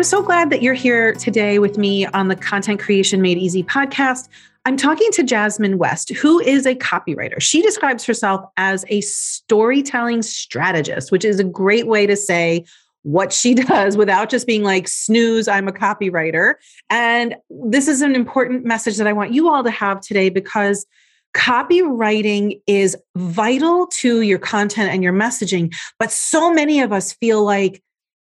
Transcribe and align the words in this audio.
I'm 0.00 0.04
so 0.04 0.22
glad 0.22 0.48
that 0.48 0.62
you're 0.62 0.72
here 0.72 1.12
today 1.12 1.58
with 1.58 1.76
me 1.76 2.06
on 2.06 2.28
the 2.28 2.34
Content 2.34 2.80
Creation 2.80 3.20
Made 3.20 3.36
Easy 3.36 3.62
podcast. 3.62 4.30
I'm 4.64 4.78
talking 4.78 5.10
to 5.12 5.22
Jasmine 5.22 5.76
West, 5.76 6.08
who 6.14 6.40
is 6.40 6.64
a 6.64 6.74
copywriter. 6.74 7.38
She 7.38 7.60
describes 7.60 8.06
herself 8.06 8.46
as 8.56 8.86
a 8.88 9.02
storytelling 9.02 10.22
strategist, 10.22 11.12
which 11.12 11.22
is 11.22 11.38
a 11.38 11.44
great 11.44 11.86
way 11.86 12.06
to 12.06 12.16
say 12.16 12.64
what 13.02 13.30
she 13.30 13.52
does 13.68 13.98
without 13.98 14.30
just 14.30 14.46
being 14.46 14.62
like, 14.62 14.88
snooze, 14.88 15.48
I'm 15.48 15.68
a 15.68 15.72
copywriter. 15.72 16.54
And 16.88 17.36
this 17.50 17.86
is 17.86 18.00
an 18.00 18.14
important 18.14 18.64
message 18.64 18.96
that 18.96 19.06
I 19.06 19.12
want 19.12 19.34
you 19.34 19.50
all 19.50 19.62
to 19.62 19.70
have 19.70 20.00
today 20.00 20.30
because 20.30 20.86
copywriting 21.34 22.62
is 22.66 22.96
vital 23.16 23.86
to 23.98 24.22
your 24.22 24.38
content 24.38 24.94
and 24.94 25.02
your 25.02 25.12
messaging. 25.12 25.74
But 25.98 26.10
so 26.10 26.50
many 26.50 26.80
of 26.80 26.90
us 26.90 27.12
feel 27.12 27.44
like, 27.44 27.82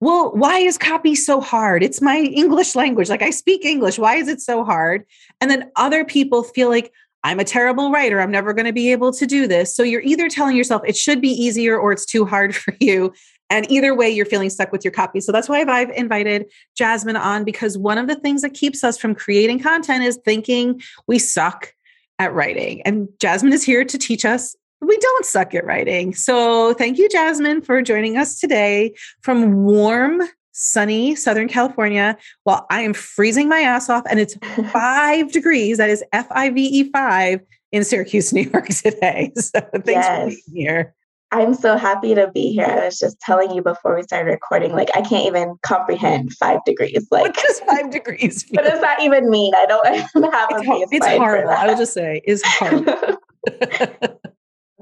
well, 0.01 0.33
why 0.33 0.59
is 0.59 0.79
copy 0.79 1.15
so 1.15 1.41
hard? 1.41 1.83
It's 1.83 2.01
my 2.01 2.19
English 2.19 2.75
language. 2.75 3.11
Like 3.11 3.23
I 3.23 3.31
speak 3.31 3.65
English. 3.65 3.99
Why 3.99 4.17
is 4.17 4.29
it 4.29 4.41
so 4.41 4.65
hard? 4.65 5.05
And 5.41 5.51
then 5.51 5.71
other 5.77 6.05
people 6.05 6.43
feel 6.43 6.71
like 6.71 6.93
I'm 7.23 7.39
a 7.39 7.45
terrible 7.45 7.91
writer. 7.91 8.19
I'm 8.21 8.31
never 8.31 8.55
going 8.55 8.67
to 8.67 8.73
be 8.73 8.91
able 8.93 9.13
to 9.13 9.27
do 9.27 9.47
this. 9.47 9.77
So 9.77 9.83
you're 9.83 10.01
either 10.01 10.31
telling 10.31 10.57
yourself 10.57 10.83
it 10.87 10.97
should 10.97 11.21
be 11.21 11.29
easier 11.29 11.79
or 11.79 11.93
it's 11.93 12.07
too 12.07 12.25
hard 12.25 12.57
for 12.57 12.75
you. 12.81 13.13
And 13.51 13.71
either 13.71 13.95
way, 13.95 14.09
you're 14.09 14.27
feeling 14.27 14.49
stuck 14.49 14.73
with 14.73 14.85
your 14.85 14.93
copy. 14.93 15.21
So 15.21 15.33
that's 15.33 15.49
why 15.49 15.61
I've 15.63 15.91
invited 15.91 16.47
Jasmine 16.77 17.17
on 17.17 17.45
because 17.45 17.77
one 17.77 17.99
of 17.99 18.07
the 18.07 18.15
things 18.15 18.43
that 18.43 18.55
keeps 18.55 18.85
us 18.85 18.97
from 18.97 19.15
creating 19.15 19.59
content 19.59 20.05
is 20.05 20.19
thinking 20.25 20.81
we 21.09 21.19
suck 21.19 21.75
at 22.21 22.33
writing. 22.33 22.81
And 22.83 23.09
Jasmine 23.19 23.53
is 23.53 23.65
here 23.65 23.85
to 23.85 23.99
teach 23.99 24.25
us 24.25 24.55
we 24.81 24.97
don't 24.99 25.25
suck 25.25 25.55
at 25.55 25.65
writing. 25.65 26.15
So 26.15 26.75
thank 26.75 26.99
you, 26.99 27.09
Jasmine, 27.09 27.63
for 27.63 27.83
joining 27.83 28.17
us 28.17 28.39
today 28.39 28.95
from 29.23 29.65
warm, 29.65 30.23
sunny 30.53 31.15
Southern 31.15 31.49
California 31.49 32.17
while 32.45 32.67
I 32.71 32.83
am 32.83 32.93
freezing 32.93 33.49
my 33.49 33.61
ass 33.61 33.89
off 33.89 34.05
and 34.11 34.21
it's 34.21 34.37
five 34.73 35.33
degrees. 35.33 35.79
That 35.79 35.91
is 35.91 36.05
F 36.13 36.27
I 36.31 36.51
V 36.51 36.65
E 36.65 36.91
five 36.91 37.41
in 37.73 37.85
Syracuse, 37.85 38.33
New 38.33 38.49
York 38.53 38.69
today. 38.69 39.33
So 39.41 39.61
thanks 39.73 39.87
yes. 39.87 40.19
for 40.19 40.29
being 40.29 40.67
here. 40.67 40.95
I'm 41.33 41.55
so 41.55 41.77
happy 41.77 42.13
to 42.17 42.29
be 42.33 42.53
here. 42.53 42.67
I 42.67 42.87
was 42.87 42.99
just 42.99 43.21
telling 43.21 43.53
you 43.53 43.63
before 43.63 43.95
we 43.95 44.03
started 44.03 44.29
recording, 44.29 44.73
like 44.73 44.91
I 44.97 45.03
can't 45.03 45.27
even 45.27 45.55
comprehend 45.63 46.31
mm. 46.31 46.35
five 46.35 46.59
degrees. 46.67 47.07
Like 47.11 47.23
what 47.23 47.35
does 47.37 47.61
five 47.61 47.91
degrees 47.93 48.45
mean? 48.51 48.65
What 48.65 48.69
does 48.69 48.81
that 48.81 49.01
even 49.01 49.31
mean? 49.31 49.55
I 49.55 49.67
don't, 49.67 49.87
I 49.87 50.09
don't 50.13 50.35
have 50.35 50.49
it's, 50.51 50.93
a 50.93 50.97
It's 50.97 51.07
horrible. 51.07 51.51
I 51.51 51.69
will 51.69 51.77
just 51.77 51.95
say, 51.95 52.21
it's 52.25 52.43
horrible. 52.45 53.19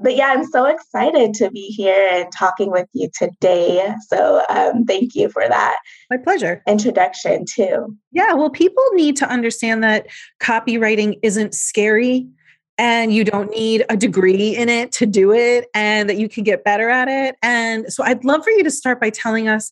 But 0.01 0.15
yeah, 0.15 0.27
I'm 0.27 0.45
so 0.45 0.65
excited 0.65 1.33
to 1.35 1.51
be 1.51 1.67
here 1.67 2.09
and 2.11 2.31
talking 2.31 2.71
with 2.71 2.87
you 2.93 3.09
today. 3.17 3.93
So 4.07 4.43
um, 4.49 4.85
thank 4.85 5.15
you 5.15 5.29
for 5.29 5.47
that. 5.47 5.77
My 6.09 6.17
pleasure. 6.17 6.63
Introduction 6.67 7.45
too. 7.45 7.95
Yeah, 8.11 8.33
well, 8.33 8.49
people 8.49 8.83
need 8.93 9.15
to 9.17 9.29
understand 9.29 9.83
that 9.83 10.07
copywriting 10.41 11.19
isn't 11.21 11.53
scary 11.53 12.27
and 12.77 13.13
you 13.13 13.25
don't 13.25 13.51
need 13.51 13.85
a 13.89 13.97
degree 13.97 14.55
in 14.55 14.69
it 14.69 14.91
to 14.93 15.05
do 15.05 15.33
it 15.33 15.67
and 15.73 16.09
that 16.09 16.17
you 16.17 16.29
can 16.29 16.45
get 16.45 16.63
better 16.63 16.89
at 16.89 17.09
it. 17.09 17.35
And 17.43 17.91
so 17.91 18.03
I'd 18.03 18.23
love 18.23 18.43
for 18.43 18.51
you 18.51 18.63
to 18.63 18.71
start 18.71 19.01
by 19.01 19.09
telling 19.09 19.49
us 19.49 19.71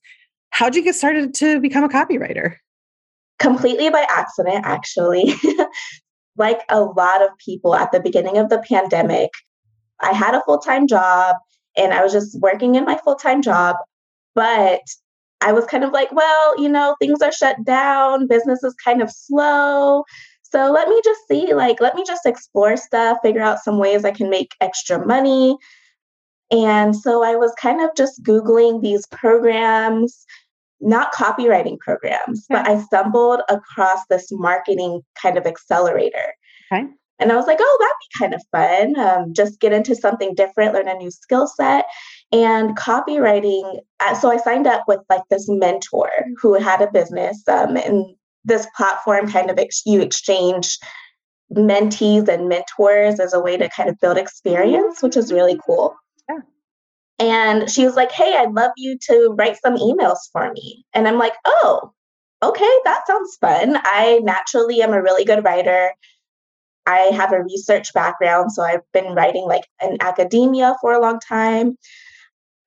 how'd 0.49 0.75
you 0.75 0.83
get 0.83 0.95
started 0.95 1.33
to 1.35 1.59
become 1.61 1.85
a 1.85 1.89
copywriter? 1.89 2.55
Completely 3.39 3.89
by 3.89 4.05
accident, 4.09 4.65
actually. 4.65 5.33
like 6.37 6.61
a 6.69 6.81
lot 6.81 7.21
of 7.21 7.29
people 7.37 7.75
at 7.75 7.91
the 7.91 7.99
beginning 7.99 8.37
of 8.37 8.49
the 8.49 8.59
pandemic, 8.59 9.29
I 10.01 10.13
had 10.13 10.35
a 10.35 10.43
full 10.45 10.59
time 10.59 10.87
job 10.87 11.35
and 11.75 11.93
I 11.93 12.03
was 12.03 12.11
just 12.11 12.39
working 12.39 12.75
in 12.75 12.85
my 12.85 12.97
full 13.03 13.15
time 13.15 13.41
job. 13.41 13.75
But 14.35 14.81
I 15.41 15.51
was 15.51 15.65
kind 15.65 15.83
of 15.83 15.91
like, 15.91 16.11
well, 16.11 16.61
you 16.61 16.69
know, 16.69 16.95
things 16.99 17.21
are 17.21 17.31
shut 17.31 17.63
down, 17.63 18.27
business 18.27 18.63
is 18.63 18.73
kind 18.83 19.01
of 19.01 19.11
slow. 19.11 20.03
So 20.41 20.71
let 20.71 20.87
me 20.87 20.99
just 21.03 21.21
see, 21.27 21.53
like, 21.53 21.81
let 21.81 21.95
me 21.95 22.03
just 22.05 22.25
explore 22.25 22.77
stuff, 22.77 23.17
figure 23.21 23.41
out 23.41 23.59
some 23.59 23.77
ways 23.79 24.05
I 24.05 24.11
can 24.11 24.29
make 24.29 24.55
extra 24.61 25.05
money. 25.05 25.57
And 26.51 26.95
so 26.95 27.23
I 27.23 27.35
was 27.35 27.53
kind 27.61 27.81
of 27.81 27.89
just 27.95 28.23
Googling 28.23 28.81
these 28.81 29.05
programs, 29.07 30.25
not 30.79 31.13
copywriting 31.13 31.77
programs, 31.79 32.45
okay. 32.49 32.61
but 32.61 32.67
I 32.69 32.81
stumbled 32.81 33.41
across 33.49 33.99
this 34.09 34.27
marketing 34.31 35.01
kind 35.21 35.37
of 35.37 35.45
accelerator. 35.45 36.33
Okay. 36.71 36.87
And 37.19 37.31
I 37.31 37.35
was 37.35 37.47
like, 37.47 37.57
oh, 37.59 37.77
that'd 37.79 37.93
be 38.01 38.19
kind 38.19 38.33
of 38.33 38.43
fun. 38.51 38.99
Um, 38.99 39.33
just 39.33 39.59
get 39.59 39.73
into 39.73 39.95
something 39.95 40.35
different, 40.35 40.73
learn 40.73 40.87
a 40.87 40.93
new 40.95 41.11
skill 41.11 41.47
set. 41.47 41.85
And 42.31 42.77
copywriting, 42.77 43.79
uh, 43.99 44.13
so 44.15 44.31
I 44.31 44.37
signed 44.37 44.67
up 44.67 44.83
with 44.87 44.99
like 45.09 45.23
this 45.29 45.47
mentor 45.47 46.09
who 46.41 46.53
had 46.53 46.81
a 46.81 46.91
business. 46.91 47.41
Um, 47.47 47.77
and 47.77 48.15
this 48.47 48.67
platform 48.75 49.29
kind 49.29 49.51
of 49.51 49.59
ex- 49.59 49.83
you 49.85 50.01
exchange 50.01 50.77
mentees 51.53 52.27
and 52.27 52.49
mentors 52.49 53.19
as 53.19 53.33
a 53.33 53.39
way 53.39 53.57
to 53.57 53.69
kind 53.69 53.89
of 53.89 53.99
build 53.99 54.17
experience, 54.17 55.01
which 55.01 55.17
is 55.17 55.31
really 55.31 55.59
cool. 55.65 55.95
Yeah. 56.29 56.39
And 57.19 57.69
she 57.69 57.85
was 57.85 57.95
like, 57.95 58.11
Hey, 58.11 58.35
I'd 58.37 58.53
love 58.53 58.71
you 58.77 58.97
to 59.09 59.35
write 59.37 59.57
some 59.61 59.77
emails 59.77 60.17
for 60.31 60.51
me. 60.53 60.85
And 60.93 61.07
I'm 61.07 61.17
like, 61.17 61.33
Oh, 61.45 61.93
okay, 62.43 62.71
that 62.85 63.07
sounds 63.07 63.37
fun. 63.39 63.79
I 63.83 64.19
naturally 64.23 64.81
am 64.81 64.93
a 64.93 65.01
really 65.01 65.25
good 65.25 65.43
writer. 65.43 65.91
I 66.87 67.11
have 67.13 67.33
a 67.33 67.43
research 67.43 67.93
background, 67.93 68.51
so 68.53 68.63
I've 68.63 68.81
been 68.93 69.13
writing 69.13 69.45
like 69.45 69.65
in 69.83 69.97
academia 70.01 70.75
for 70.81 70.93
a 70.93 71.01
long 71.01 71.19
time. 71.19 71.77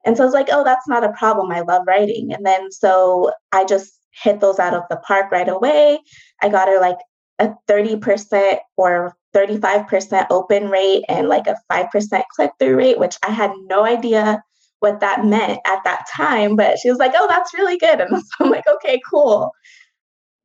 And 0.05 0.17
so 0.17 0.23
I 0.23 0.27
was 0.27 0.35
like, 0.35 0.49
oh, 0.53 0.65
that's 0.65 0.89
not 0.89 1.05
a 1.05 1.13
problem. 1.13 1.51
I 1.51 1.61
love 1.61 1.83
writing. 1.87 2.33
And 2.33 2.45
then 2.47 2.71
so 2.71 3.33
I 3.53 3.65
just 3.65 3.93
hit 4.23 4.41
those 4.41 4.59
out 4.59 4.75
of 4.75 4.83
the 4.91 4.97
park 4.99 5.33
right 5.33 5.49
away. 5.49 5.99
I 6.43 6.49
got 6.49 6.69
her 6.69 6.81
like 6.81 6.99
a 7.39 7.51
30% 7.69 8.59
or 8.77 9.15
35% 9.35 10.27
open 10.31 10.69
rate 10.69 11.05
and 11.09 11.29
like 11.29 11.47
a 11.47 11.57
5% 11.73 12.23
click 12.35 12.51
through 12.59 12.77
rate, 12.77 12.99
which 12.99 13.17
I 13.27 13.31
had 13.31 13.53
no 13.67 13.85
idea 13.85 14.43
what 14.81 15.01
that 15.01 15.25
meant 15.25 15.61
at 15.67 15.85
that 15.85 16.07
time. 16.15 16.57
But 16.57 16.79
she 16.79 16.91
was 16.91 16.99
like, 16.99 17.13
oh, 17.15 17.27
that's 17.29 17.55
really 17.55 17.79
good. 17.79 18.01
And 18.11 18.19
so 18.19 18.45
I'm 18.45 18.51
like, 18.51 18.67
okay, 18.77 19.01
cool. 19.11 19.51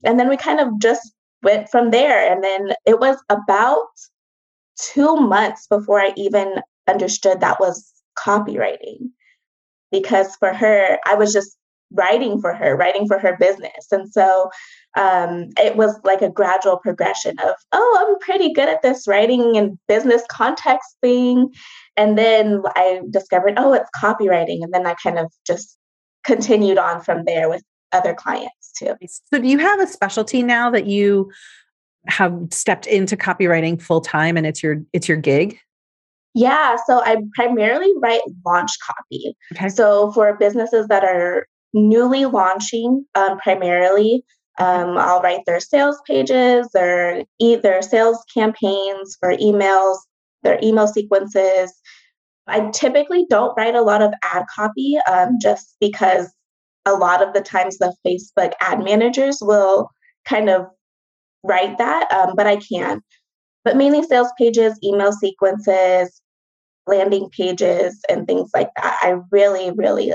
And 0.04 0.20
then 0.20 0.30
we 0.30 0.38
kind 0.38 0.60
of 0.60 0.70
just 0.80 1.15
went 1.46 1.70
from 1.70 1.92
there. 1.92 2.30
And 2.30 2.44
then 2.44 2.74
it 2.86 3.00
was 3.00 3.18
about 3.30 3.88
two 4.78 5.16
months 5.16 5.68
before 5.68 6.02
I 6.02 6.14
even 6.18 6.56
understood 6.90 7.40
that 7.40 7.60
was 7.62 7.94
copywriting. 8.20 9.10
Because 9.92 10.36
for 10.36 10.54
her, 10.54 11.00
I 11.06 11.16
was 11.16 11.32
just 11.32 11.56
writing 11.92 12.42
for 12.42 12.54
her, 12.54 12.76
writing 12.76 13.08
for 13.08 13.20
her 13.20 13.38
business. 13.40 13.92
And 13.92 14.12
so 14.12 14.50
um, 14.98 15.50
it 15.58 15.78
was 15.78 15.98
like 16.04 16.22
a 16.22 16.30
gradual 16.30 16.78
progression 16.78 17.40
of, 17.40 17.56
oh, 17.72 18.06
I'm 18.06 18.20
pretty 18.20 18.52
good 18.52 18.68
at 18.68 18.82
this 18.82 19.08
writing 19.08 19.56
and 19.56 19.78
business 19.88 20.24
context 20.30 20.98
thing. 21.02 21.54
And 21.96 22.18
then 22.18 22.62
I 22.76 23.02
discovered, 23.12 23.54
oh, 23.58 23.74
it's 23.74 23.90
copywriting. 23.96 24.64
And 24.64 24.74
then 24.74 24.86
I 24.86 24.96
kind 25.02 25.20
of 25.20 25.32
just 25.46 25.78
continued 26.26 26.78
on 26.80 27.02
from 27.02 27.24
there 27.26 27.48
with 27.50 27.64
other 27.96 28.14
clients 28.14 28.72
too. 28.78 28.94
So 29.34 29.40
do 29.40 29.48
you 29.48 29.58
have 29.58 29.80
a 29.80 29.88
specialty 29.88 30.44
now 30.44 30.70
that 30.70 30.86
you 30.86 31.32
have 32.08 32.34
stepped 32.52 32.86
into 32.86 33.18
copywriting 33.18 33.82
full 33.82 34.02
time 34.02 34.38
and 34.38 34.46
it's 34.46 34.62
your 34.62 34.78
it's 34.94 35.08
your 35.08 35.18
gig? 35.18 35.58
Yeah, 36.34 36.76
so 36.86 37.02
I 37.02 37.18
primarily 37.34 37.92
write 38.02 38.22
launch 38.46 38.72
copy. 38.86 39.36
Okay. 39.54 39.70
So 39.70 40.12
for 40.12 40.36
businesses 40.38 40.88
that 40.88 41.04
are 41.04 41.48
newly 41.76 42.26
launching 42.26 43.06
um, 43.14 43.38
primarily. 43.38 44.24
Um, 44.58 44.98
I'll 44.98 45.22
write 45.22 45.42
their 45.46 45.60
sales 45.60 46.02
pages, 46.08 46.70
their 46.74 47.24
e- 47.40 47.58
their 47.58 47.82
sales 47.82 48.24
campaigns 48.34 49.18
for 49.20 49.36
emails, 49.36 49.98
their 50.44 50.58
email 50.64 50.88
sequences. 50.88 51.74
I 52.48 52.70
typically 52.72 53.26
don't 53.30 53.56
write 53.58 53.76
a 53.76 53.82
lot 53.82 54.02
of 54.02 54.14
ad 54.24 54.46
copy 54.56 54.98
um, 55.12 55.38
just 55.42 55.76
because 55.82 56.32
a 56.86 56.94
lot 56.94 57.26
of 57.26 57.34
the 57.34 57.42
times 57.42 57.78
the 57.78 57.96
Facebook 58.06 58.54
ad 58.62 58.84
managers 58.84 59.40
will 59.42 59.90
kind 60.26 60.50
of 60.50 60.68
write 61.44 61.78
that, 61.78 62.12
um, 62.12 62.36
but 62.36 62.48
I 62.48 62.58
can. 62.58 63.02
But 63.64 63.78
mainly 63.78 64.04
sales 64.04 64.32
pages, 64.38 64.80
email 64.84 65.12
sequences, 65.12 66.22
landing 66.88 67.30
pages, 67.36 68.00
and 68.10 68.28
things 68.28 68.52
like 68.54 68.70
that. 68.76 68.98
I 69.02 69.18
really, 69.32 69.72
really 69.72 70.14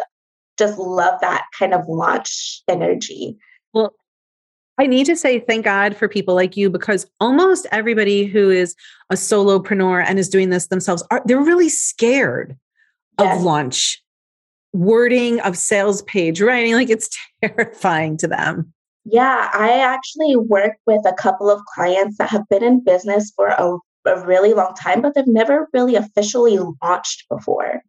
just 0.58 0.78
love 0.78 1.20
that 1.20 1.44
kind 1.58 1.74
of 1.74 1.88
launch 1.88 2.62
energy. 2.68 3.36
Well, 3.72 3.94
I 4.78 4.86
need 4.86 5.06
to 5.06 5.16
say 5.16 5.40
thank 5.40 5.64
God 5.64 5.96
for 5.96 6.08
people 6.08 6.34
like 6.34 6.56
you 6.56 6.70
because 6.70 7.10
almost 7.18 7.66
everybody 7.72 8.24
who 8.26 8.50
is 8.50 8.76
a 9.10 9.14
solopreneur 9.14 10.04
and 10.06 10.18
is 10.18 10.28
doing 10.28 10.50
this 10.50 10.68
themselves 10.68 11.02
are 11.10 11.22
they're 11.26 11.42
really 11.42 11.68
scared 11.68 12.56
yes. 13.18 13.36
of 13.36 13.42
launch 13.42 14.02
wording 14.72 15.40
of 15.40 15.56
sales 15.56 16.02
page 16.02 16.40
writing 16.40 16.74
like 16.74 16.90
it's 16.90 17.08
terrifying 17.44 18.16
to 18.18 18.28
them. 18.28 18.72
Yeah, 19.04 19.50
I 19.52 19.80
actually 19.80 20.36
work 20.36 20.76
with 20.86 21.04
a 21.06 21.14
couple 21.14 21.50
of 21.50 21.64
clients 21.74 22.18
that 22.18 22.30
have 22.30 22.48
been 22.48 22.62
in 22.62 22.84
business 22.84 23.32
for 23.34 23.48
a, 23.48 23.78
a 24.06 24.26
really 24.26 24.52
long 24.52 24.74
time 24.74 25.00
but 25.02 25.14
they've 25.14 25.26
never 25.26 25.68
really 25.72 25.96
officially 25.96 26.58
launched 26.82 27.24
before. 27.28 27.82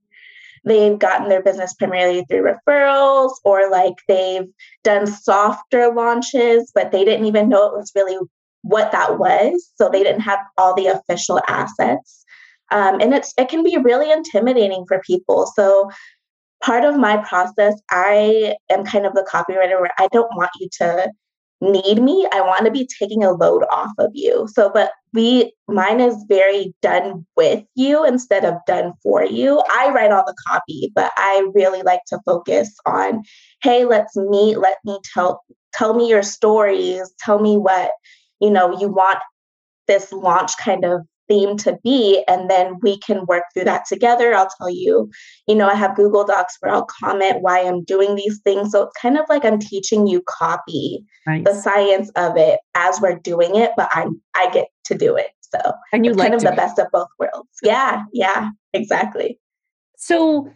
they've 0.63 0.99
gotten 0.99 1.27
their 1.29 1.41
business 1.41 1.73
primarily 1.73 2.23
through 2.25 2.43
referrals 2.53 3.31
or 3.43 3.69
like 3.69 3.95
they've 4.07 4.47
done 4.83 5.07
softer 5.07 5.91
launches, 5.93 6.71
but 6.75 6.91
they 6.91 7.03
didn't 7.03 7.25
even 7.25 7.49
know 7.49 7.65
it 7.67 7.77
was 7.77 7.91
really 7.95 8.17
what 8.63 8.91
that 8.91 9.17
was. 9.17 9.71
So 9.75 9.89
they 9.89 10.03
didn't 10.03 10.21
have 10.21 10.39
all 10.57 10.75
the 10.75 10.87
official 10.87 11.41
assets. 11.47 12.23
Um, 12.69 13.01
and 13.01 13.13
it's 13.13 13.33
it 13.37 13.49
can 13.49 13.63
be 13.63 13.77
really 13.77 14.11
intimidating 14.11 14.85
for 14.87 15.01
people. 15.05 15.51
So 15.55 15.89
part 16.61 16.85
of 16.85 16.97
my 16.97 17.17
process, 17.17 17.79
I 17.89 18.55
am 18.69 18.83
kind 18.83 19.05
of 19.05 19.13
the 19.13 19.27
copywriter 19.31 19.79
where 19.79 19.91
I 19.97 20.07
don't 20.11 20.35
want 20.35 20.51
you 20.59 20.69
to 20.79 21.11
need 21.61 22.01
me. 22.01 22.27
I 22.33 22.41
want 22.41 22.65
to 22.65 22.71
be 22.71 22.87
taking 22.99 23.23
a 23.23 23.31
load 23.31 23.63
off 23.71 23.91
of 23.99 24.09
you. 24.13 24.47
So, 24.51 24.71
but 24.73 24.91
we, 25.13 25.53
mine 25.67 25.99
is 25.99 26.25
very 26.27 26.73
done 26.81 27.25
with 27.37 27.63
you 27.75 28.03
instead 28.03 28.45
of 28.45 28.55
done 28.65 28.93
for 29.03 29.23
you. 29.23 29.61
I 29.71 29.91
write 29.91 30.11
all 30.11 30.23
the 30.25 30.35
copy, 30.47 30.91
but 30.95 31.11
I 31.17 31.47
really 31.53 31.83
like 31.83 32.01
to 32.07 32.19
focus 32.25 32.73
on, 32.85 33.21
hey, 33.61 33.85
let's 33.85 34.15
meet. 34.15 34.57
Let 34.57 34.77
me 34.85 34.97
tell, 35.13 35.41
tell 35.73 35.93
me 35.93 36.09
your 36.09 36.23
stories. 36.23 37.13
Tell 37.19 37.39
me 37.39 37.57
what, 37.57 37.91
you 38.39 38.49
know, 38.49 38.79
you 38.79 38.87
want 38.87 39.19
this 39.87 40.11
launch 40.11 40.57
kind 40.57 40.83
of 40.83 41.01
theme 41.31 41.55
to 41.57 41.77
be 41.83 42.23
and 42.27 42.49
then 42.49 42.75
we 42.81 42.97
can 42.99 43.25
work 43.25 43.43
through 43.53 43.63
that 43.63 43.85
together. 43.85 44.33
I'll 44.33 44.49
tell 44.57 44.69
you 44.69 45.09
you 45.47 45.55
know 45.55 45.69
i 45.69 45.75
have 45.75 45.95
google 45.95 46.25
docs 46.25 46.57
where 46.59 46.73
i'll 46.73 46.87
comment 47.03 47.41
why 47.41 47.61
i'm 47.61 47.83
doing 47.83 48.15
these 48.15 48.39
things. 48.39 48.71
So 48.71 48.83
it's 48.83 48.97
kind 49.01 49.17
of 49.17 49.25
like 49.29 49.45
i'm 49.45 49.59
teaching 49.59 50.07
you 50.07 50.21
copy 50.27 51.05
the 51.25 51.53
science 51.53 52.09
of 52.15 52.35
it 52.35 52.59
as 52.75 52.99
we're 52.99 53.19
doing 53.19 53.55
it 53.55 53.71
but 53.77 53.89
i'm 53.93 54.21
i 54.35 54.49
get 54.51 54.67
to 54.85 54.95
do 54.95 55.15
it. 55.15 55.27
So 55.41 55.59
and 55.93 56.05
you 56.05 56.13
like 56.13 56.31
kind 56.31 56.35
of 56.35 56.41
the 56.41 56.55
best 56.55 56.79
of 56.79 56.87
both 56.91 57.07
worlds. 57.17 57.49
Yeah 57.63 58.03
yeah 58.13 58.49
exactly. 58.73 59.39
So 59.97 60.51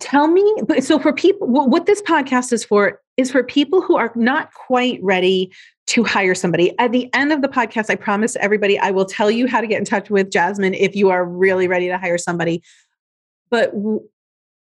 tell 0.00 0.28
me 0.28 0.44
so 0.80 0.98
for 0.98 1.12
people 1.12 1.46
what 1.48 1.86
this 1.86 2.00
podcast 2.02 2.52
is 2.52 2.64
for 2.64 3.00
is 3.16 3.30
for 3.30 3.42
people 3.42 3.82
who 3.82 3.96
are 3.96 4.12
not 4.14 4.54
quite 4.54 5.00
ready 5.02 5.52
to 5.88 6.04
hire 6.04 6.34
somebody. 6.34 6.78
At 6.78 6.92
the 6.92 7.12
end 7.14 7.32
of 7.32 7.40
the 7.40 7.48
podcast, 7.48 7.88
I 7.88 7.94
promise 7.94 8.36
everybody 8.36 8.78
I 8.78 8.90
will 8.90 9.06
tell 9.06 9.30
you 9.30 9.46
how 9.46 9.60
to 9.60 9.66
get 9.66 9.78
in 9.78 9.86
touch 9.86 10.10
with 10.10 10.30
Jasmine 10.30 10.74
if 10.74 10.94
you 10.94 11.08
are 11.08 11.24
really 11.24 11.66
ready 11.66 11.88
to 11.88 11.96
hire 11.96 12.18
somebody. 12.18 12.62
But 13.50 13.72
w- 13.72 14.06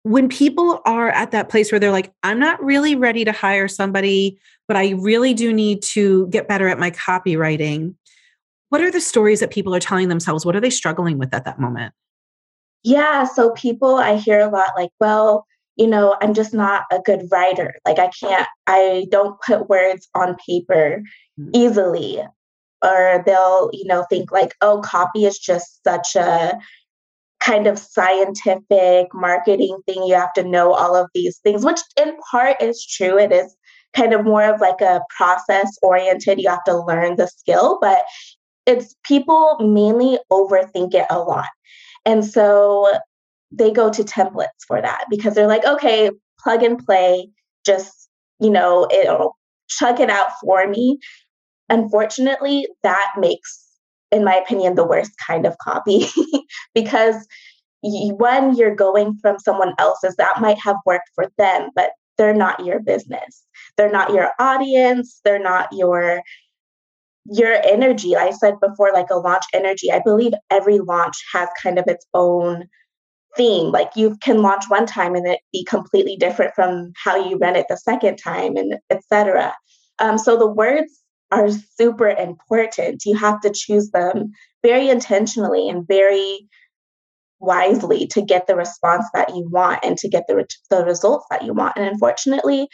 when 0.02 0.28
people 0.28 0.82
are 0.84 1.10
at 1.10 1.30
that 1.30 1.48
place 1.48 1.70
where 1.70 1.78
they're 1.78 1.92
like, 1.92 2.12
I'm 2.24 2.40
not 2.40 2.62
really 2.62 2.96
ready 2.96 3.24
to 3.24 3.32
hire 3.32 3.68
somebody, 3.68 4.38
but 4.66 4.76
I 4.76 4.90
really 4.90 5.34
do 5.34 5.52
need 5.52 5.82
to 5.82 6.26
get 6.28 6.48
better 6.48 6.66
at 6.66 6.80
my 6.80 6.90
copywriting, 6.90 7.94
what 8.70 8.80
are 8.80 8.90
the 8.90 9.00
stories 9.00 9.38
that 9.38 9.52
people 9.52 9.72
are 9.72 9.80
telling 9.80 10.08
themselves? 10.08 10.44
What 10.44 10.56
are 10.56 10.60
they 10.60 10.70
struggling 10.70 11.16
with 11.16 11.32
at 11.32 11.44
that 11.44 11.60
moment? 11.60 11.94
Yeah, 12.82 13.24
so 13.24 13.50
people 13.52 13.94
I 13.94 14.16
hear 14.16 14.40
a 14.40 14.50
lot 14.50 14.70
like, 14.76 14.90
well, 14.98 15.46
you 15.76 15.86
know, 15.86 16.16
I'm 16.20 16.34
just 16.34 16.54
not 16.54 16.84
a 16.92 17.00
good 17.00 17.28
writer. 17.30 17.74
Like 17.84 17.98
I 17.98 18.10
can't, 18.20 18.46
I 18.66 19.06
don't 19.10 19.40
put 19.40 19.68
words 19.68 20.08
on 20.14 20.36
paper 20.46 21.02
mm-hmm. 21.38 21.50
easily. 21.54 22.22
Or 22.82 23.22
they'll, 23.24 23.70
you 23.72 23.86
know, 23.86 24.04
think 24.10 24.30
like, 24.30 24.54
oh, 24.60 24.82
copy 24.82 25.24
is 25.24 25.38
just 25.38 25.82
such 25.84 26.14
a 26.16 26.58
kind 27.40 27.66
of 27.66 27.78
scientific 27.78 29.06
marketing 29.14 29.78
thing. 29.86 30.02
You 30.04 30.14
have 30.14 30.34
to 30.34 30.44
know 30.44 30.74
all 30.74 30.94
of 30.94 31.08
these 31.14 31.38
things, 31.38 31.64
which 31.64 31.80
in 31.98 32.14
part 32.30 32.60
is 32.60 32.84
true. 32.86 33.18
It 33.18 33.32
is 33.32 33.56
kind 33.96 34.12
of 34.12 34.24
more 34.24 34.44
of 34.44 34.60
like 34.60 34.80
a 34.82 35.00
process 35.16 35.78
oriented. 35.82 36.40
You 36.40 36.50
have 36.50 36.64
to 36.64 36.76
learn 36.76 37.16
the 37.16 37.26
skill, 37.26 37.78
but 37.80 38.02
it's 38.66 38.94
people 39.04 39.56
mainly 39.60 40.18
overthink 40.30 40.94
it 40.94 41.06
a 41.10 41.18
lot. 41.20 41.48
And 42.04 42.24
so 42.24 42.90
they 43.56 43.70
go 43.70 43.90
to 43.90 44.02
templates 44.02 44.64
for 44.66 44.80
that 44.80 45.04
because 45.10 45.34
they're 45.34 45.46
like, 45.46 45.64
okay, 45.64 46.10
plug 46.42 46.62
and 46.62 46.78
play, 46.84 47.28
just, 47.64 48.08
you 48.40 48.50
know, 48.50 48.88
it'll 48.92 49.36
chug 49.68 50.00
it 50.00 50.10
out 50.10 50.30
for 50.40 50.66
me. 50.68 50.98
Unfortunately, 51.68 52.66
that 52.82 53.12
makes, 53.18 53.66
in 54.10 54.24
my 54.24 54.34
opinion, 54.34 54.74
the 54.74 54.86
worst 54.86 55.12
kind 55.26 55.46
of 55.46 55.56
copy 55.58 56.06
because 56.74 57.26
when 57.82 58.54
you're 58.56 58.74
going 58.74 59.16
from 59.20 59.38
someone 59.38 59.74
else's, 59.78 60.16
that 60.16 60.40
might 60.40 60.58
have 60.58 60.76
worked 60.86 61.10
for 61.14 61.26
them, 61.38 61.70
but 61.74 61.90
they're 62.16 62.34
not 62.34 62.64
your 62.64 62.80
business. 62.80 63.44
They're 63.76 63.90
not 63.90 64.12
your 64.12 64.30
audience. 64.38 65.20
They're 65.24 65.42
not 65.42 65.68
your 65.72 66.22
your 67.26 67.54
energy. 67.64 68.14
I 68.16 68.30
said 68.30 68.60
before, 68.60 68.92
like 68.92 69.08
a 69.10 69.16
launch 69.16 69.44
energy. 69.54 69.90
I 69.90 70.00
believe 70.04 70.34
every 70.50 70.78
launch 70.78 71.16
has 71.32 71.48
kind 71.62 71.78
of 71.78 71.86
its 71.86 72.06
own 72.12 72.64
theme. 73.36 73.70
Like 73.70 73.90
you 73.96 74.16
can 74.22 74.42
launch 74.42 74.64
one 74.68 74.86
time 74.86 75.14
and 75.14 75.26
it 75.26 75.40
be 75.52 75.64
completely 75.64 76.16
different 76.16 76.54
from 76.54 76.92
how 77.02 77.16
you 77.16 77.36
run 77.36 77.56
it 77.56 77.66
the 77.68 77.76
second 77.76 78.16
time, 78.16 78.56
and 78.56 78.78
etc. 78.90 79.54
Um, 79.98 80.18
so 80.18 80.36
the 80.36 80.48
words 80.48 81.00
are 81.30 81.48
super 81.50 82.08
important. 82.08 83.04
You 83.04 83.16
have 83.16 83.40
to 83.40 83.50
choose 83.50 83.90
them 83.90 84.32
very 84.62 84.88
intentionally 84.88 85.68
and 85.68 85.86
very 85.86 86.48
wisely 87.40 88.06
to 88.06 88.22
get 88.22 88.46
the 88.46 88.56
response 88.56 89.04
that 89.14 89.30
you 89.30 89.48
want 89.50 89.80
and 89.84 89.98
to 89.98 90.08
get 90.08 90.24
the, 90.28 90.36
re- 90.36 90.46
the 90.70 90.84
results 90.84 91.26
that 91.30 91.44
you 91.44 91.52
want. 91.52 91.76
And 91.76 91.86
unfortunately, 91.86 92.68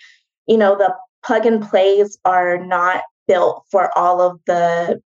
you 0.46 0.56
know, 0.56 0.76
the 0.76 0.94
plug 1.24 1.46
and 1.46 1.62
plays 1.62 2.18
are 2.24 2.64
not 2.64 3.02
built 3.26 3.64
for 3.70 3.96
all 3.96 4.20
of 4.20 4.38
the 4.46 5.00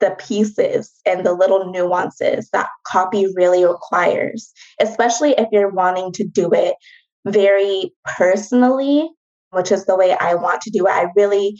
the 0.00 0.16
pieces 0.18 0.92
and 1.06 1.24
the 1.24 1.32
little 1.32 1.70
nuances 1.70 2.48
that 2.50 2.68
copy 2.86 3.26
really 3.34 3.64
requires, 3.64 4.52
especially 4.80 5.32
if 5.32 5.48
you're 5.50 5.70
wanting 5.70 6.12
to 6.12 6.24
do 6.24 6.50
it 6.52 6.74
very 7.26 7.92
personally, 8.16 9.10
which 9.50 9.72
is 9.72 9.86
the 9.86 9.96
way 9.96 10.12
I 10.12 10.34
want 10.34 10.62
to 10.62 10.70
do 10.70 10.86
it. 10.86 10.92
I 10.92 11.08
really 11.16 11.58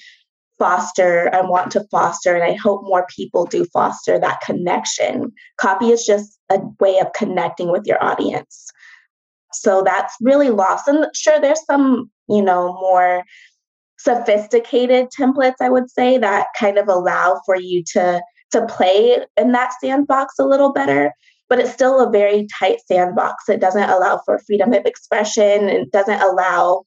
foster, 0.59 1.31
I 1.35 1.41
want 1.41 1.71
to 1.73 1.87
foster, 1.91 2.35
and 2.35 2.45
I 2.45 2.55
hope 2.55 2.83
more 2.83 3.07
people 3.15 3.47
do 3.47 3.65
foster 3.67 4.19
that 4.19 4.41
connection. 4.41 5.33
Copy 5.57 5.91
is 5.91 6.05
just 6.05 6.39
a 6.51 6.61
way 6.81 6.99
of 6.99 7.13
connecting 7.15 7.71
with 7.71 7.87
your 7.87 8.03
audience. 8.03 8.69
So 9.53 9.83
that's 9.83 10.15
really 10.21 10.51
lost. 10.51 10.89
And 10.89 11.07
sure, 11.15 11.41
there's 11.41 11.65
some, 11.65 12.11
you 12.29 12.43
know, 12.43 12.75
more 12.75 13.23
sophisticated 13.99 15.09
templates 15.19 15.57
i 15.61 15.69
would 15.69 15.91
say 15.91 16.19
that 16.19 16.47
kind 16.59 16.79
of 16.79 16.89
allow 16.89 17.41
for 17.47 17.57
you 17.57 17.83
to 17.85 18.21
to 18.51 18.67
play 18.67 19.19
in 19.37 19.53
that 19.53 19.73
sandbox 19.81 20.39
a 20.39 20.45
little 20.45 20.73
better. 20.73 21.13
But 21.49 21.59
it's 21.59 21.73
still 21.73 22.01
a 22.01 22.11
very 22.11 22.47
tight 22.59 22.79
sandbox. 22.87 23.49
It 23.49 23.61
doesn't 23.61 23.89
allow 23.89 24.21
for 24.25 24.39
freedom 24.41 24.73
of 24.75 24.85
expression. 24.85 25.69
It 25.69 25.91
doesn't 25.93 26.21
allow 26.21 26.85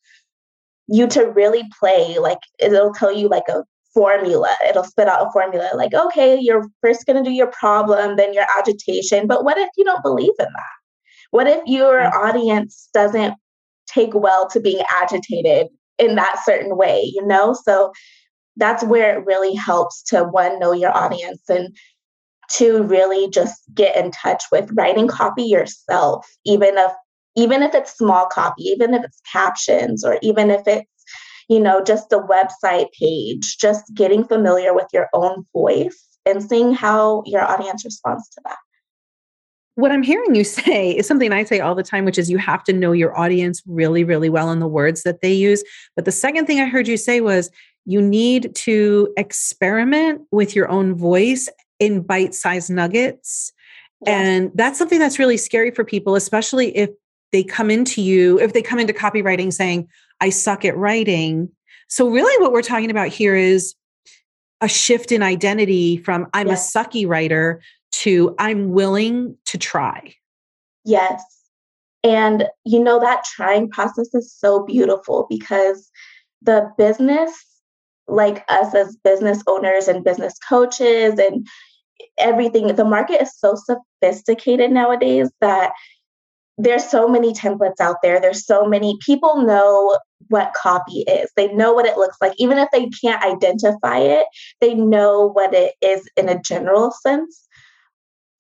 you 0.88 1.08
to 1.08 1.32
really 1.32 1.63
play. 1.80 2.18
Like 2.20 2.38
it'll 2.60 2.94
tell 2.94 3.15
you 3.15 3.27
like 3.27 3.48
a 3.50 3.63
formula. 3.94 4.50
It'll 4.68 4.84
spit 4.84 5.08
out 5.08 5.27
a 5.27 5.32
formula 5.32 5.70
like 5.75 5.94
okay 5.94 6.39
you're 6.39 6.65
first 6.80 7.06
going 7.06 7.22
to 7.22 7.30
do 7.30 7.36
your 7.36 7.51
problem 7.51 8.15
then 8.15 8.34
your 8.34 8.46
agitation. 8.58 9.27
But 9.27 9.44
what 9.44 9.58
if 9.58 9.70
you 9.77 9.84
don't 9.84 10.03
believe 10.03 10.32
in 10.39 10.46
that? 10.46 10.75
What 11.32 11.48
if 11.48 11.62
your 11.65 12.03
audience 12.15 12.89
doesn't 12.94 13.34
take 13.88 14.13
well 14.13 14.48
to 14.50 14.60
being 14.60 14.84
agitated 14.89 15.68
in 16.01 16.15
that 16.15 16.41
certain 16.43 16.75
way, 16.75 17.03
you 17.13 17.25
know? 17.25 17.55
So 17.63 17.93
that's 18.58 18.84
where 18.84 19.17
it 19.17 19.25
really 19.25 19.55
helps 19.55 20.03
to 20.03 20.24
one, 20.25 20.60
know 20.60 20.74
your 20.74 20.96
audience 20.96 21.41
and 21.48 21.75
to 22.53 22.84
really 22.84 23.29
just 23.29 23.62
get 23.74 23.96
in 23.96 24.12
touch 24.12 24.43
with 24.51 24.72
writing 24.74 25.08
copy 25.08 25.43
yourself, 25.43 26.27
even 26.46 26.77
if 26.77 26.91
even 27.38 27.63
if 27.63 27.74
it's 27.74 27.98
small 27.98 28.25
copy, 28.25 28.63
even 28.63 28.93
if 28.93 29.05
it's 29.05 29.22
captions, 29.31 30.03
or 30.03 30.20
even 30.22 30.51
if 30.51 30.67
it's, 30.67 31.05
you 31.48 31.62
know, 31.62 31.81
just 31.81 32.12
a 32.12 32.20
website 32.20 32.88
page, 33.00 33.55
just 33.58 33.86
getting 33.96 34.25
familiar 34.25 34.74
with 34.74 34.88
your 34.91 35.08
own 35.13 35.46
voice 35.53 36.10
and 36.25 36.43
seeing 36.43 36.74
how 36.74 37.24
your 37.25 37.41
audience 37.41 37.86
responds 37.86 38.27
to 38.31 38.41
that 38.43 38.58
what 39.75 39.92
I'm 39.92 40.04
hearing 40.04 40.36
you 40.36 40.44
say 40.62 40.92
is 40.92 41.08
something 41.08 41.32
I 41.32 41.44
say 41.44 41.60
all 41.60 41.75
the 41.75 41.84
time, 41.84 42.06
which 42.06 42.18
is 42.18 42.30
you 42.30 42.38
have 42.38 42.63
to 42.66 42.74
know 42.74 42.92
your 42.92 43.18
audience 43.18 43.62
really, 43.66 44.04
really 44.04 44.30
well 44.30 44.50
and 44.50 44.62
the 44.62 44.68
words 44.68 45.04
that 45.04 45.22
they 45.22 45.34
use. 45.34 45.63
But 45.96 46.06
the 46.06 46.12
second 46.12 46.46
thing 46.46 46.60
I 46.60 46.66
heard 46.66 46.88
you 46.88 46.98
say 46.98 47.22
was 47.22 47.50
you 47.86 48.01
need 48.01 48.54
to 48.54 49.12
experiment 49.18 50.22
with 50.32 50.56
your 50.56 50.70
own 50.70 50.96
voice 50.96 51.50
in 51.80 52.01
bite 52.01 52.36
sized 52.36 52.70
nuggets. 52.70 53.51
And 54.06 54.51
that's 54.56 54.78
something 54.78 55.00
that's 55.00 55.20
really 55.20 55.38
scary 55.38 55.72
for 55.72 55.84
people, 55.84 56.16
especially 56.16 56.75
if 56.75 56.90
they 57.32 57.44
come 57.44 57.70
into 57.70 58.01
you, 58.01 58.40
if 58.40 58.54
they 58.54 58.62
come 58.62 58.80
into 58.80 58.94
copywriting 58.94 59.54
saying, 59.54 59.88
I 60.20 60.30
suck 60.30 60.66
at 60.66 60.78
writing. 60.78 61.50
So, 61.88 62.08
really, 62.08 62.42
what 62.42 62.51
we're 62.51 62.62
talking 62.62 62.92
about 62.92 63.10
here 63.10 63.36
is 63.36 63.75
a 64.60 64.68
shift 64.68 65.12
in 65.12 65.24
identity 65.24 65.98
from 65.98 66.28
I'm 66.34 66.50
a 66.50 66.54
sucky 66.54 67.08
writer 67.08 67.62
to 68.01 68.36
I'm 68.39 68.72
willing 68.72 69.38
to 69.46 69.58
try. 69.58 70.15
Yes. 70.86 71.24
And 72.03 72.48
you 72.65 72.84
know, 72.84 73.00
that 73.00 73.24
trying 73.36 73.70
process 73.70 74.13
is 74.13 74.34
so 74.34 74.65
beautiful 74.65 75.27
because 75.29 75.89
the 76.41 76.70
business, 76.77 77.31
like 78.08 78.43
us 78.50 78.74
as 78.74 78.98
business 79.03 79.43
owners 79.48 79.88
and 79.88 80.03
business 80.03 80.34
coaches 80.50 81.20
and 81.20 81.46
everything, 82.17 82.75
the 82.75 82.86
market 82.86 83.22
is 83.22 83.38
so 83.38 83.55
sophisticated 83.55 84.72
nowadays 84.72 85.29
that 85.39 85.72
there's 86.58 86.88
so 86.89 87.08
many 87.08 87.34
templates 87.34 87.79
out 87.79 87.98
there. 88.03 88.20
There's 88.20 88.46
so 88.46 88.65
many 88.65 88.98
people 89.05 89.43
know 89.43 89.98
what 90.29 90.53
copy 90.62 91.01
is. 91.01 91.29
They 91.36 91.51
know 91.53 91.74
what 91.74 91.86
it 91.86 91.98
looks 91.98 92.17
like. 92.22 92.34
Even 92.38 92.58
if 92.58 92.70
they 92.72 92.89
can't 92.89 93.24
identify 93.24 94.00
it, 94.00 94.25
they 94.60 94.74
know 94.74 95.29
what 95.31 95.53
it 95.53 95.74
is 95.81 96.08
in 96.17 96.29
a 96.29 96.39
general 96.41 96.91
sense. 96.91 97.48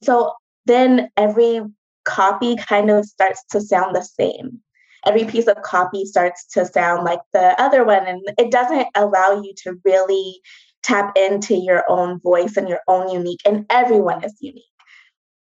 So 0.03 0.33
then 0.65 1.09
every 1.17 1.61
copy 2.05 2.55
kind 2.55 2.89
of 2.89 3.05
starts 3.05 3.43
to 3.51 3.61
sound 3.61 3.95
the 3.95 4.03
same. 4.03 4.59
Every 5.05 5.25
piece 5.25 5.47
of 5.47 5.61
copy 5.63 6.05
starts 6.05 6.45
to 6.53 6.65
sound 6.65 7.03
like 7.03 7.19
the 7.33 7.59
other 7.59 7.83
one, 7.83 8.05
and 8.05 8.21
it 8.37 8.51
doesn't 8.51 8.87
allow 8.95 9.41
you 9.41 9.53
to 9.63 9.79
really 9.83 10.39
tap 10.83 11.13
into 11.17 11.55
your 11.55 11.83
own 11.89 12.19
voice 12.19 12.57
and 12.57 12.69
your 12.69 12.81
own 12.87 13.09
unique, 13.09 13.39
and 13.45 13.65
everyone 13.69 14.23
is 14.23 14.35
unique. 14.41 14.65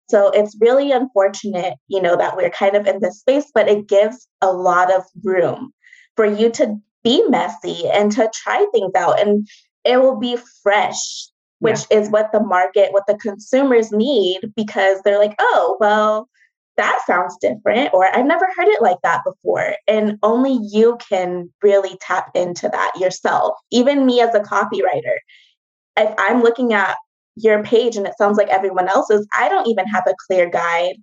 So 0.07 0.29
it's 0.29 0.57
really 0.59 0.91
unfortunate, 0.91 1.75
you 1.87 2.01
know, 2.01 2.15
that 2.15 2.37
we're 2.37 2.49
kind 2.49 2.75
of 2.75 2.87
in 2.87 2.99
this 3.01 3.19
space, 3.19 3.51
but 3.53 3.67
it 3.67 3.87
gives 3.87 4.27
a 4.41 4.51
lot 4.51 4.93
of 4.93 5.03
room 5.23 5.73
for 6.15 6.25
you 6.25 6.49
to 6.51 6.75
be 7.03 7.23
messy 7.27 7.87
and 7.87 8.11
to 8.11 8.29
try 8.33 8.65
things 8.73 8.91
out 8.95 9.19
and 9.19 9.47
it 9.85 9.97
will 9.97 10.19
be 10.19 10.37
fresh 10.63 11.29
which 11.59 11.79
yeah. 11.89 11.99
is 11.99 12.09
what 12.09 12.31
the 12.31 12.39
market 12.39 12.91
what 12.91 13.05
the 13.07 13.17
consumers 13.17 13.91
need 13.91 14.39
because 14.55 14.99
they're 15.03 15.19
like 15.19 15.35
oh 15.39 15.77
well 15.79 16.27
that 16.77 16.99
sounds 17.07 17.37
different 17.39 17.93
or 17.93 18.13
i've 18.15 18.25
never 18.25 18.47
heard 18.55 18.67
it 18.67 18.81
like 18.81 18.97
that 19.03 19.21
before 19.25 19.75
and 19.87 20.17
only 20.23 20.59
you 20.69 20.97
can 21.09 21.49
really 21.61 21.97
tap 22.01 22.29
into 22.35 22.67
that 22.69 22.91
yourself 22.99 23.53
even 23.71 24.05
me 24.05 24.21
as 24.21 24.33
a 24.35 24.39
copywriter 24.39 25.17
if 25.97 26.13
i'm 26.17 26.41
looking 26.41 26.73
at 26.73 26.95
your 27.37 27.63
page 27.63 27.97
and 27.97 28.07
it 28.07 28.13
sounds 28.17 28.37
like 28.37 28.49
everyone 28.49 28.87
else's 28.89 29.27
i 29.37 29.47
don't 29.49 29.67
even 29.67 29.85
have 29.85 30.03
a 30.07 30.15
clear 30.27 30.49
guide 30.49 30.95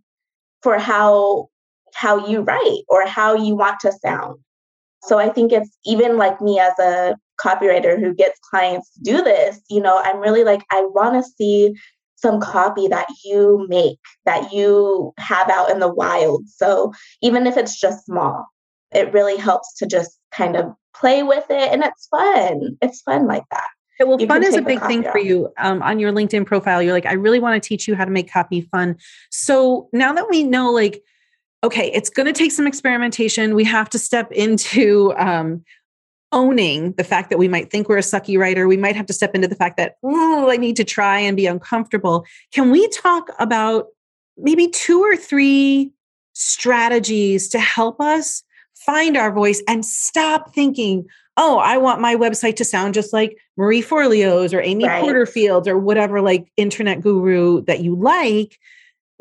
for 0.62 0.78
how 0.78 1.48
how 1.94 2.26
you 2.26 2.40
write 2.40 2.82
or 2.88 3.06
how 3.06 3.34
you 3.34 3.54
want 3.54 3.78
to 3.80 3.92
sound 3.92 4.38
so 5.04 5.18
I 5.18 5.28
think 5.28 5.52
it's 5.52 5.76
even 5.84 6.16
like 6.16 6.40
me 6.40 6.60
as 6.60 6.78
a 6.78 7.16
copywriter 7.40 7.98
who 7.98 8.14
gets 8.14 8.38
clients 8.50 8.92
to 8.94 9.00
do 9.02 9.22
this, 9.22 9.60
you 9.70 9.80
know, 9.80 10.00
I'm 10.02 10.20
really 10.20 10.44
like, 10.44 10.62
I 10.70 10.82
want 10.94 11.14
to 11.14 11.30
see 11.36 11.74
some 12.16 12.40
copy 12.40 12.86
that 12.88 13.06
you 13.24 13.66
make, 13.68 13.98
that 14.24 14.52
you 14.52 15.12
have 15.18 15.50
out 15.50 15.70
in 15.70 15.80
the 15.80 15.92
wild. 15.92 16.48
So 16.48 16.92
even 17.20 17.46
if 17.46 17.56
it's 17.56 17.78
just 17.78 18.06
small, 18.06 18.46
it 18.92 19.12
really 19.12 19.36
helps 19.36 19.74
to 19.78 19.86
just 19.86 20.18
kind 20.30 20.56
of 20.56 20.72
play 20.94 21.22
with 21.22 21.44
it. 21.50 21.72
And 21.72 21.82
it's 21.82 22.06
fun. 22.08 22.78
It's 22.80 23.02
fun 23.02 23.26
like 23.26 23.44
that. 23.50 23.66
Yeah, 23.98 24.06
well, 24.06 24.20
you 24.20 24.26
fun 24.26 24.44
is 24.44 24.56
a 24.56 24.62
big 24.62 24.80
thing 24.86 25.06
off. 25.06 25.12
for 25.12 25.18
you. 25.18 25.52
Um, 25.58 25.82
on 25.82 25.98
your 25.98 26.12
LinkedIn 26.12 26.46
profile, 26.46 26.82
you're 26.82 26.92
like, 26.92 27.06
I 27.06 27.14
really 27.14 27.40
want 27.40 27.60
to 27.60 27.66
teach 27.66 27.88
you 27.88 27.94
how 27.94 28.04
to 28.04 28.10
make 28.10 28.30
copy 28.30 28.62
fun. 28.62 28.96
So 29.30 29.88
now 29.92 30.12
that 30.12 30.28
we 30.30 30.44
know, 30.44 30.70
like, 30.70 31.02
okay, 31.64 31.90
it's 31.92 32.10
going 32.10 32.26
to 32.26 32.32
take 32.32 32.52
some 32.52 32.66
experimentation. 32.66 33.54
We 33.54 33.64
have 33.64 33.88
to 33.90 33.98
step 33.98 34.30
into 34.32 35.12
um, 35.16 35.64
owning 36.32 36.92
the 36.92 37.04
fact 37.04 37.30
that 37.30 37.38
we 37.38 37.48
might 37.48 37.70
think 37.70 37.88
we're 37.88 37.98
a 37.98 38.02
sucky 38.02 38.38
writer. 38.38 38.66
We 38.66 38.76
might 38.76 38.96
have 38.96 39.06
to 39.06 39.12
step 39.12 39.34
into 39.34 39.48
the 39.48 39.54
fact 39.54 39.76
that, 39.76 39.96
oh, 40.02 40.50
I 40.50 40.56
need 40.56 40.76
to 40.76 40.84
try 40.84 41.18
and 41.18 41.36
be 41.36 41.46
uncomfortable. 41.46 42.24
Can 42.52 42.70
we 42.70 42.88
talk 42.88 43.28
about 43.38 43.86
maybe 44.36 44.68
two 44.68 45.00
or 45.00 45.16
three 45.16 45.92
strategies 46.32 47.48
to 47.48 47.58
help 47.58 48.00
us 48.00 48.42
find 48.74 49.16
our 49.16 49.30
voice 49.30 49.62
and 49.68 49.84
stop 49.84 50.54
thinking, 50.54 51.06
oh, 51.36 51.58
I 51.58 51.78
want 51.78 52.00
my 52.00 52.16
website 52.16 52.56
to 52.56 52.64
sound 52.64 52.94
just 52.94 53.12
like 53.12 53.38
Marie 53.56 53.82
Forleo's 53.82 54.52
or 54.52 54.60
Amy 54.60 54.86
right. 54.86 55.02
Porterfield's 55.02 55.68
or 55.68 55.78
whatever 55.78 56.20
like 56.20 56.50
internet 56.56 57.00
guru 57.00 57.62
that 57.62 57.80
you 57.80 57.94
like 57.94 58.58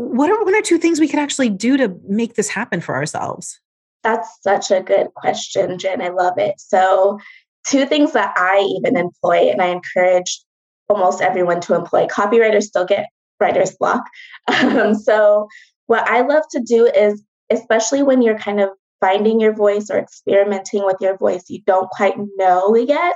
what 0.01 0.30
are 0.30 0.44
one 0.44 0.56
or 0.56 0.62
two 0.62 0.77
things 0.77 1.00
we 1.00 1.08
could 1.08 1.20
actually 1.20 1.50
do 1.50 1.77
to 1.77 1.96
make 2.08 2.34
this 2.34 2.50
happen 2.50 2.82
for 2.82 2.96
ourselves? 2.96 3.61
That's 4.03 4.27
such 4.41 4.72
a 4.72 4.81
good 4.81 5.13
question, 5.15 5.77
Jen. 5.77 6.01
I 6.01 6.10
love 6.10 6.38
it. 6.38 6.55
So, 6.58 7.20
two 7.67 7.86
things 7.86 8.13
that 8.13 8.34
I 8.36 8.60
even 8.77 8.98
employ, 8.98 9.50
and 9.50 9.62
I 9.62 9.67
encourage 9.67 10.41
almost 10.89 11.22
everyone 11.22 11.62
to 11.62 11.75
employ. 11.75 12.08
Copywriters 12.08 12.63
still 12.63 12.86
get 12.86 13.08
writer's 13.39 13.75
block. 13.77 14.03
Um, 14.48 14.96
so, 14.96 15.48
what 15.88 16.08
I 16.08 16.22
love 16.22 16.43
to 16.51 16.62
do 16.62 16.88
is, 16.88 17.24
especially 17.50 18.01
when 18.03 18.22
you're 18.22 18.39
kind 18.39 18.60
of 18.60 18.70
finding 19.00 19.39
your 19.39 19.53
voice 19.53 19.89
or 19.89 19.98
experimenting 19.98 20.86
with 20.86 20.98
your 21.00 21.17
voice, 21.17 21.43
you 21.50 21.62
don't 21.65 21.89
quite 21.89 22.15
know 22.38 22.75
yet. 22.75 23.15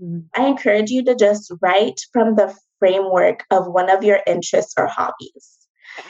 Mm-hmm. 0.00 0.20
I 0.34 0.46
encourage 0.46 0.90
you 0.90 1.04
to 1.04 1.14
just 1.14 1.52
write 1.60 2.00
from 2.12 2.36
the 2.36 2.54
framework 2.78 3.44
of 3.50 3.66
one 3.66 3.90
of 3.90 4.04
your 4.04 4.20
interests 4.26 4.74
or 4.78 4.86
hobbies. 4.86 5.58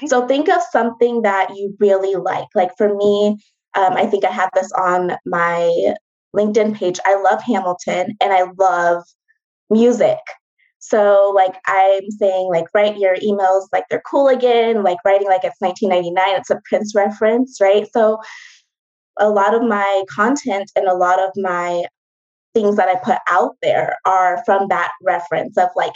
So 0.07 0.27
think 0.27 0.49
of 0.49 0.61
something 0.71 1.23
that 1.23 1.57
you 1.57 1.75
really 1.81 2.15
like. 2.15 2.49
Like 2.55 2.77
for 2.77 2.95
me, 2.95 3.39
um, 3.79 3.95
I 3.95 4.07
think 4.07 4.25
I 4.25 4.31
have 4.31 4.51
this 4.55 4.71
on 4.73 5.13
my 5.25 5.95
LinkedIn 6.35 6.75
page. 6.75 6.99
I 7.05 7.21
love 7.23 7.41
Hamilton 7.43 8.17
and 8.21 8.33
I 8.33 8.47
love 8.59 9.05
music. 9.71 10.19
So 10.81 11.33
like 11.35 11.55
I'm 11.67 12.11
saying 12.11 12.49
like 12.49 12.67
write 12.75 12.99
your 12.99 13.15
emails 13.17 13.67
like 13.73 13.85
they're 13.89 14.03
cool 14.09 14.29
again, 14.29 14.83
like 14.83 14.99
writing 15.05 15.29
like 15.29 15.45
it's 15.45 15.61
1999, 15.61 16.41
it's 16.41 16.51
a 16.51 16.61
Prince 16.65 16.95
reference, 16.95 17.61
right? 17.61 17.87
So 17.93 18.19
a 19.19 19.31
lot 19.31 19.55
of 19.55 19.63
my 19.63 20.03
content 20.11 20.71
and 20.75 20.87
a 20.87 20.95
lot 20.95 21.21
of 21.21 21.31
my 21.37 21.85
things 22.55 22.77
that 22.77 22.89
I 22.89 22.97
put 22.97 23.19
out 23.29 23.57
there 23.63 23.97
are 24.05 24.43
from 24.45 24.69
that 24.69 24.91
reference 25.03 25.57
of 25.57 25.69
like 25.77 25.93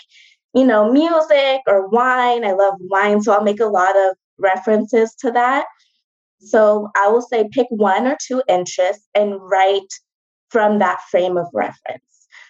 you 0.55 0.67
know, 0.67 0.93
music 0.93 1.63
or 1.67 1.89
wine. 1.89 2.45
I 2.45 2.53
love 2.53 2.75
wine, 2.81 3.23
so 3.23 3.33
I'll 3.33 3.43
make 3.43 3.61
a 3.61 3.65
lot 3.65 3.97
of 3.97 4.17
references 4.39 5.15
to 5.21 5.31
that. 5.31 5.65
So 6.45 6.89
I 6.97 7.09
will 7.09 7.23
say 7.23 7.49
pick 7.51 7.67
one 7.71 8.07
or 8.07 8.17
two 8.25 8.43
interests 8.49 9.07
and 9.15 9.41
write 9.41 9.81
from 10.51 10.79
that 10.81 11.01
frame 11.11 11.37
of 11.37 11.47
reference. 11.55 12.03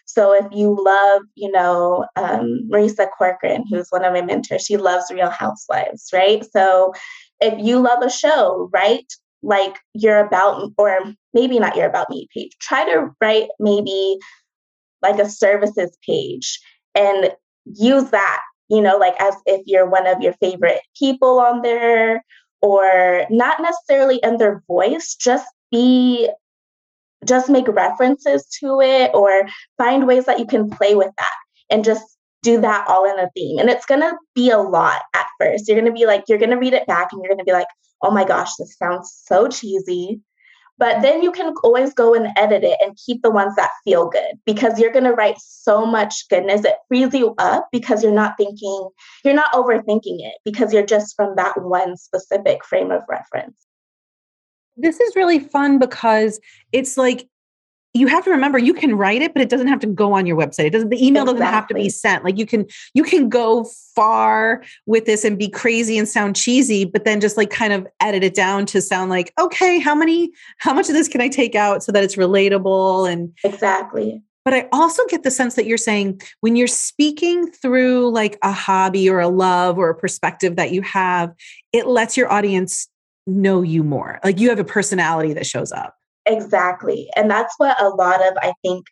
So 0.04 0.32
if 0.32 0.46
you 0.52 0.76
love, 0.78 1.22
you 1.34 1.50
know, 1.50 2.06
um, 2.16 2.68
Marisa 2.70 3.06
Corcoran, 3.16 3.64
who's 3.70 3.88
one 3.90 4.04
of 4.04 4.12
my 4.12 4.22
mentors, 4.22 4.62
she 4.62 4.76
loves 4.76 5.10
Real 5.10 5.30
Housewives, 5.30 6.10
right? 6.12 6.44
So 6.52 6.92
if 7.40 7.58
you 7.58 7.78
love 7.78 8.02
a 8.02 8.10
show, 8.10 8.68
write 8.72 9.12
like 9.42 9.78
you're 9.94 10.24
about, 10.24 10.72
or 10.76 10.98
maybe 11.34 11.58
not 11.58 11.76
your 11.76 11.86
about 11.88 12.10
me 12.10 12.28
page. 12.34 12.52
Try 12.60 12.84
to 12.84 13.10
write 13.20 13.48
maybe 13.58 14.18
like 15.02 15.18
a 15.18 15.28
services 15.28 15.96
page 16.06 16.60
and 16.94 17.32
use 17.64 18.10
that, 18.10 18.40
you 18.68 18.80
know, 18.80 18.96
like 18.98 19.14
as 19.20 19.34
if 19.46 19.62
you're 19.66 19.88
one 19.88 20.06
of 20.06 20.20
your 20.20 20.34
favorite 20.34 20.80
people 20.98 21.40
on 21.40 21.62
there, 21.62 22.22
or 22.62 23.26
not 23.28 23.60
necessarily 23.60 24.20
in 24.22 24.38
their 24.38 24.62
voice, 24.68 25.14
just 25.14 25.46
be 25.70 26.30
just 27.24 27.48
make 27.48 27.68
references 27.68 28.46
to 28.60 28.80
it 28.80 29.10
or 29.14 29.46
find 29.78 30.06
ways 30.06 30.24
that 30.26 30.38
you 30.38 30.46
can 30.46 30.68
play 30.68 30.94
with 30.94 31.12
that 31.18 31.34
and 31.70 31.84
just 31.84 32.02
do 32.42 32.60
that 32.60 32.86
all 32.88 33.08
in 33.08 33.18
a 33.18 33.30
theme. 33.36 33.58
And 33.58 33.70
it's 33.70 33.86
to 34.00 34.16
be 34.34 34.50
a 34.50 34.58
lot 34.58 35.02
at 35.14 35.26
first. 35.38 35.68
You're 35.68 35.76
to 35.86 35.92
be 35.92 36.06
like, 36.06 36.24
you're 36.28 36.38
to 36.50 36.56
read 36.56 36.72
it 36.72 36.86
back 36.86 37.12
and 37.12 37.22
you're 37.22 37.30
to 37.38 37.44
be 37.44 37.52
like, 37.52 37.68
oh 38.02 38.10
my 38.10 38.24
gosh, 38.24 38.50
this 38.58 38.76
sounds 38.76 39.22
so 39.24 39.48
cheesy. 39.48 40.20
But 40.78 41.02
then 41.02 41.22
you 41.22 41.30
can 41.30 41.54
always 41.62 41.94
go 41.94 42.14
and 42.14 42.28
edit 42.36 42.64
it 42.64 42.78
and 42.80 42.98
keep 43.06 43.22
the 43.22 43.30
ones 43.30 43.54
that 43.56 43.70
feel 43.84 44.08
good 44.08 44.38
because 44.46 44.78
you're 44.78 44.92
going 44.92 45.04
to 45.04 45.12
write 45.12 45.36
so 45.38 45.86
much 45.86 46.28
goodness. 46.28 46.64
It 46.64 46.74
frees 46.88 47.14
you 47.14 47.34
up 47.38 47.68
because 47.70 48.02
you're 48.02 48.12
not 48.12 48.34
thinking, 48.36 48.88
you're 49.24 49.34
not 49.34 49.52
overthinking 49.52 50.18
it 50.20 50.34
because 50.44 50.72
you're 50.72 50.86
just 50.86 51.14
from 51.14 51.36
that 51.36 51.60
one 51.60 51.96
specific 51.96 52.64
frame 52.64 52.90
of 52.90 53.02
reference. 53.08 53.56
This 54.76 54.98
is 54.98 55.14
really 55.14 55.38
fun 55.38 55.78
because 55.78 56.40
it's 56.72 56.96
like 56.96 57.28
you 57.94 58.06
have 58.06 58.24
to 58.24 58.30
remember 58.30 58.58
you 58.58 58.72
can 58.72 58.96
write 58.96 59.22
it 59.22 59.34
but 59.34 59.42
it 59.42 59.48
doesn't 59.48 59.66
have 59.66 59.80
to 59.80 59.86
go 59.86 60.12
on 60.12 60.26
your 60.26 60.36
website. 60.36 60.66
It 60.66 60.70
doesn't 60.70 60.88
the 60.88 61.04
email 61.04 61.22
exactly. 61.22 61.40
doesn't 61.40 61.54
have 61.54 61.66
to 61.68 61.74
be 61.74 61.88
sent. 61.88 62.24
Like 62.24 62.38
you 62.38 62.46
can 62.46 62.66
you 62.94 63.02
can 63.02 63.28
go 63.28 63.64
far 63.94 64.62
with 64.86 65.04
this 65.04 65.24
and 65.24 65.38
be 65.38 65.48
crazy 65.48 65.98
and 65.98 66.08
sound 66.08 66.36
cheesy 66.36 66.84
but 66.84 67.04
then 67.04 67.20
just 67.20 67.36
like 67.36 67.50
kind 67.50 67.72
of 67.72 67.86
edit 68.00 68.24
it 68.24 68.34
down 68.34 68.64
to 68.66 68.80
sound 68.80 69.10
like 69.10 69.32
okay 69.38 69.78
how 69.78 69.94
many 69.94 70.30
how 70.58 70.72
much 70.72 70.88
of 70.88 70.94
this 70.94 71.08
can 71.08 71.20
i 71.20 71.28
take 71.28 71.54
out 71.54 71.82
so 71.82 71.92
that 71.92 72.02
it's 72.02 72.16
relatable? 72.16 73.10
And 73.10 73.32
exactly. 73.44 74.22
but 74.44 74.54
i 74.54 74.68
also 74.72 75.04
get 75.08 75.22
the 75.22 75.30
sense 75.30 75.54
that 75.56 75.66
you're 75.66 75.76
saying 75.76 76.20
when 76.40 76.56
you're 76.56 76.66
speaking 76.66 77.50
through 77.50 78.10
like 78.10 78.38
a 78.42 78.52
hobby 78.52 79.10
or 79.10 79.20
a 79.20 79.28
love 79.28 79.78
or 79.78 79.90
a 79.90 79.94
perspective 79.94 80.56
that 80.56 80.72
you 80.72 80.80
have 80.82 81.34
it 81.72 81.86
lets 81.86 82.16
your 82.16 82.32
audience 82.32 82.88
know 83.26 83.62
you 83.62 83.84
more. 83.84 84.18
Like 84.24 84.40
you 84.40 84.48
have 84.48 84.58
a 84.58 84.64
personality 84.64 85.32
that 85.34 85.46
shows 85.46 85.72
up 85.72 85.96
Exactly. 86.26 87.08
And 87.16 87.30
that's 87.30 87.54
what 87.58 87.80
a 87.80 87.88
lot 87.88 88.26
of, 88.26 88.34
I 88.42 88.52
think, 88.62 88.86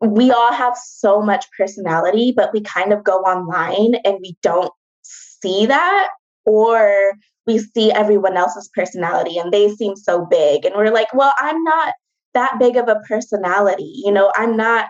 we 0.00 0.30
all 0.30 0.52
have 0.52 0.76
so 0.76 1.22
much 1.22 1.46
personality, 1.56 2.32
but 2.36 2.52
we 2.52 2.60
kind 2.60 2.92
of 2.92 3.02
go 3.02 3.18
online 3.20 3.94
and 4.04 4.18
we 4.20 4.36
don't 4.42 4.72
see 5.02 5.66
that, 5.66 6.08
or 6.44 7.12
we 7.46 7.58
see 7.58 7.92
everyone 7.92 8.36
else's 8.36 8.68
personality 8.74 9.38
and 9.38 9.52
they 9.52 9.68
seem 9.74 9.96
so 9.96 10.26
big. 10.26 10.64
And 10.64 10.74
we're 10.74 10.92
like, 10.92 11.12
well, 11.14 11.32
I'm 11.38 11.62
not 11.64 11.94
that 12.34 12.58
big 12.58 12.76
of 12.76 12.88
a 12.88 13.00
personality. 13.08 13.92
You 14.04 14.12
know, 14.12 14.32
I'm 14.36 14.56
not 14.56 14.86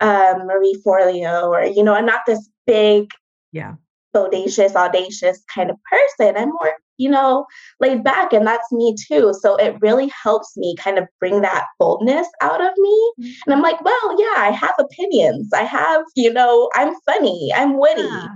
um, 0.00 0.46
Marie 0.46 0.80
Forleo, 0.84 1.48
or, 1.48 1.64
you 1.64 1.82
know, 1.82 1.94
I'm 1.94 2.06
not 2.06 2.20
this 2.26 2.48
big, 2.66 3.10
yeah, 3.52 3.74
bodacious, 4.14 4.74
audacious 4.74 5.42
kind 5.54 5.70
of 5.70 5.76
person. 5.84 6.36
I'm 6.36 6.50
more, 6.50 6.74
you 7.00 7.08
know, 7.08 7.46
laid 7.80 8.04
back 8.04 8.34
and 8.34 8.46
that's 8.46 8.70
me 8.70 8.94
too. 9.08 9.32
So 9.40 9.56
it 9.56 9.74
really 9.80 10.12
helps 10.22 10.54
me 10.58 10.76
kind 10.78 10.98
of 10.98 11.08
bring 11.18 11.40
that 11.40 11.64
boldness 11.78 12.28
out 12.42 12.60
of 12.60 12.72
me. 12.76 13.12
Mm-hmm. 13.20 13.30
And 13.46 13.54
I'm 13.54 13.62
like, 13.62 13.82
well, 13.82 14.20
yeah, 14.20 14.34
I 14.36 14.50
have 14.50 14.74
opinions. 14.78 15.48
I 15.54 15.62
have, 15.62 16.04
you 16.14 16.30
know, 16.30 16.68
I'm 16.74 16.92
funny, 17.06 17.52
I'm 17.56 17.78
witty. 17.78 18.02
Yeah. 18.02 18.28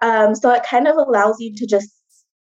Um, 0.00 0.36
so 0.36 0.52
it 0.52 0.62
kind 0.62 0.86
of 0.86 0.94
allows 0.96 1.40
you 1.40 1.52
to 1.56 1.66
just 1.66 1.90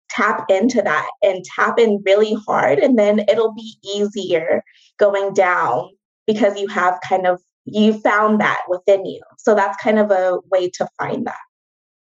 tap 0.10 0.44
into 0.50 0.82
that 0.82 1.10
and 1.22 1.46
tap 1.56 1.80
in 1.80 2.04
really 2.06 2.36
hard 2.46 2.80
and 2.80 3.00
then 3.00 3.20
it'll 3.30 3.54
be 3.54 3.78
easier 3.96 4.64
going 5.00 5.34
down 5.34 5.90
because 6.26 6.60
you 6.60 6.68
have 6.68 7.00
kind 7.08 7.26
of 7.26 7.40
you 7.66 8.00
found 8.00 8.40
that 8.40 8.62
within 8.70 9.06
you 9.06 9.22
so 9.38 9.54
that's 9.54 9.82
kind 9.84 10.00
of 10.00 10.10
a 10.10 10.40
way 10.50 10.70
to 10.70 10.88
find 10.98 11.28
that 11.28 11.36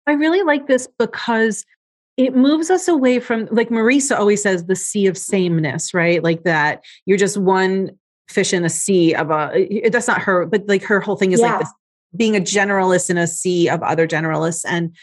i 0.07 0.11
really 0.11 0.43
like 0.43 0.67
this 0.67 0.89
because 0.99 1.65
it 2.17 2.35
moves 2.35 2.69
us 2.69 2.87
away 2.87 3.19
from 3.19 3.47
like 3.51 3.69
marisa 3.69 4.17
always 4.17 4.41
says 4.41 4.65
the 4.65 4.75
sea 4.75 5.07
of 5.07 5.17
sameness 5.17 5.93
right 5.93 6.23
like 6.23 6.43
that 6.43 6.83
you're 7.05 7.17
just 7.17 7.37
one 7.37 7.89
fish 8.29 8.53
in 8.53 8.65
a 8.65 8.69
sea 8.69 9.13
of 9.13 9.29
a 9.31 9.51
eh, 9.55 9.89
that's 9.89 10.07
not 10.07 10.21
her 10.21 10.45
but 10.45 10.67
like 10.67 10.83
her 10.83 10.99
whole 10.99 11.15
thing 11.15 11.31
is 11.31 11.39
yeah. 11.39 11.51
like 11.51 11.59
this, 11.59 11.73
being 12.15 12.35
a 12.35 12.39
generalist 12.39 13.09
in 13.09 13.17
a 13.17 13.27
sea 13.27 13.69
of 13.69 13.83
other 13.83 14.07
generalists 14.07 14.63
and 14.67 14.95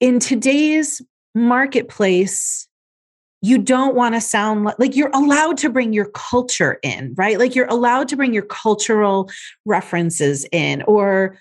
in 0.00 0.18
today's 0.18 1.02
marketplace 1.34 2.68
you 3.42 3.58
don't 3.58 3.94
want 3.94 4.14
to 4.14 4.20
sound 4.20 4.64
like, 4.64 4.78
like 4.78 4.96
you're 4.96 5.10
allowed 5.14 5.56
to 5.58 5.70
bring 5.70 5.92
your 5.92 6.10
culture 6.10 6.78
in, 6.82 7.14
right? 7.16 7.38
Like 7.38 7.54
you're 7.54 7.66
allowed 7.66 8.08
to 8.08 8.16
bring 8.16 8.34
your 8.34 8.44
cultural 8.44 9.30
references 9.64 10.46
in, 10.52 10.82
or 10.82 11.38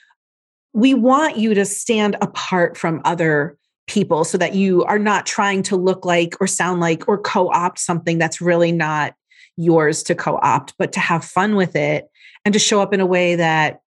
we 0.74 0.94
want 0.94 1.38
you 1.38 1.54
to 1.54 1.66
stand 1.66 2.16
apart 2.22 2.78
from 2.78 3.02
other 3.04 3.58
people 3.90 4.24
so 4.24 4.38
that 4.38 4.56
you 4.56 4.84
are 4.86 5.00
not 5.00 5.26
trying 5.26 5.64
to 5.64 5.76
look 5.76 6.06
like 6.06 6.36
or 6.40 6.48
sound 6.48 6.80
like 6.80 7.08
or 7.08 7.18
co 7.18 7.50
opt 7.50 7.80
something 7.80 8.18
that's 8.18 8.40
really 8.40 8.72
not 8.72 9.16
yours 9.58 10.04
to 10.04 10.16
co 10.16 10.40
opt, 10.42 10.74
but 10.78 10.94
to 10.94 11.00
have 11.02 11.26
fun 11.26 11.56
with 11.56 11.76
it 11.76 12.08
and 12.46 12.54
to 12.54 12.60
show 12.60 12.82
up 12.82 12.94
in 12.94 13.02
a 13.02 13.06
way 13.06 13.36
that 13.36 13.82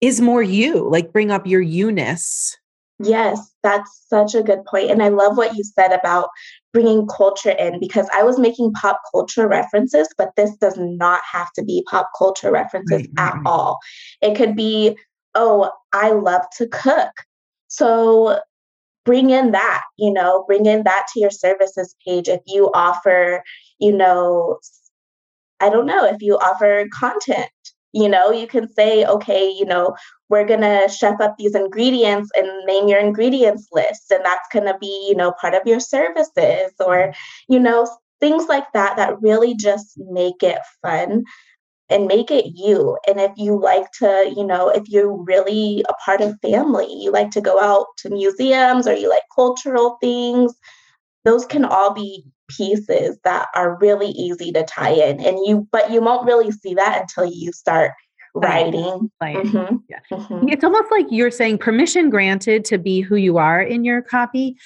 is 0.00 0.20
more 0.20 0.42
you, 0.42 0.88
like 0.90 1.12
bring 1.12 1.30
up 1.30 1.46
your 1.46 1.60
you 1.60 1.92
ness 1.92 2.56
Yes, 3.04 3.52
that's 3.62 4.04
such 4.08 4.34
a 4.34 4.42
good 4.42 4.64
point. 4.64 4.90
And 4.90 5.02
I 5.02 5.08
love 5.08 5.36
what 5.36 5.56
you 5.56 5.64
said 5.64 5.92
about 5.92 6.28
bringing 6.72 7.06
culture 7.08 7.50
in 7.50 7.80
because 7.80 8.08
I 8.14 8.22
was 8.22 8.38
making 8.38 8.72
pop 8.74 9.00
culture 9.12 9.48
references, 9.48 10.08
but 10.16 10.30
this 10.36 10.54
does 10.56 10.76
not 10.78 11.20
have 11.30 11.52
to 11.54 11.64
be 11.64 11.84
pop 11.90 12.10
culture 12.16 12.52
references 12.52 13.06
at 13.18 13.34
all. 13.44 13.78
It 14.20 14.36
could 14.36 14.54
be, 14.54 14.96
oh, 15.34 15.70
I 15.92 16.10
love 16.10 16.42
to 16.58 16.68
cook. 16.68 17.10
So 17.68 18.38
bring 19.04 19.30
in 19.30 19.52
that, 19.52 19.82
you 19.98 20.12
know, 20.12 20.44
bring 20.46 20.66
in 20.66 20.84
that 20.84 21.06
to 21.12 21.20
your 21.20 21.30
services 21.30 21.94
page. 22.06 22.28
If 22.28 22.40
you 22.46 22.70
offer, 22.74 23.42
you 23.78 23.92
know, 23.92 24.58
I 25.60 25.70
don't 25.70 25.86
know, 25.86 26.04
if 26.04 26.22
you 26.22 26.36
offer 26.38 26.86
content 26.98 27.50
you 27.92 28.08
know 28.08 28.30
you 28.30 28.46
can 28.46 28.72
say 28.72 29.04
okay 29.04 29.48
you 29.50 29.64
know 29.64 29.94
we're 30.28 30.46
going 30.46 30.60
to 30.60 30.88
chef 30.88 31.20
up 31.20 31.34
these 31.38 31.54
ingredients 31.54 32.30
and 32.34 32.48
name 32.66 32.88
your 32.88 32.98
ingredients 32.98 33.68
list 33.72 34.10
and 34.10 34.24
that's 34.24 34.48
going 34.52 34.64
to 34.64 34.76
be 34.80 35.06
you 35.08 35.14
know 35.14 35.32
part 35.40 35.54
of 35.54 35.62
your 35.66 35.80
services 35.80 36.72
or 36.80 36.96
mm-hmm. 36.96 37.52
you 37.52 37.60
know 37.60 37.86
things 38.20 38.46
like 38.48 38.70
that 38.72 38.96
that 38.96 39.20
really 39.20 39.54
just 39.54 39.98
make 40.10 40.42
it 40.42 40.58
fun 40.80 41.24
and 41.92 42.06
make 42.06 42.30
it 42.30 42.46
you. 42.54 42.98
And 43.06 43.20
if 43.20 43.32
you 43.36 43.60
like 43.60 43.90
to 44.00 44.32
you 44.36 44.44
know 44.44 44.68
if 44.68 44.88
you're 44.88 45.12
really 45.12 45.84
a 45.88 45.94
part 46.04 46.20
of 46.20 46.40
family 46.40 46.92
you 46.92 47.12
like 47.12 47.30
to 47.32 47.40
go 47.40 47.60
out 47.60 47.86
to 47.98 48.10
museums 48.10 48.86
or 48.88 48.94
you 48.94 49.08
like 49.08 49.22
cultural 49.34 49.98
things 50.00 50.54
those 51.24 51.46
can 51.46 51.64
all 51.64 51.94
be 51.94 52.24
pieces 52.56 53.18
that 53.24 53.48
are 53.54 53.78
really 53.80 54.08
easy 54.08 54.52
to 54.52 54.62
tie 54.64 54.92
in. 54.92 55.20
And 55.20 55.38
you 55.46 55.68
but 55.70 55.90
you 55.90 56.00
won't 56.00 56.26
really 56.26 56.50
see 56.50 56.74
that 56.74 57.02
until 57.02 57.24
you 57.32 57.52
start 57.52 57.92
writing. 58.34 59.10
Mm-hmm. 59.22 59.76
yeah. 59.88 59.98
Mm-hmm. 60.10 60.48
it's 60.48 60.64
almost 60.64 60.90
like 60.90 61.06
you're 61.10 61.30
saying 61.30 61.58
permission 61.58 62.10
granted 62.10 62.64
to 62.66 62.78
be 62.78 63.00
who 63.00 63.16
you 63.16 63.38
are 63.38 63.60
in 63.60 63.84
your 63.84 64.02
copy. 64.02 64.56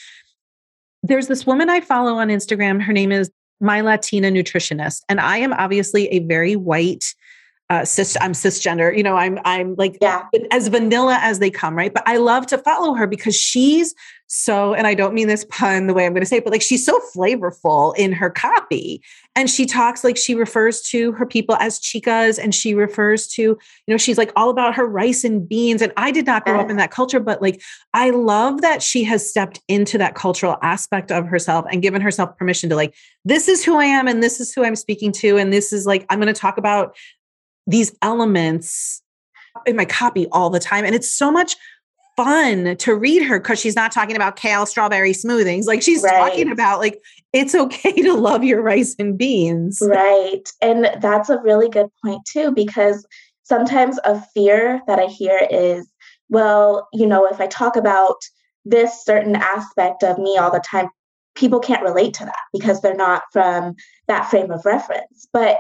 There's 1.02 1.28
this 1.28 1.46
woman 1.46 1.70
i 1.70 1.80
follow 1.80 2.14
on 2.14 2.28
instagram. 2.28 2.80
Her 2.80 2.92
name 2.92 3.12
is 3.12 3.30
my 3.60 3.80
latina 3.80 4.30
nutritionist 4.30 5.02
and 5.08 5.20
i 5.20 5.36
am 5.36 5.52
obviously 5.52 6.08
a 6.08 6.20
very 6.20 6.56
white 6.56 7.14
uh, 7.68 7.84
cis, 7.84 8.16
I'm 8.20 8.32
cisgender, 8.32 8.96
you 8.96 9.02
know, 9.02 9.16
I'm, 9.16 9.40
I'm 9.44 9.74
like 9.76 9.98
yeah. 10.00 10.22
as 10.52 10.68
vanilla 10.68 11.18
as 11.20 11.40
they 11.40 11.50
come. 11.50 11.74
Right. 11.74 11.92
But 11.92 12.04
I 12.06 12.16
love 12.16 12.46
to 12.48 12.58
follow 12.58 12.94
her 12.94 13.06
because 13.06 13.34
she's 13.34 13.94
so, 14.28 14.74
and 14.74 14.86
I 14.86 14.94
don't 14.94 15.14
mean 15.14 15.28
this 15.28 15.44
pun 15.50 15.86
the 15.86 15.94
way 15.94 16.04
I'm 16.04 16.12
going 16.12 16.22
to 16.22 16.26
say 16.26 16.38
it, 16.38 16.44
but 16.44 16.52
like 16.52 16.62
she's 16.62 16.84
so 16.84 17.00
flavorful 17.14 17.96
in 17.96 18.12
her 18.12 18.28
copy. 18.28 19.00
And 19.36 19.48
she 19.48 19.66
talks 19.66 20.02
like 20.02 20.16
she 20.16 20.34
refers 20.34 20.82
to 20.82 21.12
her 21.12 21.26
people 21.26 21.54
as 21.56 21.78
chicas 21.78 22.38
and 22.42 22.54
she 22.54 22.74
refers 22.74 23.28
to, 23.28 23.42
you 23.42 23.58
know, 23.86 23.96
she's 23.96 24.18
like 24.18 24.32
all 24.34 24.50
about 24.50 24.74
her 24.74 24.86
rice 24.86 25.22
and 25.22 25.48
beans. 25.48 25.80
And 25.80 25.92
I 25.96 26.10
did 26.10 26.26
not 26.26 26.44
grow 26.44 26.60
up 26.60 26.70
in 26.70 26.76
that 26.78 26.90
culture, 26.90 27.20
but 27.20 27.40
like 27.40 27.62
I 27.94 28.10
love 28.10 28.62
that 28.62 28.82
she 28.82 29.04
has 29.04 29.28
stepped 29.28 29.60
into 29.68 29.96
that 29.98 30.16
cultural 30.16 30.56
aspect 30.62 31.12
of 31.12 31.26
herself 31.26 31.64
and 31.70 31.80
given 31.82 32.00
herself 32.00 32.36
permission 32.36 32.68
to 32.70 32.76
like, 32.76 32.94
this 33.24 33.46
is 33.46 33.64
who 33.64 33.78
I 33.78 33.84
am 33.84 34.08
and 34.08 34.22
this 34.22 34.40
is 34.40 34.52
who 34.52 34.64
I'm 34.64 34.76
speaking 34.76 35.12
to. 35.12 35.36
And 35.36 35.52
this 35.52 35.72
is 35.72 35.86
like, 35.86 36.04
I'm 36.10 36.20
going 36.20 36.32
to 36.32 36.40
talk 36.40 36.58
about 36.58 36.96
these 37.68 37.96
elements 38.02 39.02
in 39.66 39.76
my 39.76 39.84
copy 39.84 40.26
all 40.32 40.50
the 40.50 40.60
time. 40.60 40.84
And 40.84 40.94
it's 40.94 41.10
so 41.10 41.30
much 41.30 41.56
fun 42.16 42.76
to 42.78 42.94
read 42.94 43.22
her 43.22 43.38
because 43.38 43.60
she's 43.60 43.76
not 43.76 43.92
talking 43.92 44.16
about 44.16 44.36
kale 44.36 44.66
strawberry 44.66 45.12
smoothings. 45.12 45.66
Like 45.66 45.82
she's 45.82 46.02
right. 46.02 46.16
talking 46.16 46.50
about 46.50 46.78
like 46.78 47.00
it's 47.32 47.54
okay 47.54 47.92
to 47.92 48.14
love 48.14 48.42
your 48.42 48.62
rice 48.62 48.96
and 48.98 49.18
beans. 49.18 49.82
Right. 49.82 50.48
And 50.62 50.90
that's 51.00 51.28
a 51.28 51.38
really 51.38 51.68
good 51.68 51.88
point 52.02 52.22
too, 52.26 52.52
because 52.52 53.06
sometimes 53.42 53.98
a 54.04 54.20
fear 54.34 54.80
that 54.86 54.98
I 54.98 55.06
hear 55.06 55.46
is, 55.50 55.90
well, 56.30 56.88
you 56.92 57.06
know, 57.06 57.26
if 57.26 57.40
I 57.40 57.46
talk 57.46 57.76
about 57.76 58.16
this 58.64 59.04
certain 59.04 59.36
aspect 59.36 60.02
of 60.02 60.18
me 60.18 60.36
all 60.38 60.50
the 60.50 60.64
time, 60.68 60.88
people 61.36 61.60
can't 61.60 61.82
relate 61.82 62.14
to 62.14 62.24
that 62.24 62.40
because 62.52 62.80
they're 62.80 62.94
not 62.94 63.22
from 63.30 63.74
that 64.08 64.30
frame 64.30 64.50
of 64.50 64.64
reference. 64.64 65.28
But 65.32 65.58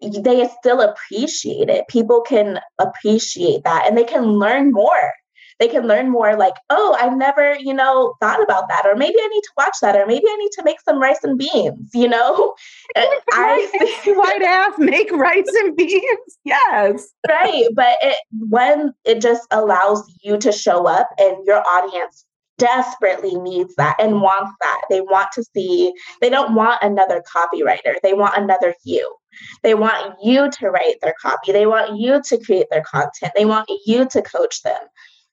they 0.00 0.48
still 0.58 0.80
appreciate 0.80 1.68
it. 1.68 1.86
People 1.88 2.22
can 2.22 2.60
appreciate 2.78 3.62
that 3.64 3.86
and 3.86 3.96
they 3.96 4.04
can 4.04 4.24
learn 4.24 4.72
more. 4.72 5.12
They 5.58 5.68
can 5.68 5.86
learn 5.86 6.10
more 6.10 6.36
like, 6.36 6.54
oh, 6.70 6.96
I've 7.00 7.16
never, 7.16 7.56
you 7.56 7.72
know, 7.72 8.14
thought 8.20 8.42
about 8.42 8.68
that. 8.68 8.84
Or 8.84 8.94
maybe 8.94 9.16
I 9.18 9.28
need 9.28 9.42
to 9.42 9.52
watch 9.56 9.76
that. 9.82 9.96
Or 9.96 10.06
maybe 10.06 10.24
I 10.28 10.36
need 10.36 10.50
to 10.52 10.64
make 10.64 10.80
some 10.82 11.00
rice 11.00 11.22
and 11.22 11.38
beans, 11.38 11.90
you 11.94 12.08
know? 12.08 12.54
I 12.96 14.02
white 14.06 14.42
ass 14.42 14.74
make 14.78 15.10
rice 15.12 15.48
and 15.60 15.76
beans. 15.76 16.38
Yes. 16.44 17.08
Right. 17.28 17.68
But 17.74 17.96
it 18.02 18.16
when 18.48 18.92
it 19.04 19.20
just 19.20 19.46
allows 19.50 20.04
you 20.22 20.38
to 20.38 20.52
show 20.52 20.86
up 20.86 21.08
and 21.18 21.36
your 21.46 21.62
audience 21.66 22.26
desperately 22.58 23.34
needs 23.36 23.74
that 23.76 23.96
and 23.98 24.20
wants 24.20 24.52
that. 24.60 24.82
They 24.88 25.00
want 25.00 25.28
to 25.32 25.44
see, 25.54 25.92
they 26.20 26.30
don't 26.30 26.54
want 26.54 26.82
another 26.82 27.22
copywriter. 27.34 27.94
They 28.02 28.14
want 28.14 28.36
another 28.36 28.74
you. 28.84 29.14
They 29.62 29.74
want 29.74 30.16
you 30.22 30.50
to 30.50 30.70
write 30.70 30.96
their 31.02 31.14
copy. 31.20 31.52
They 31.52 31.66
want 31.66 31.98
you 31.98 32.22
to 32.22 32.44
create 32.44 32.66
their 32.70 32.82
content. 32.82 33.32
They 33.36 33.44
want 33.44 33.68
you 33.84 34.06
to 34.08 34.22
coach 34.22 34.62
them. 34.62 34.80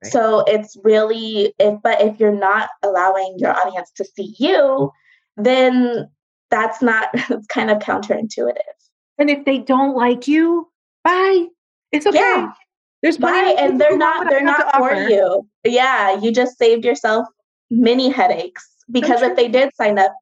Right. 0.04 0.12
So 0.12 0.44
it's 0.48 0.78
really 0.84 1.54
if 1.60 1.82
but 1.82 2.02
if 2.02 2.20
you're 2.20 2.36
not 2.36 2.70
allowing 2.84 3.36
your 3.38 3.56
audience 3.56 3.92
to 3.98 4.06
see 4.06 4.36
you, 4.38 4.92
then 5.38 6.10
that's 6.50 6.82
not 6.82 7.10
it's 7.14 7.48
kind 7.48 7.72
of 7.72 7.80
counterintuitive. 7.80 8.58
And 9.18 9.30
if 9.30 9.46
they 9.46 9.60
don't 9.60 9.96
like 9.96 10.28
you, 10.28 10.70
bye. 11.04 11.48
It's 11.92 12.08
okay. 12.08 12.18
Yeah. 12.18 12.52
There's 13.02 13.18
bye, 13.18 13.56
and 13.60 13.82
they're 13.82 13.98
not 13.98 14.30
they're 14.30 14.42
not 14.42 14.74
for 14.78 14.94
you. 14.94 15.46
Yeah, 15.66 16.18
you 16.22 16.32
just 16.32 16.58
saved 16.58 16.86
yourself 16.86 17.28
many 17.70 18.10
headaches 18.10 18.66
because 18.92 19.22
if 19.22 19.36
they 19.36 19.50
did 19.50 19.76
sign 19.76 20.00
up 20.00 20.14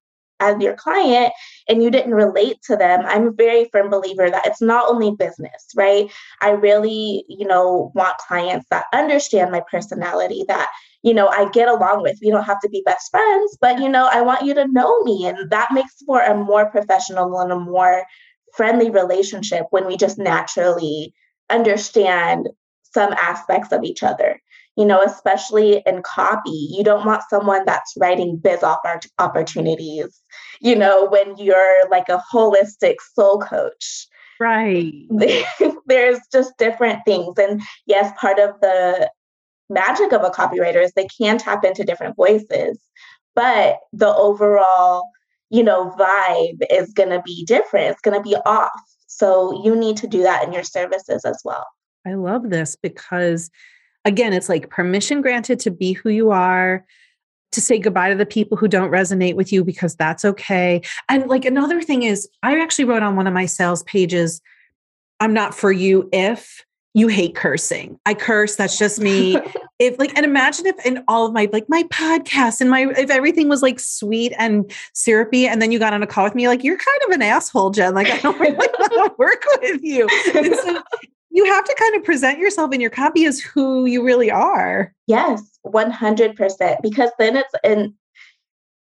as 0.42 0.60
your 0.60 0.76
client 0.76 1.32
and 1.70 1.82
you 1.82 1.90
didn't 1.90 2.14
relate 2.14 2.62
to 2.64 2.76
them, 2.76 3.02
I'm 3.06 3.28
a 3.28 3.32
very 3.32 3.70
firm 3.72 3.90
believer 3.90 4.30
that 4.30 4.46
it's 4.46 4.62
not 4.62 4.90
only 4.90 5.16
business, 5.16 5.68
right? 5.76 6.12
I 6.42 6.50
really, 6.50 7.24
you 7.30 7.48
know, 7.48 7.92
want 7.96 8.18
clients 8.18 8.66
that 8.72 8.86
understand 8.94 9.52
my 9.52 9.62
personality, 9.72 10.44
that, 10.48 10.70
you 11.04 11.14
know, 11.14 11.28
I 11.28 11.50
get 11.50 11.70
along 11.70 12.02
with. 12.02 12.20
We 12.22 12.32
don't 12.32 12.44
have 12.44 12.60
to 12.62 12.70
be 12.70 12.84
best 12.86 13.12
friends, 13.12 13.58
but, 13.62 13.80
you 13.80 13.88
know, 13.88 14.10
I 14.12 14.22
want 14.22 14.44
you 14.44 14.54
to 14.56 14.68
know 14.68 15.02
me. 15.04 15.28
And 15.28 15.50
that 15.52 15.70
makes 15.72 15.96
for 16.06 16.22
a 16.22 16.36
more 16.36 16.70
professional 16.70 17.40
and 17.40 17.52
a 17.52 17.60
more 17.60 18.04
friendly 18.56 18.90
relationship 18.90 19.68
when 19.70 19.88
we 19.88 19.96
just 19.96 20.18
naturally 20.18 21.14
understand 21.50 22.50
some 22.84 23.14
aspects 23.14 23.72
of 23.72 23.84
each 23.84 24.04
other 24.04 24.42
you 24.78 24.86
know, 24.86 25.02
especially 25.02 25.84
in 25.86 26.02
copy. 26.04 26.70
You 26.72 26.84
don't 26.84 27.06
want 27.06 27.24
someone 27.30 27.64
that's 27.66 27.94
writing 28.00 28.38
biz 28.38 28.64
opportunities, 29.20 30.22
you 30.62 30.76
know, 30.76 31.08
when 31.10 31.38
you're 31.38 31.90
like 31.90 32.10
a 32.10 32.22
holistic 32.34 32.96
soul 33.14 33.40
coach. 33.40 34.08
Right. 34.40 34.94
There's 35.86 36.20
just 36.32 36.58
different 36.58 37.00
things. 37.06 37.38
And 37.38 37.62
yes, 37.86 38.12
part 38.20 38.40
of 38.40 38.60
the 38.62 39.10
magic 39.70 40.12
of 40.14 40.24
a 40.24 40.30
copywriter 40.30 40.84
is 40.84 40.92
they 40.94 41.08
can 41.08 41.38
tap 41.38 41.64
into 41.64 41.84
different 41.84 42.16
voices. 42.16 42.80
but 43.36 43.78
the 43.94 44.14
overall, 44.16 45.04
you 45.50 45.64
know, 45.64 45.94
vibe 45.98 46.60
is 46.70 46.92
going 46.94 47.10
to 47.10 47.22
be 47.22 47.46
different. 47.46 47.92
It's 47.92 48.02
going 48.02 48.18
to 48.18 48.24
be 48.24 48.36
off. 48.46 48.72
So 49.08 49.64
you 49.64 49.76
need 49.76 49.98
to 49.98 50.08
do 50.08 50.24
that 50.24 50.44
in 50.44 50.54
your 50.54 50.64
services 50.64 51.24
as 51.26 51.42
well. 51.44 51.66
I 52.06 52.14
love 52.14 52.50
this 52.50 52.76
because, 52.76 53.50
again, 54.06 54.34
it's 54.34 54.50
like 54.50 54.70
permission 54.70 55.22
granted 55.22 55.60
to 55.62 55.72
be 55.72 55.94
who 55.94 56.10
you 56.10 56.32
are, 56.32 56.86
to 57.52 57.62
say 57.62 57.78
goodbye 57.80 58.10
to 58.10 58.16
the 58.16 58.26
people 58.26 58.58
who 58.58 58.68
don't 58.68 58.92
resonate 58.92 59.36
with 59.36 59.52
you 59.52 59.64
because 59.64 59.96
that's 59.96 60.24
okay. 60.24 60.82
And 61.10 61.28
like 61.28 61.46
another 61.46 61.82
thing 61.82 62.04
is, 62.04 62.28
I 62.44 62.60
actually 62.60 62.86
wrote 62.86 63.04
on 63.04 63.16
one 63.16 63.28
of 63.28 63.34
my 63.34 63.46
sales 63.46 63.84
pages, 63.84 64.42
I'm 65.20 65.34
not 65.34 65.54
for 65.54 65.72
you 65.72 66.10
if 66.12 66.66
you 66.94 67.08
hate 67.08 67.36
cursing. 67.36 67.98
I 68.06 68.14
curse. 68.14 68.56
That's 68.56 68.78
just 68.78 69.00
me. 69.00 69.38
if 69.80 69.98
like, 69.98 70.16
and 70.18 70.26
imagine 70.26 70.66
if 70.66 70.86
in 70.86 71.04
all 71.08 71.26
of 71.26 71.34
my 71.34 71.48
like 71.54 71.66
my 71.70 71.84
podcasts 71.84 72.60
and 72.60 72.70
my 72.70 72.88
if 72.98 73.10
everything 73.10 73.48
was 73.48 73.62
like 73.62 73.80
sweet 73.80 74.34
and 74.38 74.72
syrupy, 74.94 75.48
and 75.48 75.62
then 75.62 75.72
you 75.72 75.80
got 75.80 75.94
on 75.94 76.04
a 76.04 76.08
call 76.08 76.26
with 76.26 76.36
me, 76.36 76.48
like 76.48 76.64
you're 76.64 76.78
kind 76.78 77.02
of 77.08 77.12
an 77.12 77.22
asshole, 77.22 77.70
Jen. 77.70 77.94
Like 77.94 78.08
I 78.08 78.18
don't 78.18 78.40
really 78.40 78.56
want 78.58 78.72
to 78.92 79.16
work 79.18 79.44
with 79.62 79.82
you. 79.84 80.08
So 80.64 80.82
you 81.32 81.46
have 81.46 81.64
to 81.64 81.76
kind 81.80 81.96
of 81.96 82.04
present 82.04 82.40
yourself 82.40 82.74
in 82.74 82.82
your 82.82 82.90
copy 82.90 83.26
as 83.26 83.40
who 83.40 83.86
you 83.86 84.04
really 84.04 84.30
are. 84.30 84.94
Yes, 85.08 85.42
one 85.64 85.90
hundred 85.90 86.36
percent. 86.36 86.82
Because 86.82 87.12
then 87.18 87.38
it's 87.38 87.54
and 87.64 87.94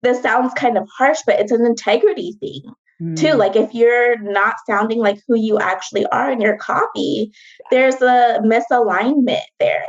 this 0.02 0.22
sounds 0.22 0.54
kind 0.54 0.78
of 0.78 0.88
harsh, 0.96 1.20
but 1.26 1.40
it's 1.40 1.52
an 1.52 1.66
integrity 1.66 2.36
thing 2.40 2.62
mm. 3.02 3.18
too. 3.18 3.34
Like 3.34 3.56
if 3.56 3.74
you're 3.74 4.20
not 4.20 4.56
sounding 4.68 5.00
like 5.00 5.20
who 5.28 5.38
you 5.38 5.58
actually 5.60 6.06
are 6.08 6.32
in 6.32 6.42
your 6.42 6.58
copy, 6.58 7.32
there's 7.72 8.02
a 8.02 8.40
misalignment 8.44 9.46
there. 9.60 9.88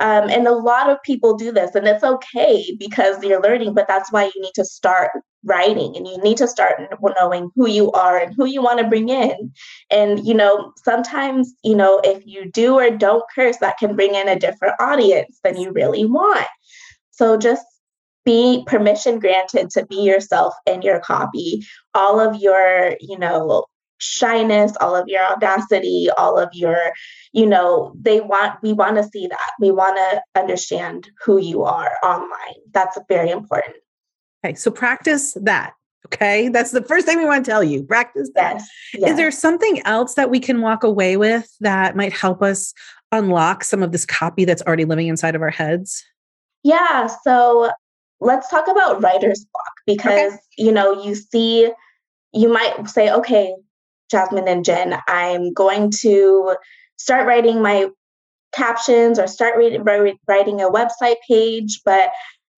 Um, 0.00 0.28
and 0.28 0.46
a 0.46 0.52
lot 0.52 0.90
of 0.90 1.02
people 1.02 1.36
do 1.36 1.52
this, 1.52 1.74
and 1.74 1.86
it's 1.86 2.04
okay 2.04 2.76
because 2.78 3.22
you're 3.22 3.42
learning, 3.42 3.74
but 3.74 3.88
that's 3.88 4.12
why 4.12 4.24
you 4.24 4.42
need 4.42 4.54
to 4.54 4.64
start 4.64 5.10
writing 5.44 5.96
and 5.96 6.06
you 6.06 6.18
need 6.22 6.36
to 6.36 6.48
start 6.48 6.80
knowing 7.18 7.50
who 7.54 7.68
you 7.68 7.90
are 7.92 8.18
and 8.18 8.34
who 8.34 8.46
you 8.46 8.60
want 8.60 8.80
to 8.80 8.88
bring 8.88 9.08
in. 9.08 9.52
And, 9.90 10.26
you 10.26 10.34
know, 10.34 10.72
sometimes, 10.84 11.54
you 11.62 11.76
know, 11.76 12.00
if 12.04 12.26
you 12.26 12.50
do 12.50 12.74
or 12.74 12.90
don't 12.90 13.24
curse, 13.34 13.58
that 13.58 13.78
can 13.78 13.94
bring 13.96 14.14
in 14.14 14.28
a 14.28 14.38
different 14.38 14.74
audience 14.80 15.38
than 15.44 15.56
you 15.56 15.70
really 15.70 16.04
want. 16.04 16.46
So 17.12 17.38
just 17.38 17.64
be 18.26 18.64
permission 18.66 19.20
granted 19.20 19.70
to 19.70 19.86
be 19.86 20.02
yourself 20.02 20.52
in 20.66 20.82
your 20.82 20.98
copy 20.98 21.64
all 21.94 22.18
of 22.20 22.42
your 22.42 22.96
you 23.00 23.16
know 23.16 23.64
shyness 23.98 24.72
all 24.80 24.94
of 24.94 25.08
your 25.08 25.24
audacity 25.24 26.08
all 26.18 26.38
of 26.38 26.48
your 26.52 26.92
you 27.32 27.46
know 27.46 27.94
they 28.00 28.20
want 28.20 28.60
we 28.62 28.72
want 28.72 28.96
to 28.96 29.04
see 29.04 29.26
that. 29.26 29.50
We 29.60 29.70
want 29.70 29.96
to 29.96 30.40
understand 30.40 31.10
who 31.24 31.38
you 31.38 31.64
are 31.64 31.92
online. 32.02 32.60
That's 32.72 32.98
very 33.08 33.30
important. 33.30 33.76
Okay 34.44 34.54
so 34.54 34.70
practice 34.70 35.36
that 35.42 35.72
okay? 36.06 36.48
That's 36.48 36.70
the 36.70 36.82
first 36.82 37.04
thing 37.04 37.18
we 37.18 37.24
want 37.24 37.44
to 37.44 37.50
tell 37.50 37.64
you 37.64 37.82
practice 37.82 38.30
that. 38.34 38.54
Yes, 38.54 38.68
yes. 38.94 39.10
is 39.10 39.16
there 39.16 39.30
something 39.30 39.82
else 39.84 40.14
that 40.14 40.30
we 40.30 40.40
can 40.40 40.60
walk 40.60 40.82
away 40.82 41.16
with 41.16 41.48
that 41.60 41.96
might 41.96 42.12
help 42.12 42.42
us 42.42 42.72
unlock 43.12 43.64
some 43.64 43.82
of 43.82 43.92
this 43.92 44.06
copy 44.06 44.44
that's 44.44 44.62
already 44.62 44.84
living 44.84 45.08
inside 45.08 45.34
of 45.34 45.42
our 45.42 45.50
heads? 45.50 46.04
Yeah 46.62 47.08
so 47.22 47.70
let's 48.20 48.48
talk 48.48 48.66
about 48.68 49.02
writer's 49.02 49.44
block 49.52 49.74
because 49.86 50.32
okay. 50.32 50.40
you 50.56 50.72
know 50.72 51.02
you 51.02 51.14
see 51.14 51.70
you 52.32 52.48
might 52.48 52.88
say 52.88 53.10
okay 53.10 53.54
jasmine 54.10 54.48
and 54.48 54.64
jen 54.64 54.96
i'm 55.08 55.52
going 55.52 55.90
to 55.90 56.54
start 56.96 57.26
writing 57.26 57.62
my 57.62 57.88
captions 58.52 59.18
or 59.18 59.26
start 59.26 59.56
writing 59.56 60.60
a 60.60 60.70
website 60.70 61.16
page 61.28 61.80
but 61.84 62.10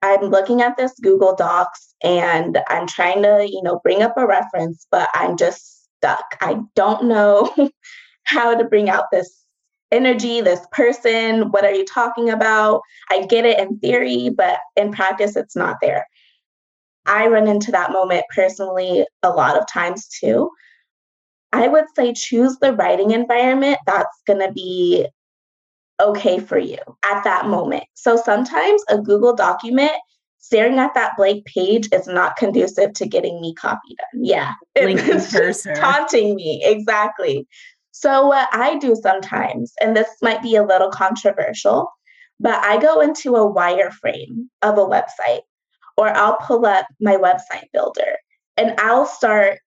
i'm 0.03 0.23
looking 0.23 0.61
at 0.63 0.77
this 0.77 0.93
google 1.03 1.35
docs 1.35 1.95
and 2.03 2.59
i'm 2.69 2.87
trying 2.87 3.23
to 3.23 3.47
you 3.51 3.63
know 3.63 3.81
bring 3.83 4.03
up 4.03 4.17
a 4.17 4.27
reference 4.27 4.87
but 4.91 5.09
i'm 5.15 5.37
just 5.37 5.89
stuck 5.99 6.37
i 6.41 6.57
don't 6.77 7.05
know 7.05 7.53
how 8.25 8.55
to 8.55 8.65
bring 8.65 8.89
out 8.89 9.07
this 9.11 9.45
energy, 9.91 10.41
this 10.41 10.61
person, 10.73 11.51
what 11.51 11.65
are 11.65 11.73
you 11.73 11.85
talking 11.85 12.31
about? 12.31 12.83
I 13.11 13.27
get 13.27 13.45
it 13.45 13.59
in 13.59 13.79
theory, 13.79 14.31
but 14.31 14.59
in 14.77 14.93
practice, 14.93 15.37
it's 15.37 15.57
not 15.57 15.77
there. 15.81 16.07
I 17.07 17.27
run 17.29 17.49
into 17.49 17.73
that 17.73 17.93
moment 17.93 18.25
personally 18.35 19.07
a 19.23 19.31
lot 19.31 19.57
of 19.57 19.67
times 19.67 20.09
too. 20.09 20.51
I 21.53 21.69
would 21.69 21.85
say 21.97 22.13
choose 22.13 22.59
the 22.59 22.75
writing 22.75 23.13
environment 23.13 23.79
that's 23.87 24.23
going 24.27 24.41
to 24.41 24.53
be 24.53 25.07
okay 26.01 26.39
for 26.39 26.59
you 26.59 26.79
at 27.05 27.25
that 27.25 27.47
moment. 27.47 27.85
So 27.95 28.17
sometimes 28.17 28.83
a 28.89 28.99
Google 28.99 29.35
document 29.35 29.93
staring 30.39 30.79
at 30.79 30.95
that 30.95 31.13
blank 31.17 31.45
page 31.47 31.89
is 31.93 32.07
not 32.07 32.37
conducive 32.37 32.93
to 32.95 33.07
getting 33.07 33.41
me 33.41 33.55
copy 33.55 33.97
done. 33.97 34.25
Yeah. 34.25 34.53
It's 34.75 35.33
just 35.33 35.67
taunting 35.77 36.37
me. 36.37 36.63
Exactly. 36.65 37.47
So, 37.91 38.29
what 38.29 38.49
I 38.53 38.79
do 38.79 38.95
sometimes, 38.95 39.73
and 39.81 39.97
this 39.97 40.09
might 40.23 40.41
be 40.41 40.55
a 40.55 40.63
little 40.63 40.91
controversial, 40.91 41.91
but 42.39 42.63
I 42.65 42.79
go 42.79 43.01
into 43.01 43.35
a 43.35 43.53
wireframe 43.53 44.47
of 44.63 44.79
a 44.79 44.87
website, 44.87 45.41
or 45.97 46.09
I'll 46.17 46.37
pull 46.37 46.65
up 46.65 46.87
my 47.01 47.17
website 47.17 47.67
builder 47.73 48.17
and 48.57 48.79
I'll 48.79 49.07
start 49.07 49.59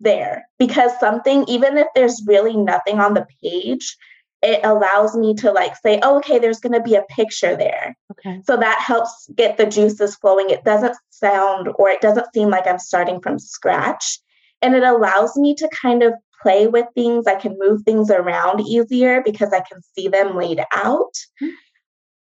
there 0.00 0.46
because 0.58 0.92
something, 0.98 1.44
even 1.48 1.76
if 1.76 1.86
there's 1.94 2.22
really 2.26 2.56
nothing 2.56 2.98
on 2.98 3.14
the 3.14 3.26
page, 3.42 3.96
it 4.42 4.60
allows 4.64 5.16
me 5.16 5.34
to 5.34 5.52
like 5.52 5.76
say, 5.76 6.00
oh, 6.02 6.16
okay, 6.18 6.38
there's 6.38 6.60
going 6.60 6.72
to 6.72 6.80
be 6.80 6.94
a 6.94 7.04
picture 7.10 7.54
there. 7.56 7.94
Okay. 8.12 8.40
So 8.46 8.56
that 8.56 8.80
helps 8.80 9.28
get 9.36 9.58
the 9.58 9.66
juices 9.66 10.16
flowing. 10.16 10.48
It 10.48 10.64
doesn't 10.64 10.96
sound 11.10 11.68
or 11.74 11.90
it 11.90 12.00
doesn't 12.00 12.32
seem 12.34 12.48
like 12.48 12.66
I'm 12.66 12.78
starting 12.78 13.20
from 13.20 13.38
scratch. 13.38 14.18
And 14.62 14.74
it 14.74 14.82
allows 14.82 15.36
me 15.36 15.54
to 15.56 15.68
kind 15.82 16.02
of 16.02 16.14
play 16.42 16.66
with 16.66 16.86
things. 16.94 17.26
I 17.26 17.34
can 17.34 17.56
move 17.58 17.82
things 17.82 18.10
around 18.10 18.60
easier 18.60 19.22
because 19.22 19.52
I 19.52 19.60
can 19.60 19.82
see 19.94 20.08
them 20.08 20.36
laid 20.36 20.60
out. 20.72 21.12
Mm-hmm. 21.42 21.48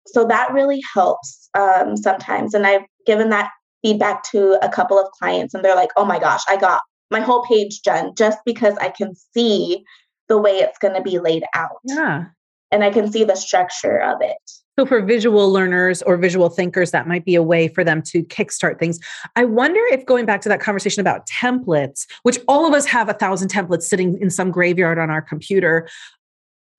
So 0.08 0.26
that 0.26 0.52
really 0.52 0.82
helps 0.93 1.50
um, 1.54 1.95
sometimes. 1.95 2.54
And 2.54 2.65
I've 2.65 2.86
given 3.06 3.30
that 3.30 3.52
feedback 3.84 4.24
to 4.32 4.58
a 4.63 4.69
couple 4.69 5.00
of 5.00 5.10
clients, 5.12 5.54
and 5.54 5.63
they're 5.63 5.76
like, 5.76 5.89
oh 5.95 6.06
my 6.06 6.19
gosh, 6.19 6.41
I 6.47 6.58
got 6.58 6.82
my 7.12 7.19
whole 7.19 7.43
page 7.43 7.82
done 7.82 8.13
just 8.15 8.39
because 8.45 8.76
I 8.78 8.89
can 8.89 9.13
see 9.34 9.84
the 10.30 10.38
way 10.38 10.52
it's 10.52 10.80
going 10.80 10.95
to 10.95 11.02
be 11.02 11.19
laid 11.19 11.43
out. 11.54 11.78
Yeah. 11.84 12.26
And 12.71 12.84
I 12.84 12.89
can 12.89 13.12
see 13.12 13.26
the 13.26 13.36
structure 13.36 14.02
of 14.02 14.21
it. 14.21 14.38
So, 14.80 14.86
for 14.86 15.02
visual 15.02 15.52
learners 15.52 16.02
or 16.02 16.15
visual 16.15 16.47
thinkers, 16.47 16.91
that 16.91 17.06
might 17.06 17.26
be 17.26 17.36
a 17.36 17.43
way 17.43 17.67
for 17.67 17.84
them 17.84 18.02
to 18.04 18.24
kickstart 18.24 18.80
things. 18.80 19.00
I 19.36 19.43
wonder 19.43 19.82
if 19.91 20.06
going 20.06 20.26
back 20.26 20.39
to 20.41 20.50
that 20.50 20.62
conversation 20.62 21.02
about 21.02 21.28
templates, 21.28 22.08
which 22.24 22.39
all 22.47 22.65
of 22.65 22.74
us 22.74 22.86
have 22.86 23.10
a 23.10 23.13
thousand 23.13 23.50
templates 23.50 23.84
sitting 23.84 24.17
in 24.21 24.30
some 24.30 24.50
graveyard 24.50 24.97
on 24.97 25.10
our 25.10 25.21
computer, 25.21 25.89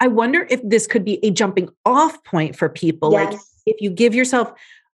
I 0.01 0.09
wonder 0.09 0.47
if 0.49 0.61
this 0.65 0.87
could 0.87 1.05
be 1.05 1.25
a 1.25 1.31
jumping 1.31 1.69
off 1.85 2.25
point 2.25 2.57
for 2.57 2.71
people. 2.71 3.13
Yes. 3.13 3.35
Like, 3.35 3.41
if 3.67 3.81
you 3.83 3.91
give 3.91 4.15
yourself 4.15 4.53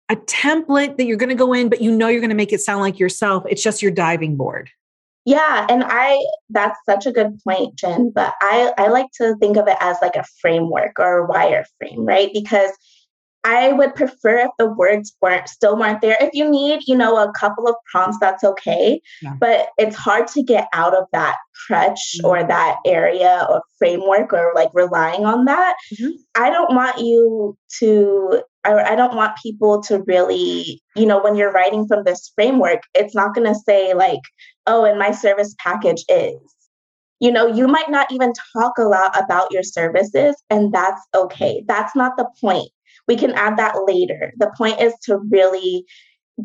a 0.08 0.16
template 0.16 0.96
that 0.96 1.04
you're 1.04 1.16
going 1.16 1.28
to 1.28 1.34
go 1.34 1.52
in, 1.52 1.68
but 1.68 1.80
you 1.80 1.94
know 1.94 2.08
you're 2.08 2.20
going 2.20 2.30
to 2.30 2.36
make 2.36 2.52
it 2.52 2.60
sound 2.60 2.80
like 2.80 2.98
yourself, 2.98 3.44
it's 3.48 3.62
just 3.62 3.82
your 3.82 3.90
diving 3.90 4.36
board. 4.36 4.70
Yeah, 5.26 5.66
and 5.68 5.82
I 5.84 6.24
that's 6.50 6.78
such 6.86 7.04
a 7.06 7.12
good 7.12 7.38
point, 7.44 7.76
Jen. 7.76 8.10
But 8.14 8.34
I 8.40 8.72
I 8.78 8.88
like 8.88 9.08
to 9.16 9.34
think 9.40 9.56
of 9.56 9.66
it 9.68 9.76
as 9.80 9.96
like 10.00 10.16
a 10.16 10.24
framework 10.40 10.98
or 11.00 11.24
a 11.24 11.28
wireframe, 11.28 12.06
right? 12.06 12.30
Because 12.32 12.70
I 13.46 13.72
would 13.72 13.94
prefer 13.94 14.38
if 14.38 14.50
the 14.58 14.66
words 14.66 15.16
weren't 15.22 15.48
still 15.48 15.78
weren't 15.78 16.00
there. 16.00 16.16
If 16.20 16.30
you 16.32 16.50
need, 16.50 16.80
you 16.88 16.96
know, 16.96 17.16
a 17.16 17.32
couple 17.32 17.68
of 17.68 17.76
prompts, 17.92 18.18
that's 18.20 18.42
okay. 18.42 19.00
Yeah. 19.22 19.34
But 19.38 19.68
it's 19.78 19.94
hard 19.94 20.26
to 20.28 20.42
get 20.42 20.66
out 20.72 20.96
of 20.96 21.04
that 21.12 21.36
crutch 21.64 22.16
mm-hmm. 22.16 22.26
or 22.26 22.44
that 22.44 22.78
area 22.84 23.46
or 23.48 23.62
framework 23.78 24.32
or 24.32 24.50
like 24.56 24.70
relying 24.74 25.24
on 25.24 25.44
that. 25.44 25.76
Mm-hmm. 25.94 26.10
I 26.34 26.50
don't 26.50 26.74
want 26.74 26.98
you 26.98 27.56
to 27.78 28.42
I, 28.64 28.72
I 28.82 28.96
don't 28.96 29.14
want 29.14 29.38
people 29.40 29.80
to 29.84 30.02
really, 30.08 30.82
you 30.96 31.06
know, 31.06 31.22
when 31.22 31.36
you're 31.36 31.52
writing 31.52 31.86
from 31.86 32.02
this 32.02 32.32
framework, 32.34 32.82
it's 32.96 33.14
not 33.14 33.32
gonna 33.32 33.54
say 33.54 33.94
like, 33.94 34.22
oh, 34.66 34.84
and 34.84 34.98
my 34.98 35.12
service 35.12 35.54
package 35.60 36.04
is 36.08 36.36
you 37.18 37.32
know, 37.32 37.46
you 37.46 37.66
might 37.66 37.88
not 37.88 38.12
even 38.12 38.30
talk 38.52 38.76
a 38.76 38.82
lot 38.82 39.18
about 39.18 39.50
your 39.50 39.62
services, 39.62 40.36
and 40.50 40.70
that's 40.70 41.00
okay. 41.14 41.64
That's 41.66 41.96
not 41.96 42.12
the 42.18 42.28
point 42.42 42.68
we 43.08 43.16
can 43.16 43.32
add 43.32 43.56
that 43.56 43.76
later. 43.86 44.32
The 44.38 44.52
point 44.56 44.80
is 44.80 44.94
to 45.04 45.18
really 45.30 45.84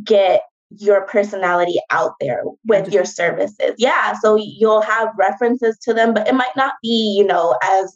get 0.03 0.41
your 0.77 1.01
personality 1.05 1.79
out 1.89 2.13
there 2.19 2.43
with 2.65 2.93
your 2.93 3.05
services. 3.05 3.75
Yeah, 3.77 4.13
so 4.21 4.35
you'll 4.35 4.81
have 4.81 5.09
references 5.17 5.77
to 5.79 5.93
them, 5.93 6.13
but 6.13 6.27
it 6.27 6.35
might 6.35 6.55
not 6.55 6.75
be, 6.81 7.15
you 7.17 7.25
know, 7.25 7.55
as 7.63 7.93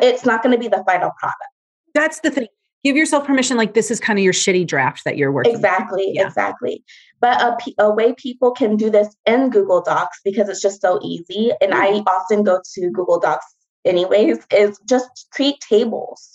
it's 0.00 0.24
not 0.24 0.42
going 0.42 0.54
to 0.54 0.58
be 0.58 0.68
the 0.68 0.84
final 0.86 1.10
product. 1.18 1.50
That's 1.94 2.20
the 2.20 2.30
thing. 2.30 2.48
Give 2.84 2.96
yourself 2.96 3.26
permission, 3.26 3.56
like 3.56 3.72
this 3.72 3.90
is 3.90 3.98
kind 3.98 4.18
of 4.18 4.22
your 4.22 4.34
shitty 4.34 4.66
draft 4.66 5.04
that 5.04 5.16
you're 5.16 5.32
working. 5.32 5.52
On. 5.52 5.56
Exactly, 5.56 6.10
yeah. 6.12 6.26
exactly. 6.26 6.84
But 7.20 7.40
a, 7.40 7.82
a 7.82 7.90
way 7.90 8.14
people 8.18 8.50
can 8.50 8.76
do 8.76 8.90
this 8.90 9.16
in 9.24 9.48
Google 9.48 9.80
Docs 9.80 10.20
because 10.22 10.50
it's 10.50 10.60
just 10.60 10.82
so 10.82 11.00
easy, 11.02 11.52
and 11.62 11.72
mm-hmm. 11.72 12.06
I 12.06 12.12
often 12.12 12.42
go 12.42 12.60
to 12.74 12.90
Google 12.90 13.18
Docs 13.18 13.46
anyways, 13.84 14.38
is 14.52 14.78
just 14.86 15.28
create 15.32 15.56
tables 15.66 16.33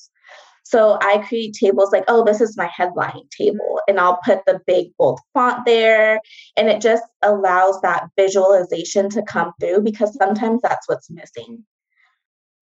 So 0.69 0.99
I 1.01 1.17
create 1.27 1.53
tables 1.53 1.91
like, 1.91 2.03
oh, 2.07 2.23
this 2.23 2.41
is 2.41 2.55
my 2.55 2.69
headline 2.71 3.23
table, 3.35 3.79
and 3.87 3.99
I'll 3.99 4.19
put 4.23 4.41
the 4.45 4.61
big 4.67 4.91
bold 4.99 5.19
font 5.33 5.65
there. 5.65 6.21
And 6.57 6.69
it 6.69 6.79
just 6.79 7.01
allows 7.23 7.81
that 7.81 8.07
visualization 8.15 9.09
to 9.09 9.23
come 9.23 9.51
through 9.59 9.81
because 9.81 10.15
sometimes 10.15 10.61
that's 10.61 10.87
what's 10.87 11.09
missing. 11.09 11.65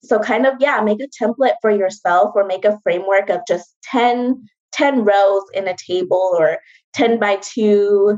So, 0.04 0.20
kind 0.20 0.46
of, 0.46 0.54
yeah, 0.62 0.80
make 0.80 1.02
a 1.02 1.10
template 1.22 1.56
for 1.62 1.70
yourself 1.70 2.32
or 2.34 2.46
make 2.46 2.64
a 2.64 2.80
framework 2.82 3.30
of 3.30 3.42
just 3.46 3.76
10, 3.84 4.42
10 4.72 5.04
rows 5.04 5.44
in 5.54 5.68
a 5.68 5.76
table 5.76 6.32
or 6.40 6.60
10 6.94 7.20
by 7.20 7.40
2 7.42 8.18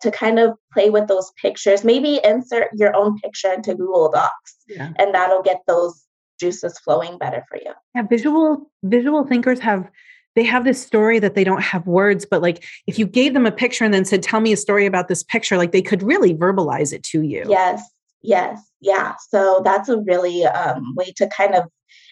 to 0.00 0.10
kind 0.10 0.38
of 0.38 0.54
play 0.72 0.88
with 0.88 1.08
those 1.08 1.30
pictures. 1.42 1.84
Maybe 1.84 2.22
insert 2.24 2.68
your 2.72 2.96
own 2.96 3.18
picture 3.18 3.52
into 3.52 3.74
Google 3.74 4.10
Docs, 4.10 4.56
yeah. 4.66 4.92
and 4.98 5.14
that'll 5.14 5.42
get 5.42 5.60
those 5.66 6.06
juices 6.40 6.78
flowing 6.78 7.18
better 7.18 7.44
for 7.48 7.58
you. 7.58 7.72
Yeah, 7.94 8.02
visual 8.08 8.70
visual 8.82 9.26
thinkers 9.26 9.60
have 9.60 9.90
they 10.36 10.44
have 10.44 10.64
this 10.64 10.84
story 10.84 11.18
that 11.18 11.34
they 11.34 11.44
don't 11.44 11.62
have 11.62 11.86
words, 11.86 12.24
but 12.24 12.40
like 12.40 12.64
if 12.86 12.98
you 12.98 13.06
gave 13.06 13.34
them 13.34 13.46
a 13.46 13.52
picture 13.52 13.84
and 13.84 13.92
then 13.92 14.04
said, 14.04 14.22
"Tell 14.22 14.40
me 14.40 14.52
a 14.52 14.56
story 14.56 14.86
about 14.86 15.08
this 15.08 15.22
picture," 15.22 15.56
like 15.56 15.72
they 15.72 15.82
could 15.82 16.02
really 16.02 16.34
verbalize 16.34 16.92
it 16.92 17.02
to 17.04 17.22
you. 17.22 17.44
Yes, 17.48 17.82
yes, 18.22 18.60
yeah. 18.80 19.14
So 19.28 19.60
that's 19.64 19.88
a 19.88 19.98
really 19.98 20.46
um, 20.46 20.94
way 20.96 21.12
to 21.16 21.28
kind 21.36 21.54
of 21.54 21.64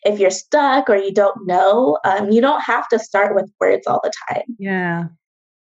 if 0.05 0.21
you're 0.21 0.31
stuck 0.31 0.89
or 0.89 0.97
you 0.97 1.13
don't 1.13 1.47
know, 1.47 1.99
um, 2.05 2.31
you 2.31 2.41
don't 2.41 2.61
have 2.61 2.87
to 2.89 2.99
start 2.99 3.35
with 3.35 3.51
words 3.61 3.87
all 3.87 4.01
the 4.03 4.13
time. 4.29 4.43
Yeah 4.59 5.07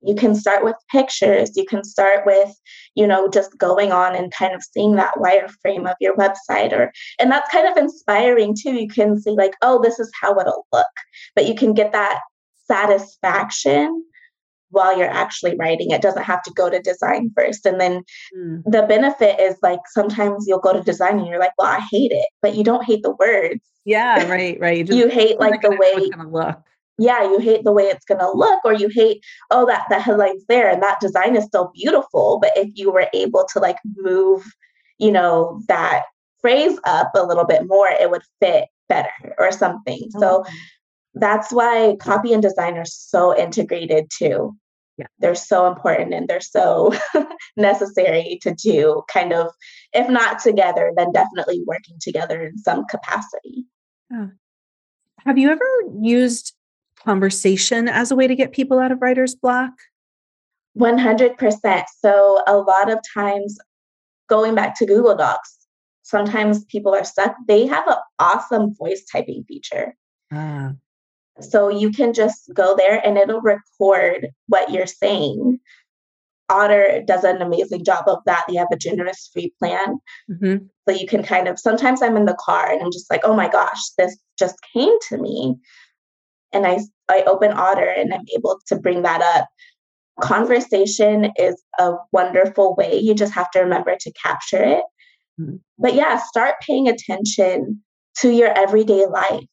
you 0.04 0.16
can 0.16 0.36
start 0.36 0.64
with 0.64 0.76
pictures. 0.92 1.56
You 1.56 1.66
can 1.66 1.84
start 1.84 2.26
with 2.26 2.54
you 2.96 3.08
know 3.08 3.30
just 3.30 3.58
going 3.58 3.92
on 3.92 4.16
and 4.16 4.34
kind 4.34 4.54
of 4.54 4.64
seeing 4.64 4.96
that 4.96 5.16
wireframe 5.16 5.90
of 5.90 5.96
your 6.00 6.16
website 6.16 6.72
or 6.72 6.92
and 7.20 7.32
that's 7.32 7.52
kind 7.52 7.68
of 7.68 7.78
inspiring 7.78 8.56
too. 8.60 8.74
You 8.74 8.88
can 8.88 9.20
see 9.20 9.32
like 9.32 9.54
oh 9.62 9.82
this 9.82 10.00
is 10.00 10.12
how 10.20 10.38
it'll 10.40 10.68
look. 10.72 10.86
But 11.36 11.48
you 11.48 11.56
can 11.56 11.74
get 11.74 11.92
that 11.92 12.20
satisfaction 12.68 14.06
while 14.70 14.98
you're 14.98 15.10
actually 15.10 15.56
writing. 15.58 15.92
It 15.92 16.02
doesn't 16.02 16.24
have 16.24 16.42
to 16.44 16.52
go 16.56 16.70
to 16.70 16.80
design 16.80 17.30
first. 17.36 17.66
And 17.66 17.80
then 17.80 18.04
mm. 18.36 18.64
the 18.66 18.84
benefit 18.84 19.38
is 19.40 19.58
like 19.62 19.80
sometimes 19.88 20.46
you'll 20.48 20.60
go 20.60 20.72
to 20.72 20.82
design 20.82 21.20
and 21.20 21.28
you're 21.28 21.40
like 21.40 21.52
well 21.58 21.68
i 21.68 21.82
hate 21.92 22.12
it 22.12 22.28
but 22.42 22.56
you 22.56 22.64
don't 22.64 22.86
hate 22.86 23.04
the 23.04 23.16
words. 23.16 23.62
Yeah 23.86 24.28
right 24.30 24.60
right. 24.60 24.88
You 24.88 25.10
hate 25.10 25.40
like 25.40 25.62
the 25.62 25.72
way 25.72 25.94
it's 25.96 26.16
gonna 26.16 26.30
look 26.30 26.62
yeah, 26.98 27.24
you 27.24 27.40
hate 27.40 27.64
the 27.64 27.72
way 27.72 27.84
it's 27.84 28.06
going 28.06 28.20
to 28.20 28.32
look, 28.32 28.60
or 28.64 28.74
you 28.74 28.90
hate, 28.90 29.24
oh, 29.50 29.66
that 29.66 29.86
the 29.90 30.00
headline's 30.00 30.46
there 30.48 30.70
and 30.70 30.84
that 30.84 31.00
design 31.00 31.36
is 31.36 31.46
still 31.46 31.72
beautiful. 31.74 32.40
But 32.42 32.52
if 32.56 32.70
you 32.76 32.92
were 32.92 33.08
able 33.14 33.46
to 33.54 33.60
like 33.60 33.78
move, 33.98 34.46
you 34.98 35.12
know, 35.12 35.62
that 35.68 36.04
phrase 36.42 36.80
up 36.86 37.12
a 37.16 37.26
little 37.26 37.46
bit 37.46 37.68
more, 37.68 37.88
it 37.88 38.10
would 38.12 38.24
fit 38.40 38.66
better 38.90 39.36
or 39.38 39.52
something. 39.52 40.00
Mm-hmm. 40.00 40.20
So 40.20 40.44
that's 41.14 41.52
why 41.52 41.98
copy 42.00 42.34
and 42.34 42.42
design 42.42 42.78
are 42.78 42.86
so 42.86 43.38
integrated 43.38 44.10
too. 44.16 44.56
Yeah. 44.98 45.08
They're 45.20 45.36
so 45.36 45.68
important 45.68 46.14
and 46.14 46.28
they're 46.28 46.42
so 46.42 46.94
necessary 47.58 48.40
to 48.44 48.54
do 48.54 49.02
kind 49.12 49.34
of, 49.34 49.52
if 49.94 50.10
not 50.10 50.40
together, 50.40 50.92
then 50.96 51.12
definitely 51.12 51.64
working 51.66 51.96
together 52.00 52.44
in 52.44 52.58
some 52.58 52.86
capacity. 52.86 53.66
Yeah. 54.12 54.28
Have 55.26 55.38
you 55.38 55.50
ever 55.50 55.66
used 56.02 56.54
conversation 57.04 57.88
as 57.88 58.12
a 58.12 58.16
way 58.16 58.28
to 58.28 58.36
get 58.36 58.52
people 58.52 58.80
out 58.80 58.92
of 58.92 59.02
writer's 59.02 59.36
block? 59.36 59.72
100%. 60.78 61.84
So, 62.00 62.42
a 62.48 62.58
lot 62.58 62.92
of 62.92 63.00
times, 63.14 63.58
going 64.30 64.56
back 64.56 64.78
to 64.80 64.86
Google 64.86 65.16
Docs, 65.16 65.58
sometimes 66.04 66.66
people 66.66 66.94
are 66.94 67.04
stuck. 67.04 67.36
They 67.48 67.66
have 67.68 67.88
an 67.88 67.98
awesome 68.20 68.74
voice 68.76 69.04
typing 69.12 69.44
feature. 69.48 69.96
Ah. 70.32 70.72
So, 71.42 71.70
you 71.70 71.92
can 71.92 72.14
just 72.14 72.52
go 72.54 72.76
there 72.78 73.06
and 73.06 73.18
it'll 73.18 73.42
record 73.42 74.30
what 74.48 74.72
you're 74.72 74.88
saying. 74.88 75.60
Otter 76.52 77.02
does 77.06 77.24
an 77.24 77.42
amazing 77.42 77.84
job 77.84 78.04
of 78.08 78.20
that. 78.26 78.44
They 78.48 78.56
have 78.56 78.68
a 78.72 78.78
generous 78.78 79.30
free 79.32 79.54
plan. 79.58 80.00
Mm-hmm. 80.30 80.66
So 80.88 80.96
you 80.96 81.08
can 81.08 81.24
kind 81.24 81.48
of, 81.48 81.58
sometimes 81.58 82.02
I'm 82.02 82.18
in 82.18 82.26
the 82.26 82.38
car 82.40 82.70
and 82.70 82.82
I'm 82.82 82.92
just 82.92 83.10
like, 83.10 83.22
oh 83.24 83.34
my 83.34 83.48
gosh, 83.48 83.80
this 83.98 84.18
just 84.38 84.56
came 84.74 84.94
to 85.10 85.18
me 85.18 85.56
and 86.54 86.66
I, 86.66 86.80
I 87.10 87.24
open 87.24 87.52
Otter 87.52 87.88
and 87.88 88.14
I'm 88.14 88.26
able 88.36 88.60
to 88.68 88.76
bring 88.76 89.02
that 89.04 89.22
up. 89.22 89.48
Conversation 90.22 91.32
is 91.38 91.62
a 91.80 91.94
wonderful 92.12 92.76
way. 92.76 93.00
You 93.00 93.14
just 93.14 93.34
have 93.34 93.50
to 93.52 93.60
remember 93.60 93.96
to 94.00 94.14
capture 94.14 94.64
it. 94.64 94.84
Mm-hmm. 95.40 95.56
But 95.80 95.96
yeah, 95.96 96.18
start 96.18 96.56
paying 96.62 96.88
attention 96.88 97.82
to 98.20 98.30
your 98.30 98.50
everyday 98.58 99.06
life. 99.08 99.46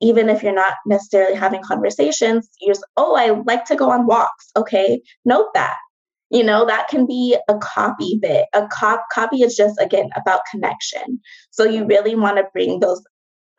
Even 0.00 0.28
if 0.28 0.42
you're 0.42 0.52
not 0.52 0.74
necessarily 0.86 1.34
having 1.34 1.62
conversations, 1.62 2.48
you're 2.60 2.74
just, 2.74 2.86
oh, 2.96 3.14
I 3.14 3.30
like 3.46 3.64
to 3.66 3.76
go 3.76 3.90
on 3.90 4.06
walks. 4.06 4.50
Okay, 4.56 5.00
note 5.24 5.48
that. 5.54 5.76
You 6.30 6.42
know, 6.42 6.64
that 6.64 6.88
can 6.88 7.06
be 7.06 7.36
a 7.48 7.58
copy 7.58 8.18
bit. 8.20 8.46
A 8.54 8.66
cop 8.68 9.04
copy 9.12 9.42
is 9.42 9.54
just 9.54 9.78
again 9.80 10.08
about 10.16 10.40
connection. 10.50 11.20
So 11.50 11.64
you 11.64 11.86
really 11.86 12.14
want 12.14 12.38
to 12.38 12.44
bring 12.52 12.80
those 12.80 13.02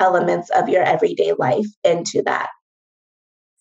elements 0.04 0.50
of 0.52 0.68
your 0.68 0.84
everyday 0.84 1.32
life 1.40 1.66
into 1.84 2.22
that. 2.24 2.50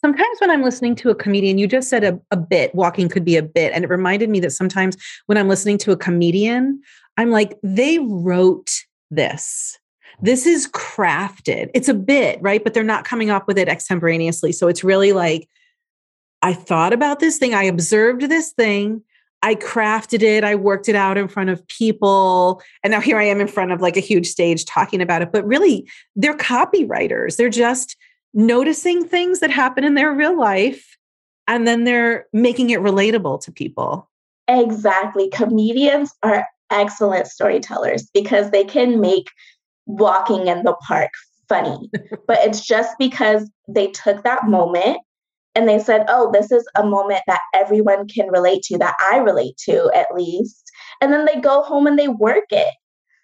Sometimes 0.00 0.40
when 0.40 0.50
I'm 0.50 0.64
listening 0.64 0.96
to 0.96 1.10
a 1.10 1.14
comedian, 1.14 1.58
you 1.58 1.68
just 1.68 1.88
said 1.88 2.02
a, 2.02 2.20
a 2.32 2.36
bit, 2.36 2.74
walking 2.74 3.08
could 3.08 3.24
be 3.24 3.36
a 3.36 3.42
bit. 3.42 3.72
And 3.72 3.84
it 3.84 3.90
reminded 3.90 4.28
me 4.28 4.40
that 4.40 4.50
sometimes 4.50 4.96
when 5.26 5.38
I'm 5.38 5.48
listening 5.48 5.78
to 5.78 5.92
a 5.92 5.96
comedian, 5.96 6.82
I'm 7.16 7.30
like, 7.30 7.56
they 7.62 8.00
wrote 8.00 8.72
this. 9.12 9.78
This 10.20 10.44
is 10.44 10.68
crafted. 10.68 11.70
It's 11.72 11.88
a 11.88 11.94
bit, 11.94 12.42
right? 12.42 12.62
But 12.64 12.74
they're 12.74 12.82
not 12.82 13.04
coming 13.04 13.30
up 13.30 13.46
with 13.46 13.58
it 13.58 13.68
extemporaneously. 13.68 14.50
So 14.50 14.66
it's 14.66 14.82
really 14.82 15.12
like, 15.12 15.48
I 16.42 16.52
thought 16.52 16.92
about 16.92 17.20
this 17.20 17.38
thing, 17.38 17.54
I 17.54 17.64
observed 17.64 18.22
this 18.22 18.50
thing, 18.52 19.02
I 19.42 19.56
crafted 19.56 20.22
it, 20.22 20.44
I 20.44 20.54
worked 20.54 20.88
it 20.88 20.94
out 20.94 21.18
in 21.18 21.28
front 21.28 21.50
of 21.50 21.66
people. 21.66 22.62
And 22.84 22.92
now 22.92 23.00
here 23.00 23.18
I 23.18 23.24
am 23.24 23.40
in 23.40 23.48
front 23.48 23.72
of 23.72 23.80
like 23.80 23.96
a 23.96 24.00
huge 24.00 24.26
stage 24.26 24.64
talking 24.64 25.02
about 25.02 25.22
it. 25.22 25.32
But 25.32 25.44
really, 25.46 25.88
they're 26.14 26.36
copywriters. 26.36 27.36
They're 27.36 27.48
just 27.48 27.96
noticing 28.34 29.04
things 29.04 29.40
that 29.40 29.50
happen 29.50 29.84
in 29.84 29.94
their 29.94 30.12
real 30.12 30.38
life 30.38 30.96
and 31.48 31.66
then 31.66 31.84
they're 31.84 32.26
making 32.32 32.70
it 32.70 32.80
relatable 32.80 33.40
to 33.42 33.52
people. 33.52 34.08
Exactly. 34.48 35.28
Comedians 35.30 36.12
are 36.22 36.46
excellent 36.70 37.26
storytellers 37.26 38.08
because 38.14 38.50
they 38.50 38.64
can 38.64 39.00
make 39.00 39.28
walking 39.86 40.46
in 40.46 40.62
the 40.62 40.74
park 40.86 41.10
funny. 41.48 41.90
but 42.26 42.38
it's 42.40 42.66
just 42.66 42.96
because 42.98 43.50
they 43.68 43.88
took 43.88 44.22
that 44.24 44.46
moment 44.46 44.98
and 45.54 45.68
they 45.68 45.78
said, 45.78 46.04
oh, 46.08 46.30
this 46.32 46.50
is 46.50 46.66
a 46.76 46.84
moment 46.84 47.20
that 47.26 47.40
everyone 47.54 48.08
can 48.08 48.28
relate 48.28 48.62
to, 48.64 48.78
that 48.78 48.94
I 49.00 49.18
relate 49.18 49.56
to 49.68 49.90
at 49.94 50.14
least. 50.14 50.70
And 51.00 51.12
then 51.12 51.26
they 51.26 51.40
go 51.40 51.62
home 51.62 51.86
and 51.86 51.98
they 51.98 52.08
work 52.08 52.46
it. 52.50 52.72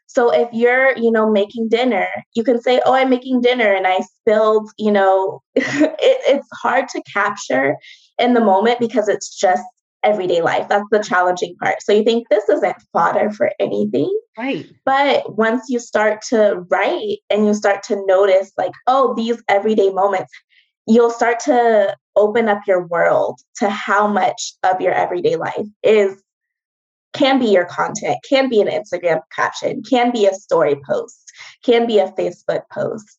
So 0.07 0.33
if 0.33 0.49
you're, 0.53 0.97
you 0.97 1.11
know, 1.11 1.31
making 1.31 1.69
dinner, 1.69 2.07
you 2.35 2.43
can 2.43 2.61
say, 2.61 2.81
"Oh, 2.85 2.95
I'm 2.95 3.11
making 3.11 3.43
dinner 3.43 3.75
and 3.75 3.87
I 3.87 4.01
spilled," 4.01 4.71
you 4.79 4.91
know, 4.91 5.43
it, 5.55 5.97
it's 6.01 6.49
hard 6.62 6.88
to 6.88 7.03
capture 7.12 7.77
in 8.19 8.33
the 8.33 8.41
moment 8.41 8.81
because 8.81 9.09
it's 9.09 9.38
just 9.38 9.62
everyday 10.03 10.41
life. 10.41 10.67
That's 10.67 10.88
the 10.91 11.01
challenging 11.01 11.57
part. 11.62 11.83
So 11.83 11.93
you 11.93 12.05
think 12.05 12.27
this 12.31 12.49
isn't 12.49 12.77
fodder 12.91 13.31
for 13.31 13.51
anything. 13.61 14.11
Right. 14.38 14.67
But 14.87 15.37
once 15.37 15.64
you 15.69 15.79
start 15.79 16.23
to 16.31 16.64
write 16.71 17.19
and 17.29 17.45
you 17.45 17.53
start 17.53 17.83
to 17.85 18.03
notice 18.07 18.51
like, 18.57 18.73
"Oh, 18.87 19.14
these 19.14 19.43
everyday 19.49 19.91
moments 19.91 20.33
you'll 20.88 21.11
start 21.11 21.38
to 21.38 21.95
open 22.18 22.48
up 22.48 22.61
your 22.66 22.87
world 22.87 23.40
to 23.57 23.70
how 23.70 24.07
much 24.09 24.54
of 24.62 24.81
your 24.81 24.92
everyday 24.92 25.37
life 25.37 25.66
is 25.83 26.22
can 27.14 27.38
be 27.38 27.46
your 27.46 27.64
content, 27.64 28.18
can 28.28 28.48
be 28.48 28.61
an 28.61 28.68
Instagram 28.68 29.20
caption, 29.35 29.83
can 29.83 30.12
be 30.12 30.26
a 30.26 30.35
story 30.35 30.76
post, 30.87 31.33
can 31.64 31.87
be 31.87 31.98
a 31.98 32.12
Facebook 32.12 32.62
post. 32.70 33.18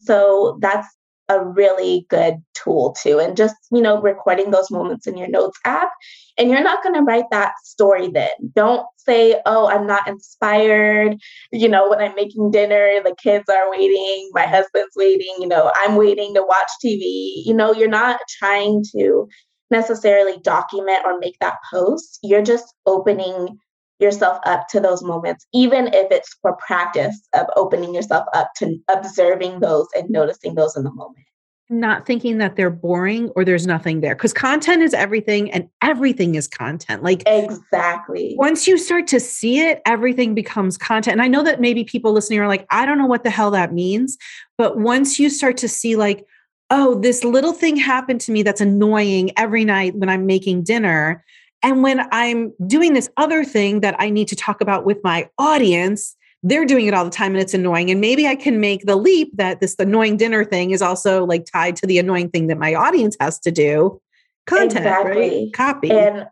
So 0.00 0.58
that's 0.60 0.86
a 1.30 1.42
really 1.42 2.06
good 2.10 2.42
tool 2.54 2.94
too. 3.00 3.20
And 3.20 3.36
just, 3.36 3.54
you 3.70 3.80
know, 3.80 4.02
recording 4.02 4.50
those 4.50 4.70
moments 4.70 5.06
in 5.06 5.16
your 5.16 5.28
notes 5.28 5.58
app. 5.64 5.90
And 6.36 6.50
you're 6.50 6.62
not 6.62 6.82
going 6.82 6.96
to 6.96 7.02
write 7.02 7.30
that 7.30 7.52
story 7.64 8.08
then. 8.12 8.30
Don't 8.54 8.84
say, 8.96 9.40
oh, 9.46 9.68
I'm 9.68 9.86
not 9.86 10.08
inspired. 10.08 11.16
You 11.52 11.68
know, 11.68 11.88
when 11.88 12.00
I'm 12.00 12.16
making 12.16 12.50
dinner, 12.50 13.00
the 13.02 13.14
kids 13.22 13.48
are 13.48 13.70
waiting, 13.70 14.28
my 14.32 14.46
husband's 14.46 14.96
waiting, 14.96 15.34
you 15.38 15.46
know, 15.46 15.70
I'm 15.76 15.94
waiting 15.96 16.34
to 16.34 16.42
watch 16.42 16.68
TV. 16.84 17.42
You 17.44 17.54
know, 17.54 17.72
you're 17.72 17.88
not 17.88 18.20
trying 18.38 18.82
to 18.96 19.28
necessarily 19.70 20.38
document 20.42 21.02
or 21.04 21.18
make 21.18 21.38
that 21.40 21.58
post. 21.72 22.18
You're 22.22 22.42
just 22.42 22.74
opening 22.86 23.56
yourself 24.00 24.38
up 24.44 24.68
to 24.68 24.80
those 24.80 25.02
moments, 25.02 25.46
even 25.52 25.88
if 25.88 26.10
it's 26.10 26.36
for 26.42 26.56
practice 26.56 27.28
of 27.34 27.46
opening 27.56 27.94
yourself 27.94 28.26
up 28.34 28.50
to 28.56 28.76
observing 28.88 29.60
those 29.60 29.86
and 29.94 30.08
noticing 30.10 30.54
those 30.54 30.76
in 30.76 30.84
the 30.84 30.92
moment. 30.92 31.26
Not 31.72 32.04
thinking 32.04 32.38
that 32.38 32.56
they're 32.56 32.68
boring 32.68 33.28
or 33.36 33.44
there's 33.44 33.64
nothing 33.64 34.00
there 34.00 34.16
because 34.16 34.32
content 34.32 34.82
is 34.82 34.92
everything 34.92 35.52
and 35.52 35.68
everything 35.82 36.34
is 36.34 36.48
content. 36.48 37.04
Like, 37.04 37.22
exactly. 37.26 38.34
Once 38.36 38.66
you 38.66 38.76
start 38.76 39.06
to 39.08 39.20
see 39.20 39.60
it, 39.60 39.80
everything 39.86 40.34
becomes 40.34 40.76
content. 40.76 41.12
And 41.12 41.22
I 41.22 41.28
know 41.28 41.44
that 41.44 41.60
maybe 41.60 41.84
people 41.84 42.12
listening 42.12 42.40
are 42.40 42.48
like, 42.48 42.66
I 42.70 42.84
don't 42.84 42.98
know 42.98 43.06
what 43.06 43.22
the 43.22 43.30
hell 43.30 43.52
that 43.52 43.72
means. 43.72 44.18
But 44.58 44.78
once 44.78 45.20
you 45.20 45.30
start 45.30 45.56
to 45.58 45.68
see, 45.68 45.94
like, 45.94 46.26
oh, 46.70 46.96
this 47.00 47.22
little 47.22 47.52
thing 47.52 47.76
happened 47.76 48.20
to 48.22 48.32
me 48.32 48.42
that's 48.42 48.60
annoying 48.60 49.30
every 49.36 49.64
night 49.64 49.94
when 49.94 50.08
I'm 50.08 50.26
making 50.26 50.64
dinner. 50.64 51.24
And 51.62 51.82
when 51.82 52.06
I'm 52.12 52.52
doing 52.66 52.94
this 52.94 53.10
other 53.16 53.44
thing 53.44 53.80
that 53.80 53.94
I 53.98 54.10
need 54.10 54.28
to 54.28 54.36
talk 54.36 54.60
about 54.60 54.84
with 54.84 54.98
my 55.04 55.28
audience, 55.38 56.16
they're 56.42 56.64
doing 56.64 56.86
it 56.86 56.94
all 56.94 57.04
the 57.04 57.10
time 57.10 57.32
and 57.32 57.40
it's 57.40 57.52
annoying. 57.52 57.90
And 57.90 58.00
maybe 58.00 58.26
I 58.26 58.34
can 58.34 58.60
make 58.60 58.86
the 58.86 58.96
leap 58.96 59.36
that 59.36 59.60
this 59.60 59.76
annoying 59.78 60.16
dinner 60.16 60.44
thing 60.44 60.70
is 60.70 60.80
also 60.80 61.26
like 61.26 61.44
tied 61.44 61.76
to 61.76 61.86
the 61.86 61.98
annoying 61.98 62.30
thing 62.30 62.46
that 62.46 62.58
my 62.58 62.74
audience 62.74 63.16
has 63.20 63.38
to 63.40 63.50
do. 63.50 64.00
Content, 64.46 64.78
exactly. 64.78 65.12
right? 65.20 65.52
Copy. 65.52 65.90
And 65.90 66.26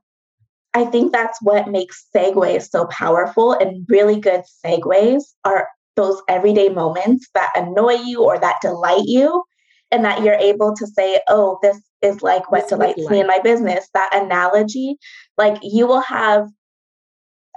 I 0.73 0.87
think 0.87 1.13
that's 1.13 1.41
what 1.43 1.69
makes 1.69 2.07
segues 2.15 2.71
so 2.71 2.87
powerful. 2.87 3.53
And 3.53 3.85
really 3.89 4.19
good 4.19 4.43
segues 4.65 5.25
are 5.45 5.69
those 5.97 6.23
everyday 6.29 6.69
moments 6.69 7.29
that 7.35 7.51
annoy 7.55 7.95
you 7.95 8.25
or 8.25 8.39
that 8.39 8.61
delight 8.63 9.05
you, 9.05 9.45
and 9.91 10.05
that 10.05 10.23
you're 10.23 10.35
able 10.35 10.75
to 10.77 10.87
say, 10.87 11.21
oh, 11.29 11.59
this 11.63 11.81
is 12.03 12.23
like 12.23 12.51
what 12.51 12.69
delights 12.69 13.09
me 13.09 13.21
in 13.21 13.27
my 13.27 13.39
business. 13.41 13.89
That 13.95 14.11
analogy, 14.15 14.97
like 15.37 15.59
you 15.63 15.87
will 15.87 16.01
have, 16.01 16.49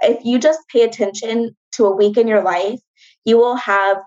if 0.00 0.24
you 0.24 0.38
just 0.38 0.60
pay 0.68 0.82
attention 0.82 1.56
to 1.72 1.86
a 1.86 1.96
week 1.96 2.16
in 2.16 2.28
your 2.28 2.42
life, 2.42 2.80
you 3.24 3.36
will 3.36 3.56
have 3.56 3.98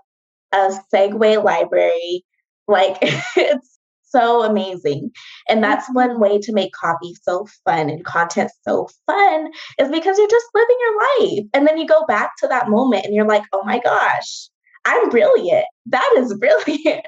a 0.53 0.71
segue 0.93 1.43
library. 1.43 2.23
Like 2.67 2.97
it's 3.01 3.75
so 4.15 4.43
amazing. 4.43 5.11
And 5.49 5.63
that's 5.63 5.87
one 5.93 6.11
mm-hmm. 6.11 6.21
way 6.21 6.39
to 6.39 6.53
make 6.53 6.71
copy 6.73 7.15
so 7.21 7.47
fun 7.65 7.89
and 7.89 8.03
content 8.05 8.51
so 8.67 8.87
fun 9.05 9.47
is 9.79 9.89
because 9.89 10.17
you're 10.17 10.27
just 10.27 10.45
living 10.53 10.77
your 10.79 10.97
life. 10.97 11.45
And 11.53 11.67
then 11.67 11.77
you 11.77 11.85
go 11.85 12.05
back 12.07 12.31
to 12.39 12.47
that 12.47 12.69
moment 12.69 13.05
and 13.05 13.13
you're 13.13 13.27
like, 13.27 13.43
oh 13.51 13.63
my 13.65 13.79
gosh, 13.79 14.49
I'm 14.85 15.09
brilliant. 15.09 15.65
That 15.87 16.15
is 16.17 16.33
brilliant. 16.39 17.05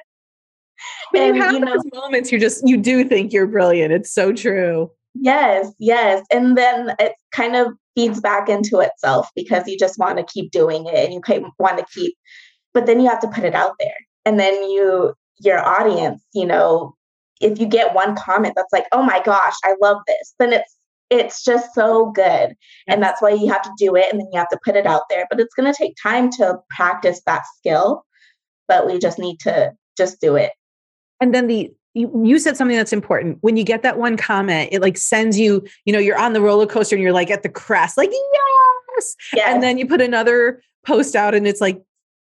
When 1.12 1.24
and, 1.24 1.36
you 1.36 1.42
have 1.42 1.54
you 1.54 1.60
know, 1.60 1.74
those 1.74 1.86
moments, 1.94 2.32
you 2.32 2.40
just 2.40 2.68
you 2.68 2.78
do 2.78 3.04
think 3.04 3.34
you're 3.34 3.48
brilliant. 3.48 3.94
It's 3.94 4.14
so 4.14 4.34
true. 4.34 4.92
Yes, 5.22 5.72
yes. 5.80 6.26
And 6.32 6.58
then 6.58 6.94
it 7.00 7.14
kind 7.32 7.56
of 7.56 7.74
feeds 7.96 8.20
back 8.20 8.50
into 8.50 8.80
itself 8.80 9.30
because 9.36 9.68
you 9.68 9.78
just 9.78 9.98
want 9.98 10.18
to 10.18 10.24
keep 10.26 10.52
doing 10.52 10.86
it 10.86 10.96
and 10.96 11.14
you 11.14 11.22
want 11.58 11.78
to 11.80 11.86
keep, 11.94 12.16
but 12.74 12.86
then 12.86 13.00
you 13.00 13.10
have 13.10 13.20
to 13.22 13.28
put 13.28 13.44
it 13.44 13.56
out 13.56 13.74
there. 13.80 13.96
And 14.26 14.40
then 14.40 14.54
you, 14.70 15.14
your 15.40 15.60
audience, 15.66 16.24
you 16.34 16.46
know, 16.46 16.96
if 17.42 17.60
you 17.60 17.66
get 17.66 17.94
one 17.94 18.16
comment 18.16 18.54
that's 18.56 18.74
like, 18.74 18.86
oh 18.92 19.04
my 19.04 19.22
gosh, 19.24 19.56
I 19.64 19.76
love 19.82 19.98
this, 20.08 20.34
then 20.40 20.54
it's 20.54 20.76
it's 21.10 21.42
just 21.42 21.74
so 21.74 22.12
good. 22.12 22.54
And 22.88 23.02
that's 23.02 23.22
why 23.22 23.30
you 23.30 23.48
have 23.48 23.62
to 23.62 23.72
do 23.78 23.96
it 23.96 24.08
and 24.12 24.20
then 24.20 24.28
you 24.34 24.38
have 24.38 24.50
to 24.50 24.60
put 24.66 24.76
it 24.76 24.86
out 24.86 25.04
there. 25.10 25.26
But 25.30 25.40
it's 25.40 25.54
gonna 25.54 25.74
take 25.74 25.96
time 26.02 26.30
to 26.32 26.60
practice 26.70 27.22
that 27.26 27.44
skill. 27.58 28.04
But 28.68 28.86
we 28.86 29.00
just 29.00 29.18
need 29.18 29.40
to 29.42 29.72
just 29.98 30.20
do 30.20 30.36
it. 30.36 30.52
And 31.20 31.34
then 31.34 31.48
the 31.48 31.72
you, 31.94 32.12
you 32.24 32.38
said 32.38 32.56
something 32.56 32.78
that's 32.78 32.94
important. 32.94 33.40
When 33.42 33.58
you 33.58 33.64
get 33.64 33.82
that 33.82 33.98
one 33.98 34.18
comment, 34.18 34.70
it 34.72 34.82
like 34.82 34.98
sends 34.98 35.40
you, 35.40 35.66
you 35.86 35.92
know, 35.92 36.00
you're 36.00 36.20
on 36.20 36.34
the 36.34 36.42
roller 36.42 36.68
coaster 36.68 36.96
and 36.96 37.02
you're 37.02 37.12
like 37.12 37.32
at 37.32 37.42
the 37.42 37.50
crest, 37.50 37.98
like, 37.98 38.12
yes. 38.12 39.16
yes. 39.34 39.54
And 39.54 39.64
then 39.64 39.80
you 39.80 39.88
put 39.88 40.00
another 40.00 40.62
post 40.86 41.16
out 41.16 41.34
and 41.34 41.48
it's 41.48 41.60
like 41.60 41.82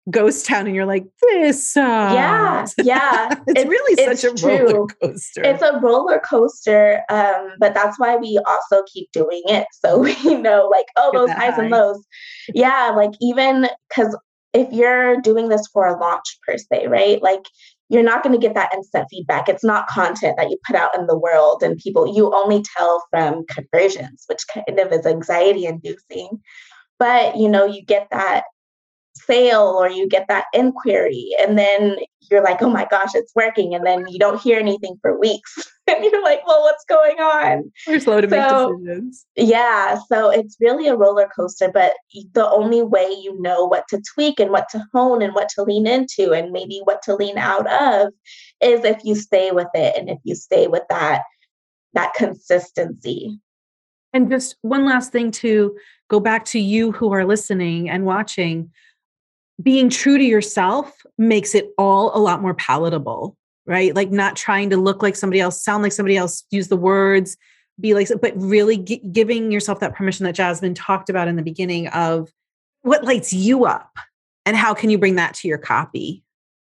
ghost 0.09 0.45
town 0.45 0.67
and 0.67 0.75
you're 0.75 0.85
like, 0.85 1.05
this 1.21 1.73
sucks. 1.73 2.13
Yeah. 2.13 2.65
Yeah. 2.83 3.27
it's, 3.47 3.61
it's, 3.61 3.69
really 3.69 4.01
it's 4.01 4.21
such 4.21 4.43
a 4.43 4.47
roller 4.47 4.87
coaster. 5.01 5.43
It's 5.43 5.61
a 5.61 5.79
roller 5.81 6.19
coaster. 6.19 7.01
Um, 7.09 7.49
but 7.59 7.73
that's 7.73 7.99
why 7.99 8.15
we 8.15 8.39
also 8.45 8.83
keep 8.91 9.11
doing 9.11 9.41
it. 9.45 9.67
So 9.83 9.97
we 10.25 10.35
know 10.35 10.69
like, 10.71 10.87
oh, 10.95 11.11
those 11.13 11.31
highs 11.31 11.57
and 11.57 11.69
lows. 11.69 12.05
Yeah. 12.53 12.93
Like 12.95 13.11
even 13.19 13.67
because 13.89 14.15
if 14.53 14.71
you're 14.71 15.19
doing 15.19 15.49
this 15.49 15.67
for 15.73 15.85
a 15.85 15.99
launch 15.99 16.39
per 16.47 16.57
se, 16.57 16.87
right? 16.87 17.21
Like 17.21 17.45
you're 17.89 18.03
not 18.03 18.23
going 18.23 18.33
to 18.33 18.41
get 18.41 18.55
that 18.55 18.73
instant 18.73 19.07
feedback. 19.09 19.47
It's 19.47 19.63
not 19.63 19.87
content 19.87 20.37
that 20.37 20.49
you 20.49 20.57
put 20.65 20.75
out 20.75 20.97
in 20.97 21.07
the 21.07 21.17
world 21.17 21.61
and 21.61 21.77
people, 21.77 22.15
you 22.15 22.33
only 22.33 22.63
tell 22.75 23.03
from 23.11 23.45
conversions, 23.47 24.23
which 24.27 24.41
kind 24.51 24.79
of 24.79 24.91
is 24.91 25.05
anxiety 25.05 25.65
inducing. 25.65 26.41
But, 26.97 27.37
you 27.37 27.49
know, 27.49 27.65
you 27.65 27.83
get 27.83 28.07
that 28.11 28.45
sale 29.15 29.75
or 29.79 29.89
you 29.89 30.07
get 30.07 30.27
that 30.27 30.45
inquiry 30.53 31.29
and 31.41 31.57
then 31.57 31.97
you're 32.29 32.43
like, 32.43 32.61
oh 32.61 32.69
my 32.69 32.87
gosh, 32.89 33.13
it's 33.13 33.33
working. 33.35 33.75
And 33.75 33.85
then 33.85 34.05
you 34.07 34.19
don't 34.19 34.41
hear 34.41 34.59
anything 34.59 34.97
for 35.01 35.19
weeks. 35.19 35.55
and 35.87 36.03
you're 36.03 36.23
like, 36.23 36.45
well, 36.47 36.61
what's 36.61 36.83
going 36.85 37.17
on? 37.19 37.71
You're 37.87 37.99
slow 37.99 38.21
to 38.21 38.29
so, 38.29 38.35
make 38.77 38.87
decisions. 38.87 39.25
Yeah. 39.35 39.99
So 40.07 40.29
it's 40.31 40.57
really 40.59 40.87
a 40.87 40.95
roller 40.95 41.29
coaster, 41.35 41.71
but 41.71 41.93
the 42.33 42.49
only 42.49 42.81
way 42.81 43.07
you 43.09 43.39
know 43.41 43.65
what 43.65 43.87
to 43.89 44.01
tweak 44.13 44.39
and 44.39 44.51
what 44.51 44.69
to 44.69 44.83
hone 44.93 45.21
and 45.21 45.33
what 45.33 45.49
to 45.49 45.63
lean 45.63 45.87
into 45.87 46.31
and 46.31 46.51
maybe 46.51 46.81
what 46.83 47.01
to 47.03 47.15
lean 47.15 47.37
out 47.37 47.71
of 47.71 48.13
is 48.61 48.83
if 48.83 49.03
you 49.03 49.15
stay 49.15 49.51
with 49.51 49.67
it 49.73 49.95
and 49.97 50.09
if 50.09 50.19
you 50.23 50.35
stay 50.35 50.67
with 50.67 50.83
that 50.89 51.21
that 51.93 52.13
consistency. 52.13 53.39
And 54.13 54.29
just 54.29 54.57
one 54.61 54.85
last 54.85 55.11
thing 55.11 55.31
to 55.31 55.77
go 56.09 56.19
back 56.19 56.45
to 56.45 56.59
you 56.59 56.91
who 56.91 57.13
are 57.13 57.25
listening 57.25 57.89
and 57.89 58.05
watching 58.05 58.71
being 59.61 59.89
true 59.89 60.17
to 60.17 60.23
yourself 60.23 61.05
makes 61.17 61.55
it 61.55 61.69
all 61.77 62.15
a 62.15 62.19
lot 62.19 62.41
more 62.41 62.53
palatable, 62.53 63.37
right? 63.65 63.95
Like 63.95 64.11
not 64.11 64.35
trying 64.35 64.69
to 64.71 64.77
look 64.77 65.01
like 65.01 65.15
somebody 65.15 65.39
else, 65.39 65.63
sound 65.63 65.83
like 65.83 65.91
somebody 65.91 66.17
else, 66.17 66.43
use 66.51 66.67
the 66.67 66.77
words, 66.77 67.37
be 67.79 67.93
like, 67.93 68.09
but 68.21 68.33
really 68.35 68.77
giving 68.77 69.51
yourself 69.51 69.79
that 69.79 69.95
permission 69.95 70.25
that 70.25 70.35
Jasmine 70.35 70.73
talked 70.73 71.09
about 71.09 71.27
in 71.27 71.35
the 71.35 71.41
beginning 71.41 71.87
of 71.89 72.29
what 72.81 73.03
lights 73.03 73.33
you 73.33 73.65
up 73.65 73.97
and 74.45 74.55
how 74.55 74.73
can 74.73 74.89
you 74.89 74.97
bring 74.97 75.15
that 75.15 75.33
to 75.35 75.47
your 75.47 75.57
copy? 75.57 76.23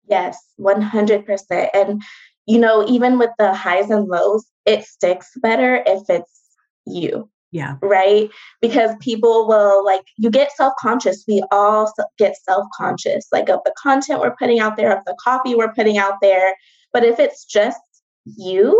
Yes, 0.08 0.38
100%. 0.60 1.70
And, 1.74 2.02
you 2.46 2.60
know, 2.60 2.86
even 2.88 3.18
with 3.18 3.32
the 3.40 3.54
highs 3.54 3.90
and 3.90 4.08
lows, 4.08 4.46
it 4.66 4.84
sticks 4.84 5.32
better 5.38 5.84
if 5.86 6.04
it's 6.10 6.42
you. 6.86 7.30
Yeah. 7.56 7.78
Right. 7.82 8.30
Because 8.62 8.98
people 9.00 9.48
will 9.48 9.86
like, 9.86 10.02
you 10.18 10.30
get 10.30 10.52
self 10.52 10.74
conscious. 10.78 11.24
We 11.26 11.42
all 11.52 11.90
get 12.18 12.36
self 12.44 12.68
conscious, 12.76 13.28
like 13.32 13.48
of 13.48 13.62
the 13.64 13.74
content 13.82 14.20
we're 14.20 14.36
putting 14.36 14.60
out 14.60 14.76
there, 14.76 14.92
of 14.92 15.06
the 15.06 15.16
copy 15.24 15.56
we're 15.56 15.72
putting 15.72 15.98
out 15.98 16.16
there. 16.22 16.54
But 16.92 17.06
if 17.06 17.18
it's 17.18 17.46
just 17.46 17.80
you, 18.26 18.78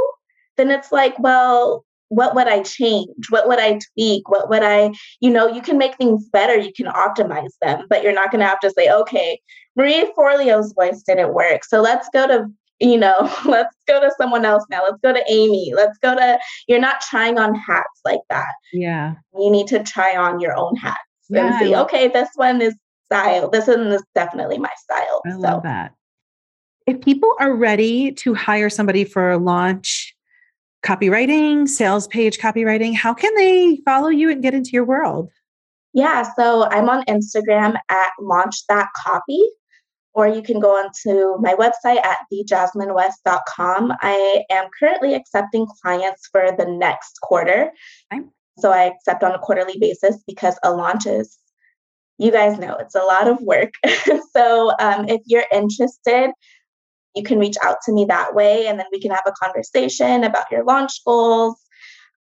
then 0.58 0.72
it's 0.72 0.92
like, 0.92 1.18
well, 1.20 1.86
what 2.10 2.36
would 2.36 2.50
I 2.50 2.64
change? 2.64 3.30
What 3.30 3.48
would 3.48 3.60
I 3.60 3.80
tweak? 3.94 4.30
What 4.30 4.50
would 4.50 4.62
I, 4.62 4.92
you 5.22 5.30
know, 5.30 5.48
you 5.48 5.62
can 5.62 5.78
make 5.78 5.96
things 5.96 6.28
better, 6.28 6.58
you 6.58 6.74
can 6.76 6.88
optimize 6.88 7.54
them, 7.62 7.86
but 7.90 8.04
you're 8.04 8.12
not 8.12 8.30
going 8.30 8.42
to 8.42 8.48
have 8.48 8.60
to 8.60 8.74
say, 8.78 8.92
okay, 8.92 9.40
Marie 9.78 10.12
Forleo's 10.18 10.74
voice 10.74 11.02
didn't 11.02 11.34
work. 11.34 11.64
So 11.64 11.80
let's 11.80 12.10
go 12.14 12.28
to 12.28 12.48
you 12.80 12.98
know, 12.98 13.32
let's 13.46 13.76
go 13.88 14.00
to 14.00 14.12
someone 14.18 14.46
else 14.46 14.66
now. 14.70 14.84
Let's 14.84 15.00
go 15.02 15.14
to 15.14 15.24
Amy. 15.28 15.74
Let's 15.76 15.98
go 16.00 16.16
to, 16.16 16.40
you're 16.68 16.80
not 16.80 17.02
trying 17.02 17.38
on 17.38 17.56
hats 17.56 18.02
like 18.04 18.22
that. 18.30 18.54
Yeah. 18.74 19.16
You 19.38 19.52
need 19.52 19.68
to 19.68 19.84
try 19.84 20.16
on 20.16 20.40
your 20.40 20.56
own 20.56 20.76
hats 20.76 21.00
yeah, 21.30 21.48
and 21.48 21.60
see, 21.60 21.76
okay, 21.76 22.08
this 22.08 22.30
one 22.36 22.62
is 22.62 22.76
style. 23.06 23.50
This 23.50 23.68
one 23.68 23.88
is 23.88 24.04
definitely 24.14 24.58
my 24.58 24.70
style. 24.78 25.22
I 25.26 25.32
so. 25.32 25.38
love 25.38 25.64
that. 25.64 25.94
If 26.86 27.02
people 27.02 27.34
are 27.40 27.56
ready 27.56 28.12
to 28.12 28.34
hire 28.34 28.70
somebody 28.70 29.06
for 29.06 29.32
a 29.32 29.38
launch 29.38 30.16
copywriting, 30.84 31.68
sales 31.68 32.08
page 32.08 32.38
copywriting, 32.38 32.94
how 32.96 33.14
can 33.14 33.34
they 33.36 33.80
follow 33.86 34.10
you 34.10 34.30
and 34.30 34.42
get 34.44 34.54
into 34.54 34.72
your 34.72 34.84
world? 34.84 35.32
Yeah, 35.94 36.30
so 36.36 36.66
I'm 36.66 36.90
on 36.90 37.04
Instagram 37.06 37.76
at 37.90 38.12
launch 38.20 38.68
that 38.68 38.90
copy 38.98 39.42
or 40.16 40.30
you 40.30 40.42
can 40.42 40.60
go 40.60 40.72
onto 40.72 41.38
my 41.42 41.54
website 41.54 42.04
at 42.04 42.20
thejasminewest.com. 42.32 43.94
I 44.02 44.44
am 44.50 44.70
currently 44.80 45.14
accepting 45.14 45.68
clients 45.82 46.28
for 46.32 46.52
the 46.58 46.66
next 46.66 47.20
quarter. 47.22 47.72
Okay. 48.14 48.24
So 48.58 48.72
I 48.72 48.84
accept 48.84 49.24
on 49.24 49.34
a 49.34 49.40
quarterly 49.40 49.78
basis 49.78 50.24
because 50.26 50.58
a 50.64 50.72
launch 50.72 51.06
is, 51.06 51.38
you 52.18 52.32
guys 52.32 52.58
know, 52.58 52.76
it's 52.80 52.96
a 52.96 53.04
lot 53.04 53.28
of 53.28 53.42
work. 53.42 53.74
so 54.34 54.72
um, 54.80 55.10
if 55.10 55.22
you're 55.26 55.46
interested, 55.52 56.32
you 57.14 57.24
can 57.24 57.38
reach 57.38 57.58
out 57.62 57.78
to 57.86 57.92
me 57.92 58.06
that 58.06 58.34
way 58.34 58.68
and 58.68 58.80
then 58.80 58.88
we 58.94 59.02
can 59.02 59.12
have 59.12 59.24
a 59.26 59.34
conversation 59.34 60.24
about 60.24 60.50
your 60.50 60.64
launch 60.64 61.04
goals 61.06 61.58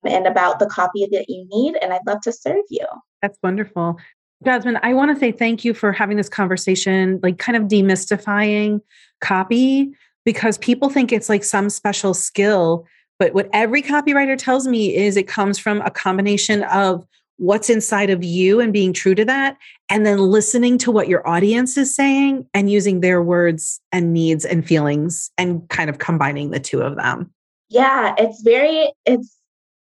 and 0.06 0.28
about 0.28 0.60
the 0.60 0.68
copy 0.68 1.08
that 1.12 1.30
you 1.30 1.47
need. 1.49 1.78
And 1.82 1.93
I'd 1.93 2.06
love 2.06 2.22
to 2.22 2.34
serve 2.34 2.64
you. 2.70 2.86
That's 3.22 3.38
wonderful. 3.41 3.97
Jasmine, 4.46 4.80
I 4.84 4.94
want 4.94 5.14
to 5.14 5.20
say 5.20 5.32
thank 5.32 5.66
you 5.66 5.74
for 5.74 5.92
having 5.92 6.18
this 6.18 6.30
conversation, 6.30 7.20
like 7.22 7.38
kind 7.38 7.58
of 7.58 7.64
demystifying 7.64 8.82
copy, 9.20 9.92
because 10.26 10.58
people 10.58 10.90
think 10.90 11.12
it's 11.12 11.30
like 11.30 11.44
some 11.44 11.70
special 11.70 12.14
skill. 12.14 12.86
But 13.18 13.34
what 13.34 13.50
every 13.52 13.82
copywriter 13.82 14.38
tells 14.38 14.66
me 14.68 14.96
is 14.96 15.18
it 15.18 15.28
comes 15.28 15.60
from 15.60 15.82
a 15.82 15.92
combination 15.92 16.64
of 16.64 17.06
what's 17.36 17.70
inside 17.70 18.10
of 18.10 18.24
you 18.24 18.60
and 18.60 18.74
being 18.74 18.94
true 18.94 19.16
to 19.16 19.26
that, 19.26 19.58
and 19.90 20.06
then 20.06 20.20
listening 20.20 20.78
to 20.78 20.92
what 20.92 21.08
your 21.08 21.26
audience 21.28 21.78
is 21.78 21.94
saying 21.94 22.46
and 22.54 22.70
using 22.70 23.00
their 23.00 23.22
words 23.24 23.80
and 23.92 24.14
needs 24.14 24.46
and 24.46 24.66
feelings 24.66 25.32
and 25.38 25.68
kind 25.70 25.90
of 25.90 26.00
combining 26.00 26.52
the 26.52 26.60
two 26.60 26.82
of 26.82 26.96
them. 26.98 27.32
Yeah, 27.70 28.14
it's 28.18 28.42
very, 28.42 28.92
it's 29.06 29.39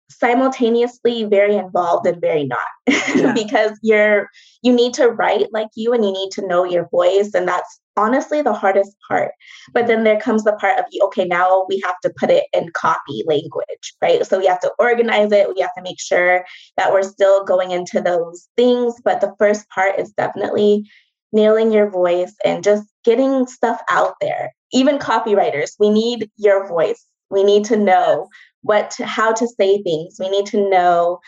simultaneously 0.10 1.26
very 1.26 1.56
involved 1.56 2.08
and 2.08 2.22
very 2.22 2.46
not. 2.46 2.60
Yeah. 3.16 3.32
because 3.34 3.80
you're 3.82 4.28
you 4.64 4.74
need 4.74 4.94
to 4.96 5.08
write 5.08 5.48
like 5.54 5.70
you 5.76 5.94
and 5.94 6.04
you 6.04 6.12
need 6.12 6.30
to 6.34 6.46
know 6.46 6.66
your 6.66 6.90
voice 6.90 7.34
and 7.34 7.48
that's 7.48 7.80
honestly 7.96 8.42
the 8.42 8.54
hardest 8.54 8.96
part. 9.08 9.32
But 9.74 9.88
then 9.88 10.04
there 10.04 10.20
comes 10.20 10.44
the 10.44 10.54
part 10.54 10.78
of 10.78 10.86
okay 11.04 11.26
now 11.26 11.66
we 11.70 11.82
have 11.86 11.96
to 12.04 12.14
put 12.20 12.30
it 12.30 12.44
in 12.54 12.70
copy 12.74 13.24
language 13.26 13.94
right? 14.02 14.26
So 14.26 14.38
we 14.40 14.46
have 14.46 14.60
to 14.60 14.72
organize 14.78 15.32
it. 15.32 15.54
We 15.56 15.62
have 15.62 15.74
to 15.78 15.82
make 15.82 16.00
sure 16.00 16.46
that 16.76 16.92
we're 16.92 17.02
still 17.04 17.44
going 17.46 17.72
into 17.72 18.02
those 18.02 18.48
things. 18.58 18.96
But 19.04 19.22
the 19.22 19.34
first 19.40 19.68
part 19.70 19.98
is 20.00 20.12
definitely 20.12 20.84
nailing 21.32 21.72
your 21.72 21.90
voice 21.90 22.36
and 22.46 22.64
just 22.64 22.88
getting 23.04 23.48
stuff 23.48 23.82
out 23.90 24.16
there. 24.22 24.54
Even 24.74 25.00
copywriters 25.00 25.72
we 25.80 25.90
need 25.90 26.30
your 26.36 26.68
voice. 26.68 27.04
We 27.30 27.44
need 27.44 27.66
to 27.66 27.78
know 27.78 28.28
what 28.68 28.92
to, 28.92 29.06
how 29.06 29.34
to 29.34 29.48
say 29.48 29.82
things. 29.82 30.18
We 30.20 30.30
need 30.30 30.46
to 30.48 30.70
know 30.70 31.20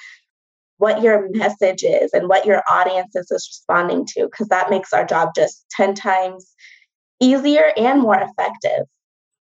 what 0.78 1.02
your 1.02 1.30
message 1.32 1.84
is 1.84 2.12
and 2.14 2.30
what 2.30 2.46
your 2.46 2.64
audience 2.70 3.16
is 3.16 3.30
responding 3.32 4.06
to 4.06 4.26
because 4.26 4.48
that 4.48 4.70
makes 4.70 4.94
our 4.94 5.06
job 5.06 5.30
just 5.36 5.66
10 5.72 5.94
times 5.94 6.54
easier 7.20 7.72
and 7.78 8.02
more 8.02 8.20
effective. 8.20 8.86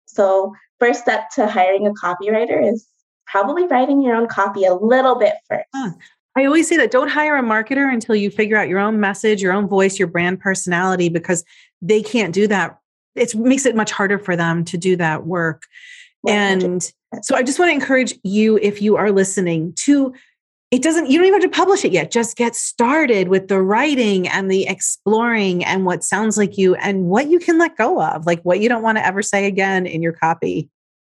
So, 0.05 0.53
first 0.79 1.01
step 1.01 1.29
to 1.35 1.47
hiring 1.47 1.87
a 1.87 1.91
copywriter 1.91 2.71
is 2.71 2.87
probably 3.25 3.65
writing 3.67 4.01
your 4.01 4.15
own 4.15 4.27
copy 4.27 4.65
a 4.65 4.75
little 4.75 5.17
bit 5.17 5.33
first. 5.49 5.65
Huh. 5.73 5.91
I 6.35 6.45
always 6.45 6.67
say 6.67 6.77
that 6.77 6.91
don't 6.91 7.09
hire 7.09 7.35
a 7.35 7.43
marketer 7.43 7.91
until 7.91 8.15
you 8.15 8.31
figure 8.31 8.57
out 8.57 8.67
your 8.67 8.79
own 8.79 8.99
message, 8.99 9.41
your 9.41 9.53
own 9.53 9.67
voice, 9.67 9.99
your 9.99 10.07
brand 10.07 10.39
personality, 10.39 11.09
because 11.09 11.43
they 11.81 12.01
can't 12.01 12.33
do 12.33 12.47
that. 12.47 12.79
It 13.15 13.35
makes 13.35 13.65
it 13.65 13.75
much 13.75 13.91
harder 13.91 14.17
for 14.17 14.35
them 14.35 14.65
to 14.65 14.77
do 14.77 14.95
that 14.97 15.25
work. 15.25 15.63
And 16.27 16.91
so 17.21 17.35
I 17.35 17.43
just 17.43 17.59
want 17.59 17.69
to 17.69 17.73
encourage 17.73 18.13
you, 18.23 18.57
if 18.61 18.81
you 18.81 18.95
are 18.95 19.11
listening, 19.11 19.73
to 19.85 20.13
it 20.71 20.81
doesn't, 20.81 21.11
you 21.11 21.19
don't 21.19 21.27
even 21.27 21.39
have 21.39 21.51
to 21.51 21.55
publish 21.55 21.85
it 21.85 21.91
yet. 21.91 22.09
Just 22.09 22.35
get 22.35 22.55
started 22.55 23.27
with 23.27 23.47
the 23.47 23.61
writing 23.61 24.27
and 24.27 24.49
the 24.49 24.67
exploring 24.67 25.63
and 25.63 25.85
what 25.85 26.03
sounds 26.03 26.35
like 26.35 26.57
you 26.57 26.73
and 26.75 27.05
what 27.05 27.29
you 27.29 27.37
can 27.37 27.59
let 27.59 27.77
go 27.77 28.01
of, 28.01 28.25
like 28.25 28.41
what 28.41 28.59
you 28.59 28.69
don't 28.69 28.81
want 28.81 28.97
to 28.97 29.05
ever 29.05 29.21
say 29.21 29.45
again 29.45 29.85
in 29.85 30.01
your 30.01 30.13
copy. 30.13 30.67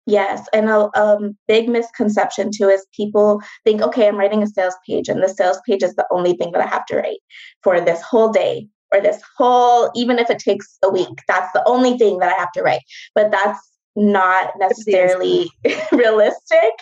Yes. 0.07 0.47
And 0.51 0.67
a 0.67 0.89
um, 0.99 1.37
big 1.47 1.69
misconception 1.69 2.49
too 2.51 2.69
is 2.69 2.87
people 2.95 3.39
think, 3.63 3.83
okay, 3.83 4.07
I'm 4.07 4.17
writing 4.17 4.41
a 4.41 4.47
sales 4.47 4.73
page, 4.87 5.07
and 5.09 5.21
the 5.21 5.29
sales 5.29 5.61
page 5.67 5.83
is 5.83 5.93
the 5.93 6.07
only 6.11 6.33
thing 6.33 6.51
that 6.53 6.61
I 6.61 6.67
have 6.67 6.85
to 6.87 6.95
write 6.95 7.19
for 7.61 7.79
this 7.79 8.01
whole 8.01 8.31
day 8.31 8.67
or 8.91 8.99
this 8.99 9.21
whole, 9.37 9.91
even 9.95 10.17
if 10.17 10.29
it 10.29 10.39
takes 10.39 10.77
a 10.83 10.89
week, 10.89 11.19
that's 11.27 11.51
the 11.53 11.63
only 11.67 11.97
thing 11.97 12.17
that 12.17 12.33
I 12.35 12.39
have 12.39 12.51
to 12.53 12.63
write. 12.63 12.81
But 13.15 13.31
that's 13.31 13.59
not 13.95 14.53
necessarily 14.57 15.49
realistic 15.91 16.73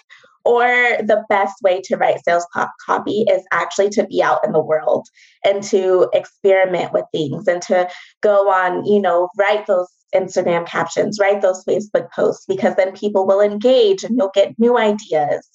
or 0.46 0.66
the 1.06 1.24
best 1.30 1.62
way 1.62 1.82
to 1.82 1.98
write 1.98 2.24
sales 2.24 2.46
copy 2.86 3.26
is 3.30 3.44
actually 3.52 3.90
to 3.90 4.06
be 4.08 4.24
out 4.24 4.44
in 4.46 4.52
the 4.52 4.62
world 4.62 5.08
and 5.44 5.64
to 5.64 6.10
experiment 6.14 6.94
with 6.94 7.06
things 7.12 7.48
and 7.48 7.62
to 7.62 7.88
go 8.22 8.50
on 8.50 8.86
you 8.86 9.02
know 9.02 9.30
write 9.38 9.68
those 9.68 9.88
instagram 10.16 10.66
captions 10.66 11.20
write 11.20 11.42
those 11.42 11.64
facebook 11.66 12.10
posts 12.12 12.46
because 12.48 12.76
then 12.76 12.94
people 12.94 13.28
will 13.28 13.42
engage 13.42 14.04
and 14.04 14.18
you'll 14.18 14.32
get 14.34 14.58
new 14.58 14.78
ideas. 14.78 15.48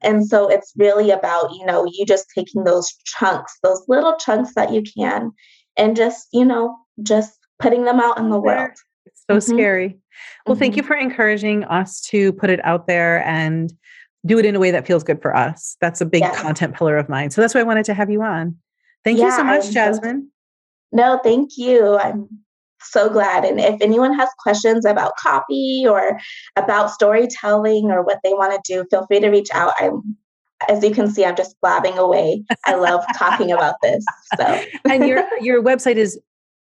And 0.00 0.26
so 0.26 0.50
it's 0.50 0.72
really 0.76 1.10
about 1.10 1.52
you 1.52 1.64
know 1.64 1.86
you 1.90 2.04
just 2.04 2.26
taking 2.34 2.64
those 2.64 2.92
chunks 3.04 3.56
those 3.62 3.82
little 3.88 4.16
chunks 4.16 4.54
that 4.54 4.72
you 4.72 4.82
can 4.82 5.30
and 5.76 5.96
just 5.96 6.28
you 6.32 6.44
know 6.44 6.76
just 7.02 7.38
putting 7.58 7.84
them 7.84 8.00
out 8.00 8.18
in 8.18 8.28
the 8.28 8.38
world 8.38 8.72
so 9.28 9.36
mm-hmm. 9.36 9.54
scary 9.54 9.98
well, 10.46 10.54
mm-hmm. 10.54 10.60
thank 10.60 10.76
you 10.76 10.82
for 10.82 10.96
encouraging 10.96 11.64
us 11.64 12.00
to 12.02 12.32
put 12.34 12.50
it 12.50 12.64
out 12.64 12.86
there 12.86 13.24
and 13.26 13.72
do 14.26 14.38
it 14.38 14.44
in 14.44 14.56
a 14.56 14.60
way 14.60 14.70
that 14.70 14.86
feels 14.86 15.04
good 15.04 15.20
for 15.20 15.36
us. 15.36 15.76
That's 15.80 16.00
a 16.00 16.06
big 16.06 16.22
yes. 16.22 16.40
content 16.40 16.74
pillar 16.74 16.96
of 16.96 17.08
mine. 17.08 17.30
So 17.30 17.40
that's 17.40 17.54
why 17.54 17.60
I 17.60 17.64
wanted 17.64 17.84
to 17.86 17.94
have 17.94 18.10
you 18.10 18.22
on. 18.22 18.56
Thank 19.04 19.18
yeah, 19.18 19.26
you 19.26 19.32
so 19.32 19.44
much, 19.44 19.66
I'm 19.66 19.72
Jasmine. 19.72 20.22
So, 20.22 20.96
no, 20.96 21.20
thank 21.22 21.56
you. 21.56 21.98
I'm 21.98 22.28
so 22.80 23.08
glad. 23.10 23.44
And 23.44 23.60
if 23.60 23.80
anyone 23.80 24.14
has 24.14 24.28
questions 24.38 24.86
about 24.86 25.12
copy 25.16 25.84
or 25.88 26.18
about 26.56 26.90
storytelling 26.90 27.90
or 27.90 28.02
what 28.02 28.20
they 28.24 28.32
want 28.32 28.52
to 28.52 28.72
do, 28.72 28.86
feel 28.90 29.06
free 29.06 29.20
to 29.20 29.28
reach 29.28 29.48
out. 29.52 29.72
I'm 29.78 30.16
as 30.68 30.82
you 30.82 30.92
can 30.92 31.10
see, 31.10 31.26
I'm 31.26 31.36
just 31.36 31.60
blabbing 31.60 31.98
away. 31.98 32.42
I 32.64 32.76
love 32.76 33.04
talking 33.18 33.52
about 33.52 33.74
this. 33.82 34.02
So 34.38 34.62
and 34.88 35.06
your 35.06 35.24
your 35.40 35.62
website 35.62 35.96
is 35.96 36.18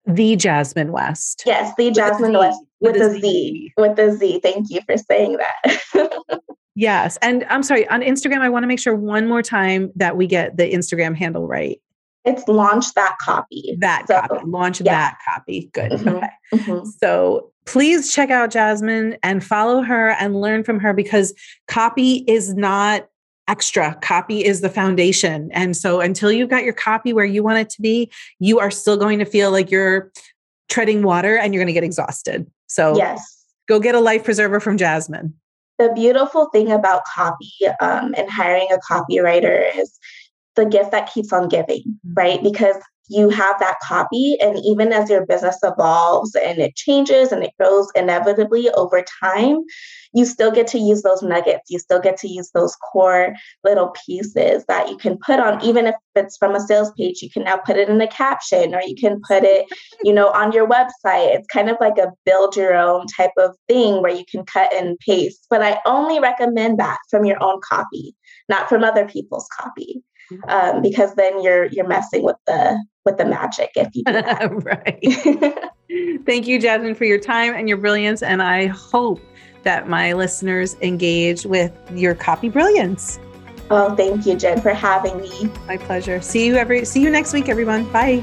the 0.07 0.37
Jasmine 0.37 0.93
West. 0.93 1.43
Yes, 1.47 1.73
the 1.77 1.91
Jasmine 1.91 2.33
with 2.33 2.41
West 2.41 2.61
with, 2.81 2.97
with 2.97 3.03
a 3.03 3.11
Z. 3.15 3.21
Z. 3.21 3.73
With 3.77 3.97
the 3.97 4.13
Z. 4.13 4.41
Thank 4.43 4.71
you 4.71 4.81
for 4.87 4.97
saying 4.97 5.39
that. 5.39 6.41
yes. 6.75 7.17
And 7.23 7.45
I'm 7.49 7.63
sorry, 7.63 7.89
on 7.89 8.03
Instagram, 8.03 8.41
I 8.41 8.49
want 8.49 8.63
to 8.63 8.67
make 8.67 8.79
sure 8.79 8.95
one 8.95 9.27
more 9.27 9.43
time 9.43 9.91
that 9.97 10.17
we 10.17 10.27
get 10.27 10.57
the 10.57 10.71
Instagram 10.71 11.17
handle 11.17 11.47
right. 11.47 11.81
It's 12.25 12.47
launch 12.49 12.95
that 12.95 13.17
copy. 13.21 13.77
That 13.81 14.07
so, 14.09 14.21
copy. 14.21 14.47
Launch 14.47 14.81
yeah. 14.81 14.93
that 14.93 15.19
copy. 15.27 15.71
Good. 15.75 15.93
Mm-hmm. 15.93 16.09
Okay. 16.09 16.29
Mm-hmm. 16.55 16.89
So 16.99 17.53
please 17.67 18.13
check 18.13 18.31
out 18.31 18.51
Jasmine 18.51 19.17
and 19.23 19.45
follow 19.45 19.83
her 19.83 20.11
and 20.11 20.41
learn 20.41 20.65
from 20.65 20.81
her 20.81 20.95
because 20.95 21.35
copy 21.69 22.25
is 22.27 22.55
not 22.55 23.09
extra. 23.49 23.97
Copy 24.03 24.45
is 24.45 24.61
the 24.61 24.69
foundation. 24.69 25.51
And 25.53 25.77
so 25.77 26.01
until 26.01 26.33
you've 26.33 26.49
got 26.49 26.65
your 26.65 26.73
copy 26.73 27.13
where 27.13 27.25
you 27.25 27.43
want 27.43 27.59
it 27.59 27.71
to 27.71 27.83
be, 27.83 28.11
you 28.39 28.59
are 28.59 28.71
still 28.71 28.97
going 28.97 29.19
to 29.19 29.25
feel 29.25 29.51
like 29.51 29.71
you're 29.71 30.11
treading 30.69 31.03
water 31.03 31.37
and 31.37 31.53
you're 31.53 31.61
going 31.61 31.73
to 31.73 31.75
get 31.75 31.85
exhausted. 31.85 32.51
So 32.67 32.97
yes. 32.97 33.45
go 33.69 33.79
get 33.81 33.95
a 33.95 34.01
life 34.01 34.25
preserver 34.25 34.61
from 34.61 34.77
Jasmine. 34.77 35.35
The 35.79 35.93
beautiful 35.95 36.47
thing 36.51 36.71
about 36.71 37.03
copy 37.05 37.51
um, 37.81 38.15
and 38.17 38.31
hiring 38.31 38.69
a 38.73 38.79
copywriter 38.93 39.77
is 39.77 39.99
the 40.57 40.65
gift 40.65 40.93
that 40.93 41.13
keeps 41.13 41.33
on 41.33 41.49
giving, 41.49 41.81
mm-hmm. 41.81 42.15
right? 42.15 42.43
Because 42.43 42.77
you 43.09 43.29
have 43.29 43.59
that 43.61 43.77
copy 43.83 44.37
and 44.41 44.59
even 44.65 44.93
as 44.93 45.11
your 45.11 45.27
business 45.27 45.59
evolves 45.63 46.35
and 46.35 46.59
it 46.59 46.75
changes 46.77 47.33
and 47.33 47.45
it 47.45 47.53
grows 47.59 47.89
inevitably 47.95 48.71
over 48.71 49.05
time 49.21 49.59
you 50.15 50.25
still 50.25 50.53
get 50.53 50.69
to 50.69 50.79
use 50.79 51.03
those 51.03 51.23
nuggets. 51.23 51.71
You 51.71 51.81
still 51.81 52.01
get 52.01 52.17
to 52.19 52.29
use 52.29 52.51
those 52.55 52.77
core 52.77 53.35
little 53.65 53.93
pieces 54.07 54.65
that 54.69 54.89
you 54.89 54.97
can 54.97 55.19
put 55.19 55.41
on. 55.41 55.63
Even 55.65 55.87
if 55.87 55.97
it's 56.15 56.37
from 56.37 56.55
a 56.55 56.61
sales 56.61 56.93
page 56.93 57.21
you 57.21 57.29
can 57.31 57.43
now 57.43 57.57
put 57.57 57.77
it 57.77 57.89
in 57.89 58.01
a 58.01 58.07
caption 58.07 58.75
or 58.75 58.81
you 58.81 58.95
can 58.95 59.21
put 59.27 59.43
it 59.43 59.67
you 60.03 60.13
know 60.13 60.31
on 60.31 60.53
your 60.53 60.69
website. 60.69 61.35
It's 61.35 61.49
kind 61.49 61.69
of 61.69 61.77
like 61.81 61.99
a 61.99 62.13
build 62.25 62.57
your 62.57 62.77
own 62.77 63.07
type 63.09 63.33
of 63.37 63.57
thing 63.69 64.01
where 64.01 64.15
you 64.15 64.25
can 64.31 64.47
cut 64.47 64.73
and 64.73 64.99
paste. 65.01 65.47
But 65.51 65.63
i 65.63 65.81
only 65.85 66.21
recommend 66.21 66.79
that 66.79 66.99
from 67.11 67.25
your 67.25 67.43
own 67.43 67.61
copy 67.69 68.15
not 68.49 68.69
from 68.69 68.85
other 68.85 69.07
people's 69.07 69.49
copy 69.59 70.03
um, 70.49 70.83
because 70.83 71.15
then 71.15 71.43
you're 71.43 71.67
you're 71.67 71.87
messing 71.87 72.23
with 72.23 72.37
the 72.47 72.83
with 73.05 73.17
the 73.19 73.25
magic 73.25 73.71
if 73.77 73.89
you 73.95 74.03
do 74.05 74.13
that. 74.13 74.51
right. 74.65 76.23
Thank 76.27 76.47
you, 76.47 76.59
Jasmine, 76.59 76.95
for 76.95 77.05
your 77.05 77.19
time 77.19 77.55
and 77.55 77.69
your 77.69 77.79
brilliance, 77.79 78.23
and 78.23 78.43
I 78.43 78.67
hope 78.67 79.21
that 79.63 79.89
my 79.89 80.13
listeners 80.13 80.77
engage 80.81 81.45
with 81.47 81.73
your 81.93 82.15
copy 82.15 82.49
brilliance. 82.49 83.19
Oh, 83.71 83.95
thank 83.97 84.27
you, 84.27 84.37
Jen, 84.37 84.61
for 84.61 84.75
having 84.75 85.17
me. 85.19 85.51
My 85.67 85.79
pleasure. 85.79 86.21
See 86.21 86.47
you 86.47 86.57
every 86.57 86.85
see 86.85 87.03
you 87.03 87.11
next 87.11 87.33
week, 87.33 87.49
everyone. 87.49 87.91
Bye. 87.93 88.23